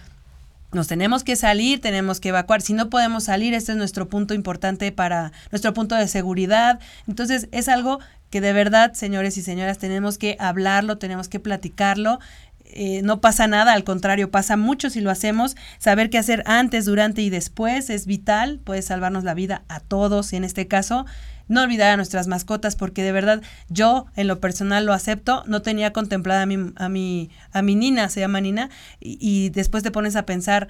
nos 0.72 0.86
tenemos 0.86 1.24
que 1.24 1.36
salir, 1.36 1.80
tenemos 1.80 2.20
que 2.20 2.28
evacuar. 2.28 2.60
Si 2.60 2.74
no 2.74 2.90
podemos 2.90 3.24
salir, 3.24 3.54
este 3.54 3.72
es 3.72 3.78
nuestro 3.78 4.08
punto 4.08 4.34
importante 4.34 4.92
para 4.92 5.32
nuestro 5.50 5.72
punto 5.72 5.94
de 5.94 6.08
seguridad. 6.08 6.78
Entonces, 7.06 7.48
es 7.52 7.68
algo 7.68 8.00
que 8.30 8.40
de 8.40 8.52
verdad, 8.52 8.92
señores 8.92 9.38
y 9.38 9.42
señoras, 9.42 9.78
tenemos 9.78 10.18
que 10.18 10.36
hablarlo, 10.38 10.98
tenemos 10.98 11.28
que 11.28 11.40
platicarlo. 11.40 12.18
Eh, 12.64 13.00
no 13.02 13.22
pasa 13.22 13.46
nada, 13.46 13.72
al 13.72 13.84
contrario, 13.84 14.30
pasa 14.30 14.58
mucho 14.58 14.90
si 14.90 15.00
lo 15.00 15.10
hacemos. 15.10 15.56
Saber 15.78 16.10
qué 16.10 16.18
hacer 16.18 16.42
antes, 16.44 16.84
durante 16.84 17.22
y 17.22 17.30
después 17.30 17.88
es 17.88 18.04
vital, 18.04 18.60
puede 18.62 18.82
salvarnos 18.82 19.24
la 19.24 19.32
vida 19.32 19.62
a 19.68 19.80
todos, 19.80 20.34
en 20.34 20.44
este 20.44 20.68
caso 20.68 21.06
no 21.48 21.62
olvidar 21.62 21.90
a 21.90 21.96
nuestras 21.96 22.28
mascotas 22.28 22.76
porque 22.76 23.02
de 23.02 23.12
verdad 23.12 23.42
yo 23.68 24.06
en 24.16 24.28
lo 24.28 24.40
personal 24.40 24.86
lo 24.86 24.92
acepto, 24.92 25.42
no 25.46 25.62
tenía 25.62 25.92
contemplada 25.92 26.42
a 26.42 26.46
mi, 26.46 26.72
a 26.76 26.88
mi, 26.88 27.30
a 27.52 27.62
mi 27.62 27.74
Nina, 27.74 28.08
se 28.08 28.20
llama 28.20 28.40
Nina, 28.40 28.70
y, 29.00 29.50
después 29.50 29.82
te 29.82 29.90
pones 29.90 30.16
a 30.16 30.26
pensar, 30.26 30.68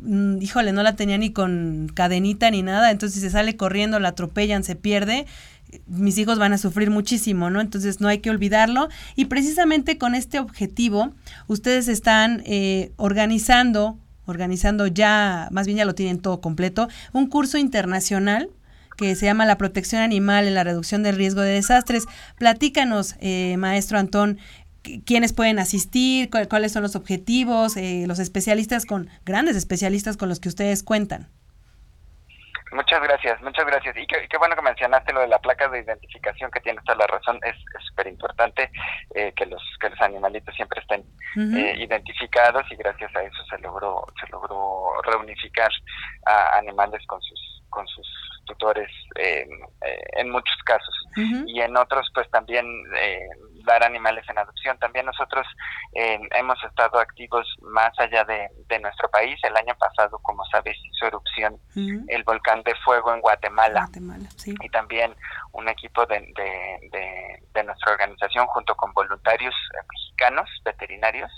mm, 0.00 0.40
híjole, 0.40 0.72
no 0.72 0.82
la 0.82 0.96
tenía 0.96 1.18
ni 1.18 1.32
con 1.32 1.90
cadenita 1.94 2.50
ni 2.50 2.62
nada, 2.62 2.90
entonces 2.90 3.20
se 3.20 3.30
sale 3.30 3.56
corriendo, 3.56 4.00
la 4.00 4.08
atropellan, 4.08 4.64
se 4.64 4.76
pierde, 4.76 5.26
mis 5.86 6.16
hijos 6.18 6.38
van 6.38 6.52
a 6.52 6.58
sufrir 6.58 6.90
muchísimo, 6.90 7.50
¿no? 7.50 7.60
Entonces 7.60 8.00
no 8.00 8.08
hay 8.08 8.18
que 8.18 8.30
olvidarlo. 8.30 8.88
Y 9.16 9.26
precisamente 9.26 9.98
con 9.98 10.14
este 10.14 10.38
objetivo, 10.38 11.12
ustedes 11.46 11.88
están 11.88 12.42
eh, 12.46 12.92
organizando, 12.96 13.98
organizando 14.24 14.86
ya, 14.86 15.48
más 15.50 15.66
bien 15.66 15.78
ya 15.78 15.84
lo 15.84 15.94
tienen 15.94 16.20
todo 16.20 16.40
completo, 16.40 16.88
un 17.12 17.26
curso 17.28 17.58
internacional 17.58 18.48
que 18.98 19.14
se 19.14 19.24
llama 19.24 19.46
La 19.46 19.56
protección 19.56 20.02
animal 20.02 20.46
en 20.46 20.54
la 20.54 20.64
reducción 20.64 21.02
del 21.02 21.16
riesgo 21.16 21.40
de 21.40 21.52
desastres. 21.52 22.06
Platícanos, 22.36 23.16
eh, 23.20 23.56
maestro 23.56 23.98
Antón, 23.98 24.38
quiénes 25.06 25.32
pueden 25.32 25.58
asistir, 25.58 26.28
cuáles 26.50 26.72
son 26.72 26.82
los 26.82 26.96
objetivos, 26.96 27.76
eh, 27.76 28.04
los 28.06 28.18
especialistas 28.18 28.84
con, 28.84 29.08
grandes 29.24 29.56
especialistas 29.56 30.16
con 30.16 30.28
los 30.28 30.40
que 30.40 30.48
ustedes 30.48 30.82
cuentan. 30.82 31.28
Muchas 32.72 33.00
gracias, 33.00 33.40
muchas 33.40 33.64
gracias. 33.64 33.96
Y 33.96 34.06
qué, 34.06 34.36
bueno 34.38 34.54
que 34.54 34.62
mencionaste 34.62 35.12
lo 35.14 35.20
de 35.20 35.28
la 35.28 35.38
placa 35.38 35.68
de 35.68 35.80
identificación, 35.80 36.50
que 36.50 36.60
tiene 36.60 36.80
toda 36.84 36.98
la 36.98 37.06
razón, 37.06 37.38
es 37.42 37.54
súper 37.88 38.08
importante 38.08 38.70
eh, 39.14 39.32
que 39.34 39.46
los 39.46 39.62
que 39.80 39.88
los 39.88 40.00
animalitos 40.02 40.54
siempre 40.54 40.80
estén 40.80 41.02
identificados 41.78 42.64
y 42.70 42.76
gracias 42.76 43.14
a 43.14 43.22
eso 43.22 43.44
se 43.48 43.58
logró 43.58 44.04
se 44.20 44.30
logró 44.30 45.00
reunificar 45.02 45.70
a 46.26 46.58
animales 46.58 47.00
con 47.06 47.22
sus 47.22 47.62
con 47.70 47.86
sus 47.86 48.06
tutores 48.48 48.90
eh, 49.16 49.46
en 50.16 50.30
muchos 50.30 50.56
casos 50.64 50.94
y 51.46 51.60
en 51.60 51.76
otros 51.76 52.08
pues 52.14 52.30
también 52.30 52.64
eh, 52.96 53.28
dar 53.64 53.82
animales 53.82 54.24
en 54.28 54.38
adopción. 54.38 54.78
También 54.78 55.06
nosotros 55.06 55.46
eh, 55.94 56.18
hemos 56.32 56.62
estado 56.64 56.98
activos 57.00 57.46
más 57.60 57.90
allá 57.98 58.24
de, 58.24 58.48
nuestro 58.80 59.10
país. 59.10 59.36
El 59.42 59.56
año 59.56 59.74
pasado, 59.78 60.18
como 60.22 60.44
sabes, 60.46 60.76
hizo 60.92 61.06
erupción 61.06 61.58
el 61.74 62.22
volcán 62.22 62.62
de 62.62 62.74
fuego 62.84 63.12
en 63.12 63.20
Guatemala. 63.20 63.88
Y 64.46 64.68
también 64.70 65.14
un 65.52 65.68
equipo 65.68 66.06
de, 66.06 66.20
de, 67.52 67.64
nuestra 67.64 67.92
organización 67.92 68.46
junto 68.46 68.76
con 68.76 68.92
voluntarios 68.92 69.54
mexicanos, 69.92 70.48
veterinarios, 70.64 71.30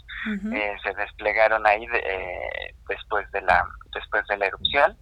se 0.83 0.95
desplegaron 0.95 1.67
ahí 1.67 1.87
después 2.87 3.31
de 3.33 3.41
la 3.41 3.67
después 3.93 4.27
de 4.29 4.37
la 4.37 4.47
erupción 4.47 4.97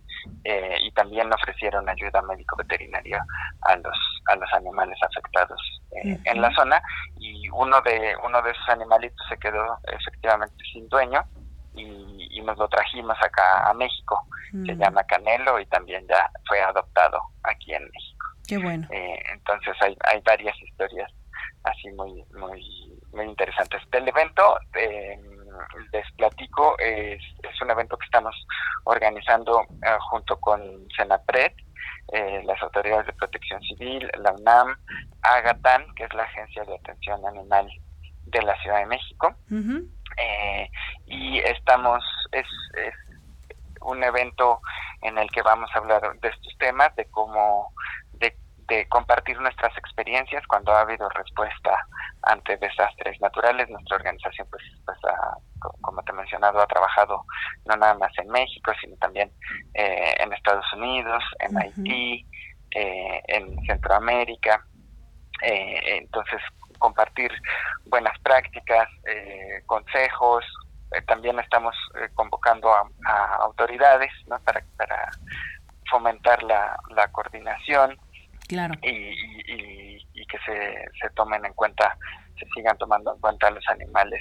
eh, 0.45 0.77
y 0.83 0.91
también 0.93 1.33
ofrecieron 1.33 1.89
ayuda 1.89 2.23
médico-veterinaria 2.23 3.25
a 3.63 3.77
los 3.77 3.97
a 4.27 4.37
los 4.37 4.53
animales 4.53 4.99
afectados 5.03 5.61
eh, 5.93 6.19
en 6.25 6.41
la 6.41 6.53
zona. 6.55 6.83
Y 7.19 7.49
uno 7.51 7.81
de 7.83 8.15
uno 8.25 8.43
de 8.43 8.51
esos 8.51 8.69
animalitos 8.69 9.27
se 9.29 9.39
quedó 9.39 9.79
efectivamente 9.85 10.57
sin 10.73 10.89
dueño 10.89 11.25
y, 11.75 12.41
nos 12.43 12.57
lo 12.57 12.69
trajimos 12.69 13.17
acá 13.21 13.69
a 13.69 13.75
México. 13.75 14.27
Se 14.65 14.75
llama 14.75 15.05
Canelo 15.05 15.61
y 15.61 15.67
también 15.67 16.07
ya 16.09 16.31
fue 16.47 16.63
adoptado 16.63 17.21
aquí 17.43 17.75
en 17.75 17.83
México. 17.83 18.27
Qué 18.47 18.57
bueno. 18.57 18.87
Eh, 18.91 19.23
entonces 19.35 19.77
hay 19.83 19.95
hay 20.11 20.23
varias 20.25 20.57
historias 20.63 21.13
así 21.65 21.91
muy 21.91 22.25
muy 22.33 22.99
muy 23.13 23.27
interesantes. 23.27 23.83
Del 23.91 24.09
evento 24.09 24.59
eh, 24.75 25.19
les 25.93 26.11
platico, 26.13 26.79
es, 26.79 27.23
es 27.43 27.63
un 27.63 27.71
evento 27.71 27.97
que 27.97 28.07
estamos 28.07 28.35
organizando 28.85 29.63
eh, 29.63 29.97
junto 30.11 30.39
con 30.41 30.61
Senapred, 30.97 31.53
eh, 32.13 32.43
las 32.45 32.61
autoridades 32.63 33.07
de 33.07 33.13
protección 33.13 33.61
civil, 33.63 34.11
la 34.19 34.33
UNAM, 34.33 34.77
AGATAN, 35.23 35.95
que 35.95 36.05
es 36.05 36.15
la 36.15 36.25
Agencia 36.25 36.65
de 36.65 36.75
Atención 36.75 37.25
Animal 37.27 37.69
de 38.27 38.43
la 38.43 38.61
Ciudad 38.63 38.79
de 38.79 38.87
México. 38.87 39.35
Eh, 40.17 40.71
y 41.07 41.39
estamos, 41.39 42.03
es, 42.33 42.47
es 42.75 42.95
un 43.83 44.03
evento 44.03 44.61
en 45.03 45.19
el 45.19 45.31
que 45.31 45.43
vamos 45.43 45.71
a 45.75 45.79
hablar 45.79 46.19
de 46.21 46.29
estos 46.29 46.57
temas, 46.59 46.95
de 46.97 47.05
cómo 47.11 47.73
de 48.69 48.87
compartir 48.89 49.41
nuestras 49.41 49.77
experiencias 49.79 50.47
cuando 50.47 50.73
ha 50.73 50.83
habido 50.83 51.09
respuesta 51.09 51.77
ante 52.23 52.57
desastres 52.59 53.19
naturales. 53.21 53.69
Nuestra 53.71 53.97
organización, 53.97 54.47
pues, 54.51 54.63
pues 54.85 54.99
como 55.81 56.03
te 56.03 56.13
he 56.13 56.15
mencionado, 56.15 56.61
ha 56.61 56.67
trabajado 56.67 57.25
no 57.65 57.77
nada 57.77 57.95
más 57.95 58.13
en 58.19 58.29
México, 58.29 58.73
sino 58.81 58.97
también 58.97 59.33
eh, 59.75 60.15
en 60.19 60.33
Estados 60.33 60.67
Unidos, 60.75 61.25
en 61.41 61.57
Haití, 61.59 62.27
eh, 62.73 63.23
en 63.29 63.57
Centroamérica. 63.67 64.63
Eh, 65.43 65.99
entonces, 66.01 66.41
compartir 66.79 67.33
buenas 67.87 68.17
prácticas, 68.21 68.89
consejos. 69.67 70.45
también 71.07 71.39
estamos 71.41 71.75
convocando 72.15 72.73
a, 72.73 72.87
autoridades 73.41 74.13
¿no? 74.29 74.39
para, 74.41 74.63
para 74.77 75.11
fomentar 75.91 76.43
la, 76.43 76.79
la 76.91 77.09
coordinación 77.09 77.99
Claro. 78.49 78.75
Y, 78.83 79.15
y, 79.47 80.27
que 80.27 80.39
se, 80.45 80.85
se 81.01 81.11
tomen 81.15 81.45
en 81.45 81.55
cuenta, 81.55 81.97
se 82.39 82.47
sigan 82.55 82.77
tomando 82.77 83.15
en 83.15 83.21
cuenta 83.21 83.51
los 83.51 83.67
animales 83.69 84.21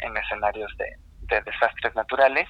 en 0.00 0.16
escenarios 0.16 0.74
de, 0.78 0.96
desastres 1.44 1.94
naturales. 1.94 2.48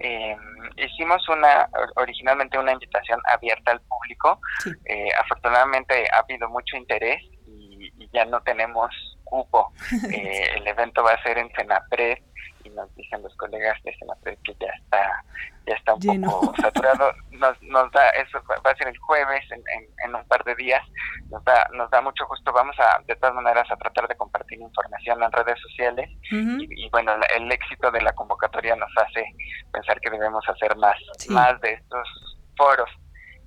Eh, 0.00 0.36
hicimos 0.76 1.28
una 1.28 1.68
originalmente 1.96 2.58
una 2.58 2.72
invitación 2.72 3.20
abierta 3.32 3.72
al 3.72 3.80
público. 3.82 4.40
Eh, 4.86 5.08
afortunadamente 5.20 6.06
ha 6.12 6.20
habido 6.20 6.48
mucho 6.48 6.76
interés 6.76 7.20
y, 7.46 7.92
ya 8.12 8.24
no 8.24 8.40
tenemos 8.42 8.90
cupo. 9.24 9.72
Eh, 10.12 10.50
el 10.56 10.66
evento 10.66 11.02
va 11.02 11.12
a 11.12 11.22
ser 11.22 11.38
en 11.38 11.50
Senapred 11.56 12.18
y 12.64 12.70
nos 12.70 12.92
dicen 12.96 13.22
los 13.22 13.34
colegas 13.36 13.80
de 13.84 13.94
Senapred 13.96 14.38
que 14.44 14.54
ya 14.60 14.72
está 14.82 15.24
ya 15.66 15.74
está 15.74 15.94
un 15.94 16.22
poco 16.22 16.54
saturado. 16.60 17.12
Nos, 17.30 17.60
nos 17.62 17.90
da, 17.92 18.08
eso 18.10 18.38
va 18.48 18.70
a 18.70 18.76
ser 18.76 18.88
el 18.88 18.98
jueves, 18.98 19.44
en, 19.50 19.62
en, 20.04 20.14
un 20.14 20.24
par 20.26 20.44
de 20.44 20.54
días, 20.54 20.82
nos 21.30 21.42
da, 21.44 21.68
nos 21.72 21.90
da 21.90 22.00
mucho 22.00 22.26
gusto. 22.26 22.52
Vamos 22.52 22.76
a, 22.78 23.00
de 23.06 23.16
todas 23.16 23.34
maneras, 23.34 23.70
a 23.70 23.76
tratar 23.76 24.08
de 24.08 24.16
compartir 24.16 24.60
información 24.60 25.22
en 25.22 25.32
redes 25.32 25.58
sociales 25.60 26.10
y, 26.30 26.88
bueno, 26.90 27.14
el 27.36 27.50
éxito 27.50 27.90
de 27.90 28.02
la 28.02 28.12
convocatoria 28.12 28.76
nos 28.76 28.90
hace 28.96 29.24
pensar 29.72 30.00
que 30.00 30.10
debemos 30.10 30.46
hacer 30.48 30.76
más, 30.76 30.96
más 31.30 31.60
de 31.60 31.72
estos 31.72 32.08
foros 32.56 32.90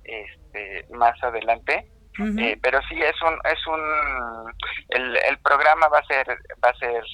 este, 0.04 0.86
más 0.90 1.22
adelante. 1.22 1.90
Eh, 2.20 2.58
pero 2.60 2.80
sí 2.88 3.00
es 3.00 3.14
un 3.22 3.38
es 3.44 3.64
un 3.68 4.52
el, 4.88 5.16
el 5.18 5.38
programa 5.38 5.86
va 5.86 5.98
a 6.00 6.04
ser 6.04 6.26
va 6.64 6.70
a 6.70 6.74
ser 6.74 7.04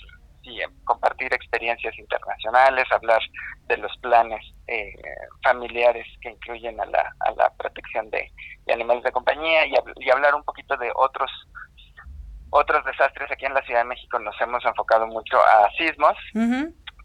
sí, 0.45 0.59
compartir 0.85 1.33
experiencias 1.33 1.99
internacionales, 1.99 2.85
hablar 2.91 3.21
de 3.67 3.77
los 3.79 3.97
planes 3.99 4.41
eh, 4.67 4.95
familiares 5.43 6.07
que 6.21 6.31
incluyen 6.31 6.81
a 6.81 6.87
la, 6.87 7.13
a 7.21 7.31
la 7.33 7.51
protección 7.57 8.11
de, 8.11 8.31
animales 8.73 9.05
de 9.05 9.13
compañía 9.13 9.67
y, 9.67 9.75
y, 9.97 10.11
hablar 10.11 10.35
un 10.35 10.45
poquito 10.45 10.77
de 10.77 10.91
otros 10.95 11.31
otros 12.51 12.85
desastres. 12.85 13.31
Aquí 13.33 13.47
en 13.47 13.55
la 13.55 13.63
Ciudad 13.63 13.81
de 13.81 13.89
México 13.89 14.19
nos 14.21 14.41
hemos 14.41 14.65
enfocado 14.65 15.07
mucho 15.09 15.39
a 15.39 15.69
sismos 15.77 16.17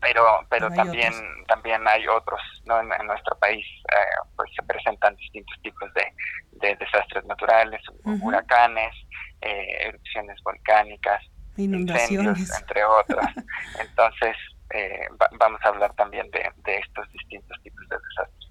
pero 0.01 0.23
pero 0.49 0.69
también 0.71 1.13
también 1.47 1.85
hay 1.87 2.07
otros 2.07 2.39
no 2.65 2.79
en, 2.79 2.87
nuestro 3.05 3.37
país 3.37 3.65
eh, 3.91 4.29
pues 4.35 4.49
se 4.55 4.63
presentan 4.63 5.15
distintos 5.15 5.55
tipos 5.61 5.93
de, 5.93 6.05
de 6.51 6.75
desastres 6.75 7.25
naturales 7.25 7.81
huracanes 8.03 8.95
eh, 9.41 9.87
erupciones 9.87 10.41
volcánicas 10.43 11.21
inundaciones, 11.59 12.49
entre 12.59 12.83
otras. 12.83 13.33
Entonces, 13.79 14.35
eh, 14.71 15.07
vamos 15.39 15.59
a 15.63 15.69
hablar 15.69 15.93
también 15.95 16.29
de, 16.31 16.39
de 16.63 16.77
estos 16.77 17.11
distintos 17.11 17.57
tipos 17.63 17.87
de 17.89 17.97
desastres. 17.97 18.49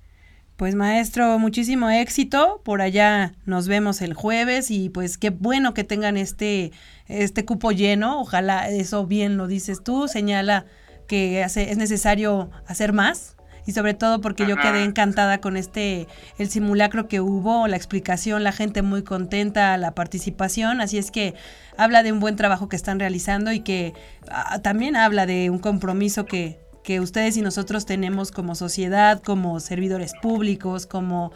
Pues 0.56 0.74
maestro, 0.74 1.38
muchísimo 1.38 1.88
éxito. 1.88 2.62
Por 2.64 2.82
allá 2.82 3.32
nos 3.46 3.68
vemos 3.68 4.02
el 4.02 4.12
jueves 4.14 4.72
y 4.72 4.90
pues 4.90 5.16
qué 5.16 5.30
bueno 5.30 5.72
que 5.72 5.84
tengan 5.84 6.16
este, 6.16 6.72
este 7.06 7.44
cupo 7.44 7.70
lleno. 7.70 8.20
Ojalá 8.20 8.68
eso 8.68 9.06
bien 9.06 9.36
lo 9.36 9.46
dices 9.46 9.84
tú. 9.84 10.08
Señala 10.08 10.66
que 11.06 11.44
hace, 11.44 11.70
es 11.70 11.78
necesario 11.78 12.50
hacer 12.66 12.92
más 12.92 13.37
y 13.66 13.72
sobre 13.72 13.94
todo 13.94 14.20
porque 14.20 14.46
yo 14.46 14.56
quedé 14.56 14.84
encantada 14.84 15.40
con 15.40 15.56
este, 15.56 16.06
el 16.38 16.50
simulacro 16.50 17.08
que 17.08 17.20
hubo, 17.20 17.66
la 17.68 17.76
explicación, 17.76 18.44
la 18.44 18.52
gente 18.52 18.82
muy 18.82 19.02
contenta, 19.02 19.76
la 19.76 19.94
participación, 19.94 20.80
así 20.80 20.98
es 20.98 21.10
que 21.10 21.34
habla 21.76 22.02
de 22.02 22.12
un 22.12 22.20
buen 22.20 22.36
trabajo 22.36 22.68
que 22.68 22.76
están 22.76 22.98
realizando 22.98 23.52
y 23.52 23.60
que 23.60 23.94
ah, 24.30 24.60
también 24.60 24.96
habla 24.96 25.26
de 25.26 25.50
un 25.50 25.58
compromiso 25.58 26.26
que, 26.26 26.58
que 26.82 27.00
ustedes 27.00 27.36
y 27.36 27.42
nosotros 27.42 27.86
tenemos 27.86 28.30
como 28.30 28.54
sociedad, 28.54 29.22
como 29.22 29.60
servidores 29.60 30.12
públicos, 30.20 30.86
como 30.86 31.32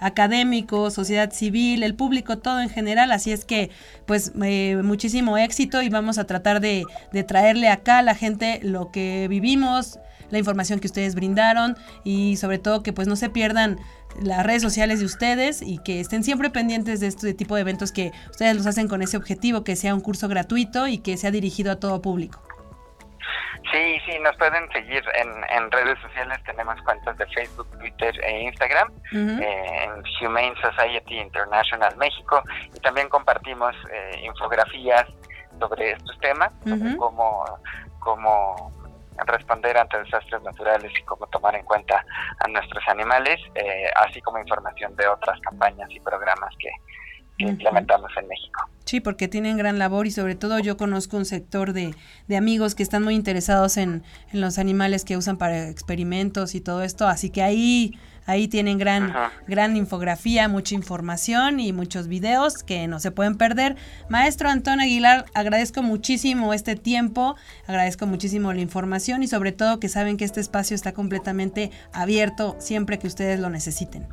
académicos, 0.00 0.94
sociedad 0.94 1.32
civil, 1.32 1.82
el 1.82 1.94
público, 1.94 2.38
todo 2.38 2.60
en 2.60 2.68
general. 2.68 3.12
Así 3.12 3.32
es 3.32 3.44
que, 3.44 3.70
pues, 4.06 4.32
eh, 4.42 4.80
muchísimo 4.82 5.38
éxito 5.38 5.82
y 5.82 5.88
vamos 5.88 6.18
a 6.18 6.24
tratar 6.24 6.60
de, 6.60 6.84
de, 7.12 7.24
traerle 7.24 7.68
acá 7.68 7.98
a 7.98 8.02
la 8.02 8.14
gente 8.14 8.60
lo 8.62 8.90
que 8.90 9.26
vivimos, 9.28 9.98
la 10.30 10.38
información 10.38 10.80
que 10.80 10.86
ustedes 10.86 11.14
brindaron 11.14 11.76
y 12.04 12.36
sobre 12.36 12.58
todo 12.58 12.82
que 12.82 12.92
pues 12.92 13.08
no 13.08 13.16
se 13.16 13.30
pierdan 13.30 13.78
las 14.20 14.44
redes 14.44 14.62
sociales 14.62 15.00
de 15.00 15.06
ustedes 15.06 15.62
y 15.62 15.78
que 15.78 16.00
estén 16.00 16.24
siempre 16.24 16.50
pendientes 16.50 17.00
de 17.00 17.08
este 17.08 17.34
tipo 17.34 17.54
de 17.54 17.60
eventos 17.62 17.92
que 17.92 18.12
ustedes 18.30 18.56
los 18.56 18.66
hacen 18.66 18.88
con 18.88 19.02
ese 19.02 19.16
objetivo, 19.16 19.64
que 19.64 19.76
sea 19.76 19.94
un 19.94 20.00
curso 20.00 20.28
gratuito 20.28 20.86
y 20.86 20.98
que 20.98 21.16
sea 21.16 21.30
dirigido 21.30 21.72
a 21.72 21.80
todo 21.80 22.00
público. 22.00 22.42
Sí, 23.72 23.98
sí, 24.06 24.18
nos 24.20 24.36
pueden 24.36 24.70
seguir 24.72 25.02
en, 25.16 25.70
redes 25.72 25.98
sociales, 26.00 26.38
tenemos 26.44 26.80
cuentas 26.82 27.18
de 27.18 27.26
Facebook, 27.26 27.68
Twitter 27.78 28.14
e 28.22 28.42
Instagram, 28.42 28.92
eh, 29.12 29.84
en 29.84 30.26
Humane 30.26 30.54
Society 30.62 31.18
International 31.18 31.96
México, 31.96 32.42
y 32.74 32.80
también 32.80 33.08
compartimos 33.08 33.74
eh, 33.92 34.22
infografías 34.24 35.06
sobre 35.58 35.92
estos 35.92 36.18
temas, 36.20 36.52
como 36.96 37.44
cómo, 37.98 38.72
responder 39.26 39.76
ante 39.78 39.98
desastres 39.98 40.42
naturales 40.42 40.92
y 40.98 41.02
cómo 41.04 41.26
tomar 41.28 41.54
en 41.54 41.64
cuenta 41.64 42.04
a 42.38 42.48
nuestros 42.48 42.82
animales, 42.88 43.38
eh, 43.54 43.90
así 43.96 44.20
como 44.20 44.38
información 44.38 44.94
de 44.96 45.06
otras 45.08 45.40
campañas 45.40 45.88
y 45.90 46.00
programas 46.00 46.54
que, 46.58 46.70
implementamos 47.38 48.10
en 48.16 48.26
México. 48.28 48.66
Sí, 48.86 49.00
porque 49.00 49.28
tienen 49.28 49.58
gran 49.58 49.78
labor 49.78 50.06
y 50.06 50.10
sobre 50.10 50.36
todo 50.36 50.58
yo 50.58 50.78
conozco 50.78 51.18
un 51.18 51.26
sector 51.26 51.74
de, 51.74 51.94
de 52.28 52.36
amigos 52.38 52.74
que 52.74 52.82
están 52.82 53.02
muy 53.02 53.14
interesados 53.14 53.76
en, 53.76 54.04
en, 54.32 54.40
los 54.40 54.58
animales 54.58 55.04
que 55.04 55.18
usan 55.18 55.36
para 55.36 55.68
experimentos 55.68 56.54
y 56.54 56.62
todo 56.62 56.82
esto, 56.82 57.06
así 57.06 57.28
que 57.28 57.42
ahí 57.42 57.92
Ahí 58.26 58.48
tienen 58.48 58.78
gran, 58.78 59.14
gran 59.46 59.76
infografía, 59.76 60.48
mucha 60.48 60.74
información 60.74 61.60
y 61.60 61.72
muchos 61.72 62.08
videos 62.08 62.62
que 62.62 62.88
no 62.88 62.98
se 62.98 63.12
pueden 63.12 63.38
perder. 63.38 63.76
Maestro 64.08 64.48
Antón 64.48 64.80
Aguilar, 64.80 65.26
agradezco 65.34 65.82
muchísimo 65.82 66.52
este 66.52 66.74
tiempo, 66.74 67.36
agradezco 67.66 68.06
muchísimo 68.06 68.52
la 68.52 68.60
información 68.60 69.22
y 69.22 69.28
sobre 69.28 69.52
todo 69.52 69.78
que 69.78 69.88
saben 69.88 70.16
que 70.16 70.24
este 70.24 70.40
espacio 70.40 70.74
está 70.74 70.92
completamente 70.92 71.70
abierto 71.92 72.56
siempre 72.58 72.98
que 72.98 73.06
ustedes 73.06 73.38
lo 73.38 73.48
necesiten. 73.48 74.08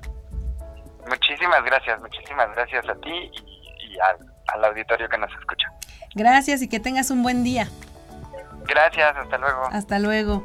Muchísimas 1.09 1.63
gracias, 1.65 1.99
muchísimas 1.99 2.53
gracias 2.55 2.87
a 2.87 2.95
ti 2.95 3.09
y, 3.09 3.97
al, 3.99 4.31
al 4.53 4.65
auditorio 4.65 5.09
que 5.09 5.17
nos 5.17 5.31
escucha. 5.39 5.71
Gracias 6.15 6.61
y 6.61 6.69
que 6.69 6.79
tengas 6.79 7.09
un 7.09 7.23
buen 7.23 7.43
día. 7.43 7.67
Gracias, 8.67 9.15
hasta 9.17 9.37
luego. 9.37 9.67
Hasta 9.71 9.99
luego 9.99 10.43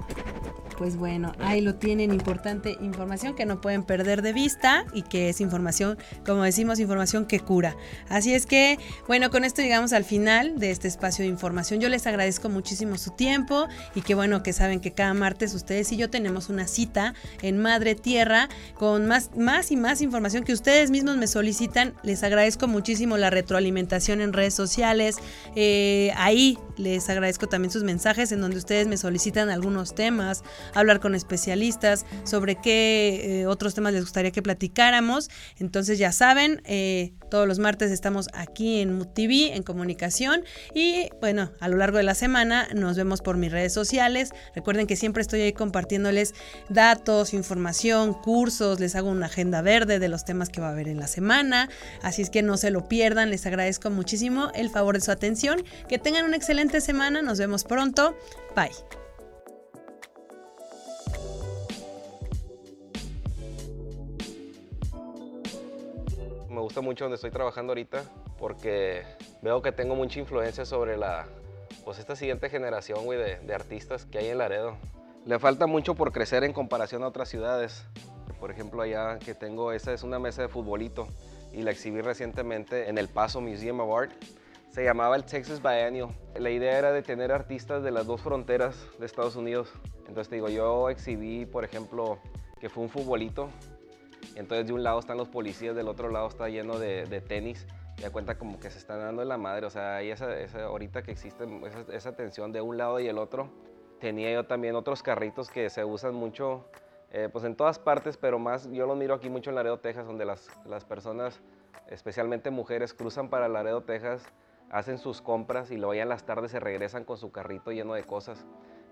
pues 0.79 0.97
bueno, 0.97 1.33
ahí 1.41 1.61
lo 1.61 1.75
tienen, 1.75 2.13
importante 2.13 2.79
información 2.81 3.35
que 3.35 3.45
no 3.45 3.61
pueden 3.61 3.83
perder 3.83 4.23
de 4.23 4.33
vista 4.33 4.87
y 4.95 5.03
que 5.03 5.29
es 5.29 5.41
información, 5.41 5.99
como 6.25 6.45
decimos, 6.45 6.79
información 6.79 7.27
que 7.27 7.41
cura. 7.41 7.77
Así 8.09 8.33
es 8.33 8.47
que, 8.47 8.79
bueno, 9.09 9.29
con 9.31 9.43
esto 9.43 9.61
llegamos 9.61 9.93
al 9.93 10.05
final 10.05 10.61
de 10.61 10.71
este 10.71 10.87
espacio 10.87 11.25
de 11.25 11.31
información. 11.31 11.81
Yo 11.81 11.89
les 11.89 12.07
agradezco 12.07 12.49
muchísimo 12.49 12.97
su 12.97 13.11
tiempo 13.11 13.67
y 13.97 14.03
qué 14.03 14.15
bueno 14.15 14.45
que 14.45 14.53
saben 14.53 14.79
que 14.79 14.93
cada 14.93 15.15
martes 15.15 15.53
ustedes 15.53 15.91
y 15.91 15.97
yo 15.97 16.11
tenemos 16.11 16.49
una 16.49 16.69
cita 16.69 17.13
en 17.43 17.59
Madre 17.59 17.97
Tierra 17.97 18.49
con 18.75 19.09
más, 19.09 19.31
más 19.37 19.73
y 19.73 19.77
más 19.77 20.01
información 20.01 20.45
que 20.45 20.53
ustedes 20.53 20.93
mismos 20.93 21.17
me 21.17 21.27
solicitan. 21.27 21.95
Les 22.05 22.23
agradezco 22.23 22.69
muchísimo 22.69 23.17
la 23.17 23.31
retroalimentación 23.31 24.21
en 24.21 24.33
redes 24.33 24.55
sociales. 24.55 25.17
Eh, 25.57 26.13
ahí 26.17 26.57
les 26.77 27.11
agradezco 27.11 27.49
también 27.49 27.73
sus 27.73 27.83
mensajes 27.83 28.31
en 28.31 28.41
donde 28.41 28.59
ustedes 28.59 28.87
me 28.87 28.97
solicitan 28.97 29.51
algunos 29.51 29.97
temas, 29.97 30.45
hablar 30.75 31.01
con 31.01 31.15
especialistas 31.15 32.07
sobre 32.25 32.57
qué 32.57 33.41
eh, 33.43 33.47
otros 33.47 33.75
temas 33.75 33.93
les 33.93 34.03
gustaría 34.03 34.31
que 34.31 34.43
platicáramos. 34.43 35.31
Entonces 35.59 35.99
ya 35.99 36.13
saben, 36.13 36.63
eh, 36.65 37.13
todos 37.31 37.47
los 37.47 37.59
martes 37.59 37.91
estamos 37.91 38.29
aquí 38.33 38.81
en 38.81 39.05
TV, 39.13 39.55
en 39.55 39.63
comunicación. 39.63 40.45
Y 40.75 41.09
bueno, 41.21 41.51
a 41.61 41.69
lo 41.69 41.77
largo 41.77 41.99
de 41.99 42.05
la 42.05 42.15
semana 42.15 42.69
nos 42.75 42.97
vemos 42.97 43.21
por 43.21 43.37
mis 43.37 43.53
redes 43.53 43.73
sociales. 43.73 44.31
Recuerden 44.55 44.87
que 44.87 44.97
siempre 44.97 45.23
estoy 45.23 45.41
ahí 45.43 45.53
compartiéndoles 45.53 46.35
datos, 46.69 47.35
información, 47.35 48.15
cursos. 48.15 48.81
Les 48.81 48.95
hago 48.95 49.11
una 49.11 49.27
agenda 49.27 49.63
verde 49.63 49.99
de 49.99 50.09
los 50.09 50.25
temas 50.25 50.49
que 50.49 50.61
va 50.61 50.69
a 50.69 50.73
haber 50.73 50.89
en 50.89 50.99
la 50.99 51.07
semana. 51.07 51.69
Así 52.03 52.23
es 52.23 52.31
que 52.31 52.43
no 52.43 52.57
se 52.57 52.71
lo 52.71 52.89
pierdan. 52.89 53.31
Les 53.31 53.47
agradezco 53.47 53.91
muchísimo 53.91 54.51
el 54.55 54.71
favor 54.71 54.95
de 54.95 55.01
su 55.01 55.11
atención. 55.11 55.63
Que 55.89 55.99
tengan 55.99 56.25
una 56.25 56.37
excelente 56.37 56.81
semana. 56.81 57.23
Nos 57.23 57.39
vemos 57.39 57.65
pronto. 57.65 58.17
Bye. 58.55 59.08
Me 66.59 66.65
gusta 66.65 66.81
mucho 66.81 67.05
donde 67.05 67.15
estoy 67.15 67.31
trabajando 67.31 67.71
ahorita 67.71 68.03
porque 68.37 69.05
veo 69.43 69.63
que 69.63 69.71
tengo 69.71 69.95
mucha 69.95 70.19
influencia 70.19 70.65
sobre 70.65 70.97
la, 70.97 71.29
pues 71.85 72.01
esta 72.01 72.17
siguiente 72.17 72.51
generación, 72.51 73.09
de 73.09 73.55
artistas 73.55 74.07
que 74.07 74.19
hay 74.19 74.27
en 74.27 74.39
Laredo. 74.39 74.77
Le 75.25 75.39
falta 75.39 75.69
mucho 75.69 75.95
por 75.95 76.11
crecer 76.11 76.43
en 76.43 76.53
comparación 76.53 77.05
a 77.05 77.07
otras 77.07 77.29
ciudades. 77.29 77.85
Por 78.41 78.51
ejemplo, 78.51 78.83
allá 78.83 79.21
que 79.21 79.37
tengo, 79.37 79.71
esa 79.71 79.93
es 79.93 80.03
una 80.03 80.19
mesa 80.19 80.43
de 80.43 80.49
futbolito 80.49 81.07
y 81.53 81.63
la 81.63 81.71
exhibí 81.71 82.01
recientemente 82.01 82.89
en 82.89 82.99
El 82.99 83.07
Paso 83.07 83.41
Museum 83.41 83.79
of 83.79 83.97
Art. 83.97 84.11
Se 84.73 84.83
llamaba 84.83 85.15
el 85.15 85.23
Texas 85.25 85.63
Biennial. 85.63 86.09
La 86.35 86.51
idea 86.51 86.77
era 86.77 86.91
de 86.91 87.03
tener 87.03 87.31
artistas 87.31 87.85
de 87.85 87.93
las 87.93 88.05
dos 88.09 88.21
fronteras 88.21 88.75
de 88.99 89.07
Estados 89.07 89.37
Unidos. 89.37 89.73
Entonces 90.09 90.29
te 90.29 90.35
digo, 90.35 90.49
yo 90.49 90.91
exhibí, 90.91 91.47
por 91.47 91.65
ejemplo, 91.65 92.19
que 92.61 92.69
fue 92.69 92.83
un 92.83 92.89
futbolito 92.89 93.49
entonces 94.39 94.69
de 94.69 94.73
un 94.73 94.85
lado 94.85 95.01
están 95.01 95.17
los 95.17 95.29
policías, 95.29 95.75
del 95.75 95.89
otro 95.89 96.11
lado 96.11 96.29
está 96.29 96.49
lleno 96.49 96.79
de, 96.79 97.23
tenis. 97.27 97.67
Y 97.99 98.03
da 98.03 98.11
cuenta 98.11 98.39
como 98.39 98.61
que 98.61 98.71
se 98.71 98.79
están 98.79 99.01
dando 99.01 99.21
en 99.23 99.29
la 99.29 99.37
madre. 99.37 99.67
O 99.67 99.71
sea, 99.71 99.97
hay 99.97 100.11
esa, 100.11 100.29
ahorita 100.65 101.03
que 101.03 101.11
existe 101.11 101.45
esa, 101.93 102.15
tensión 102.15 102.53
de 102.53 102.61
un 102.61 102.77
lado 102.77 103.01
y 103.01 103.09
el 103.09 103.19
otro. 103.19 103.51
Tenía 103.99 104.33
yo 104.33 104.47
también 104.47 104.77
otros 104.77 105.03
carritos 105.03 105.51
que 105.51 105.69
se 105.71 105.85
usan 105.85 106.15
mucho, 106.15 106.65
eh, 107.11 107.29
pues 107.33 107.45
en 107.45 107.57
todas 107.57 107.81
partes, 107.81 108.17
pero 108.17 108.39
más 108.39 108.71
yo 108.71 108.87
los 108.87 108.97
miro 108.97 109.15
aquí 109.15 109.29
mucho 109.29 109.51
en 109.51 109.57
Laredo, 109.57 109.81
Texas, 109.81 110.07
donde 110.07 110.25
las, 110.25 110.49
las 110.65 110.85
personas, 110.85 111.41
especialmente 111.89 112.51
mujeres, 112.51 112.95
cruzan 112.95 113.31
para 113.31 113.49
Laredo, 113.49 113.83
Texas, 113.83 114.23
hacen 114.71 114.99
sus 114.99 115.21
compras 115.21 115.73
y 115.73 115.79
luego 115.79 115.95
ya 115.95 116.03
en 116.03 116.09
las 116.11 116.25
tardes 116.25 116.53
se 116.53 116.61
regresan 116.61 117.03
con 117.03 117.17
su 117.17 117.33
carrito 117.33 117.73
lleno 117.73 117.95
de 117.95 118.05
cosas 118.05 118.47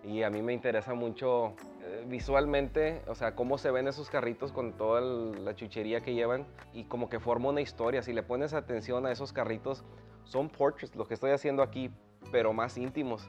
y 0.04 0.22
a 0.22 0.30
mí 0.30 0.42
me 0.42 0.52
interesa 0.52 0.94
mucho 0.94 1.54
eh, 1.82 2.04
visualmente, 2.08 3.02
o 3.06 3.14
sea, 3.14 3.34
cómo 3.34 3.58
se 3.58 3.70
ven 3.70 3.88
esos 3.88 4.10
carritos 4.10 4.52
con 4.52 4.72
toda 4.72 5.00
la 5.00 5.54
chuchería 5.54 6.00
que 6.00 6.14
llevan 6.14 6.46
y 6.72 6.84
como 6.84 7.08
que 7.08 7.18
forma 7.18 7.48
una 7.48 7.60
historia. 7.60 8.02
Si 8.02 8.12
le 8.12 8.22
pones 8.22 8.54
atención 8.54 9.06
a 9.06 9.12
esos 9.12 9.32
carritos, 9.32 9.84
son 10.24 10.48
portraits, 10.48 10.94
lo 10.96 11.06
que 11.06 11.14
estoy 11.14 11.30
haciendo 11.30 11.62
aquí, 11.62 11.90
pero 12.30 12.52
más 12.52 12.76
íntimos, 12.78 13.28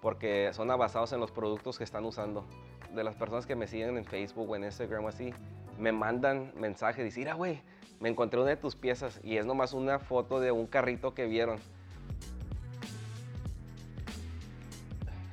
porque 0.00 0.50
son 0.52 0.68
basados 0.68 1.12
en 1.12 1.20
los 1.20 1.30
productos 1.30 1.78
que 1.78 1.84
están 1.84 2.04
usando. 2.04 2.44
De 2.94 3.04
las 3.04 3.14
personas 3.14 3.46
que 3.46 3.54
me 3.54 3.66
siguen 3.66 3.96
en 3.96 4.04
Facebook 4.04 4.48
o 4.50 4.56
en 4.56 4.64
Instagram 4.64 5.06
así, 5.06 5.32
me 5.78 5.92
mandan 5.92 6.52
mensajes, 6.56 7.04
dicen, 7.04 7.28
ah, 7.28 7.34
güey, 7.34 7.60
me 8.00 8.08
encontré 8.08 8.40
una 8.40 8.50
de 8.50 8.56
tus 8.56 8.76
piezas 8.76 9.20
y 9.22 9.36
es 9.36 9.46
nomás 9.46 9.72
una 9.72 9.98
foto 9.98 10.40
de 10.40 10.52
un 10.52 10.66
carrito 10.66 11.14
que 11.14 11.26
vieron 11.26 11.58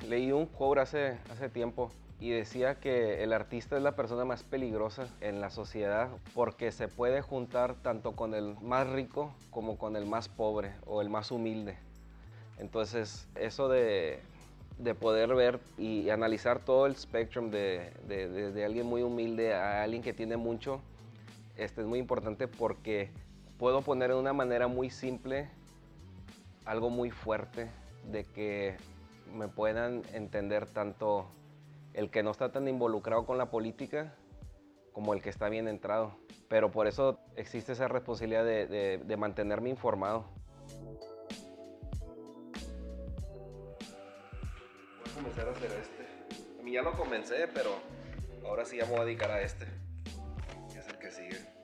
Leí 0.08 0.30
un 0.30 0.46
quote 0.46 0.80
hace, 0.80 1.18
hace 1.30 1.48
tiempo 1.48 1.90
y 2.20 2.30
decía 2.30 2.76
que 2.76 3.22
el 3.22 3.32
artista 3.32 3.76
es 3.76 3.82
la 3.82 3.96
persona 3.96 4.24
más 4.24 4.42
peligrosa 4.42 5.08
en 5.20 5.40
la 5.40 5.50
sociedad 5.50 6.08
porque 6.34 6.72
se 6.72 6.88
puede 6.88 7.22
juntar 7.22 7.74
tanto 7.74 8.12
con 8.12 8.34
el 8.34 8.56
más 8.62 8.88
rico 8.88 9.34
como 9.50 9.76
con 9.76 9.96
el 9.96 10.06
más 10.06 10.28
pobre 10.28 10.72
o 10.86 11.02
el 11.02 11.10
más 11.10 11.30
humilde. 11.30 11.76
Entonces, 12.58 13.26
eso 13.34 13.68
de, 13.68 14.20
de 14.78 14.94
poder 14.94 15.34
ver 15.34 15.60
y 15.76 16.08
analizar 16.10 16.60
todo 16.60 16.86
el 16.86 16.96
spectrum 16.96 17.50
de, 17.50 17.92
de, 18.06 18.52
de, 18.52 18.64
alguien 18.64 18.86
muy 18.86 19.02
humilde 19.02 19.54
a 19.54 19.82
alguien 19.82 20.02
que 20.02 20.12
tiene 20.12 20.36
mucho, 20.36 20.80
este 21.56 21.82
es 21.82 21.86
muy 21.86 21.98
importante 21.98 22.48
porque 22.48 23.10
puedo 23.58 23.82
poner 23.82 24.10
de 24.10 24.16
una 24.16 24.32
manera 24.32 24.68
muy 24.68 24.88
simple 24.88 25.48
algo 26.64 26.90
muy 26.90 27.10
fuerte 27.10 27.68
de 28.10 28.24
que 28.24 28.76
me 29.32 29.48
puedan 29.48 30.02
entender 30.12 30.66
tanto 30.66 31.26
el 31.94 32.10
que 32.10 32.22
no 32.22 32.30
está 32.30 32.52
tan 32.52 32.68
involucrado 32.68 33.24
con 33.26 33.38
la 33.38 33.50
política 33.50 34.14
como 34.92 35.14
el 35.14 35.22
que 35.22 35.30
está 35.30 35.48
bien 35.48 35.68
entrado. 35.68 36.16
Pero 36.48 36.70
por 36.70 36.86
eso 36.86 37.18
existe 37.36 37.72
esa 37.72 37.88
responsabilidad 37.88 38.44
de, 38.44 38.98
de 39.04 39.16
mantenerme 39.16 39.70
informado. 39.70 40.26
Voy 44.98 45.10
a 45.10 45.14
comenzar 45.14 45.48
a 45.48 45.50
hacer 45.52 45.72
este. 45.72 46.58
A 46.60 46.62
mí 46.62 46.72
ya 46.72 46.82
lo 46.82 46.92
comencé, 46.92 47.48
pero 47.48 47.70
ahora 48.44 48.64
sí 48.64 48.76
ya 48.76 48.84
me 48.86 48.92
voy 48.92 49.00
a 49.00 49.04
dedicar 49.04 49.30
a 49.30 49.40
este. 49.40 49.66
Que 50.72 50.78
es 50.78 50.86
el 50.88 50.98
que 50.98 51.10
sigue. 51.10 51.55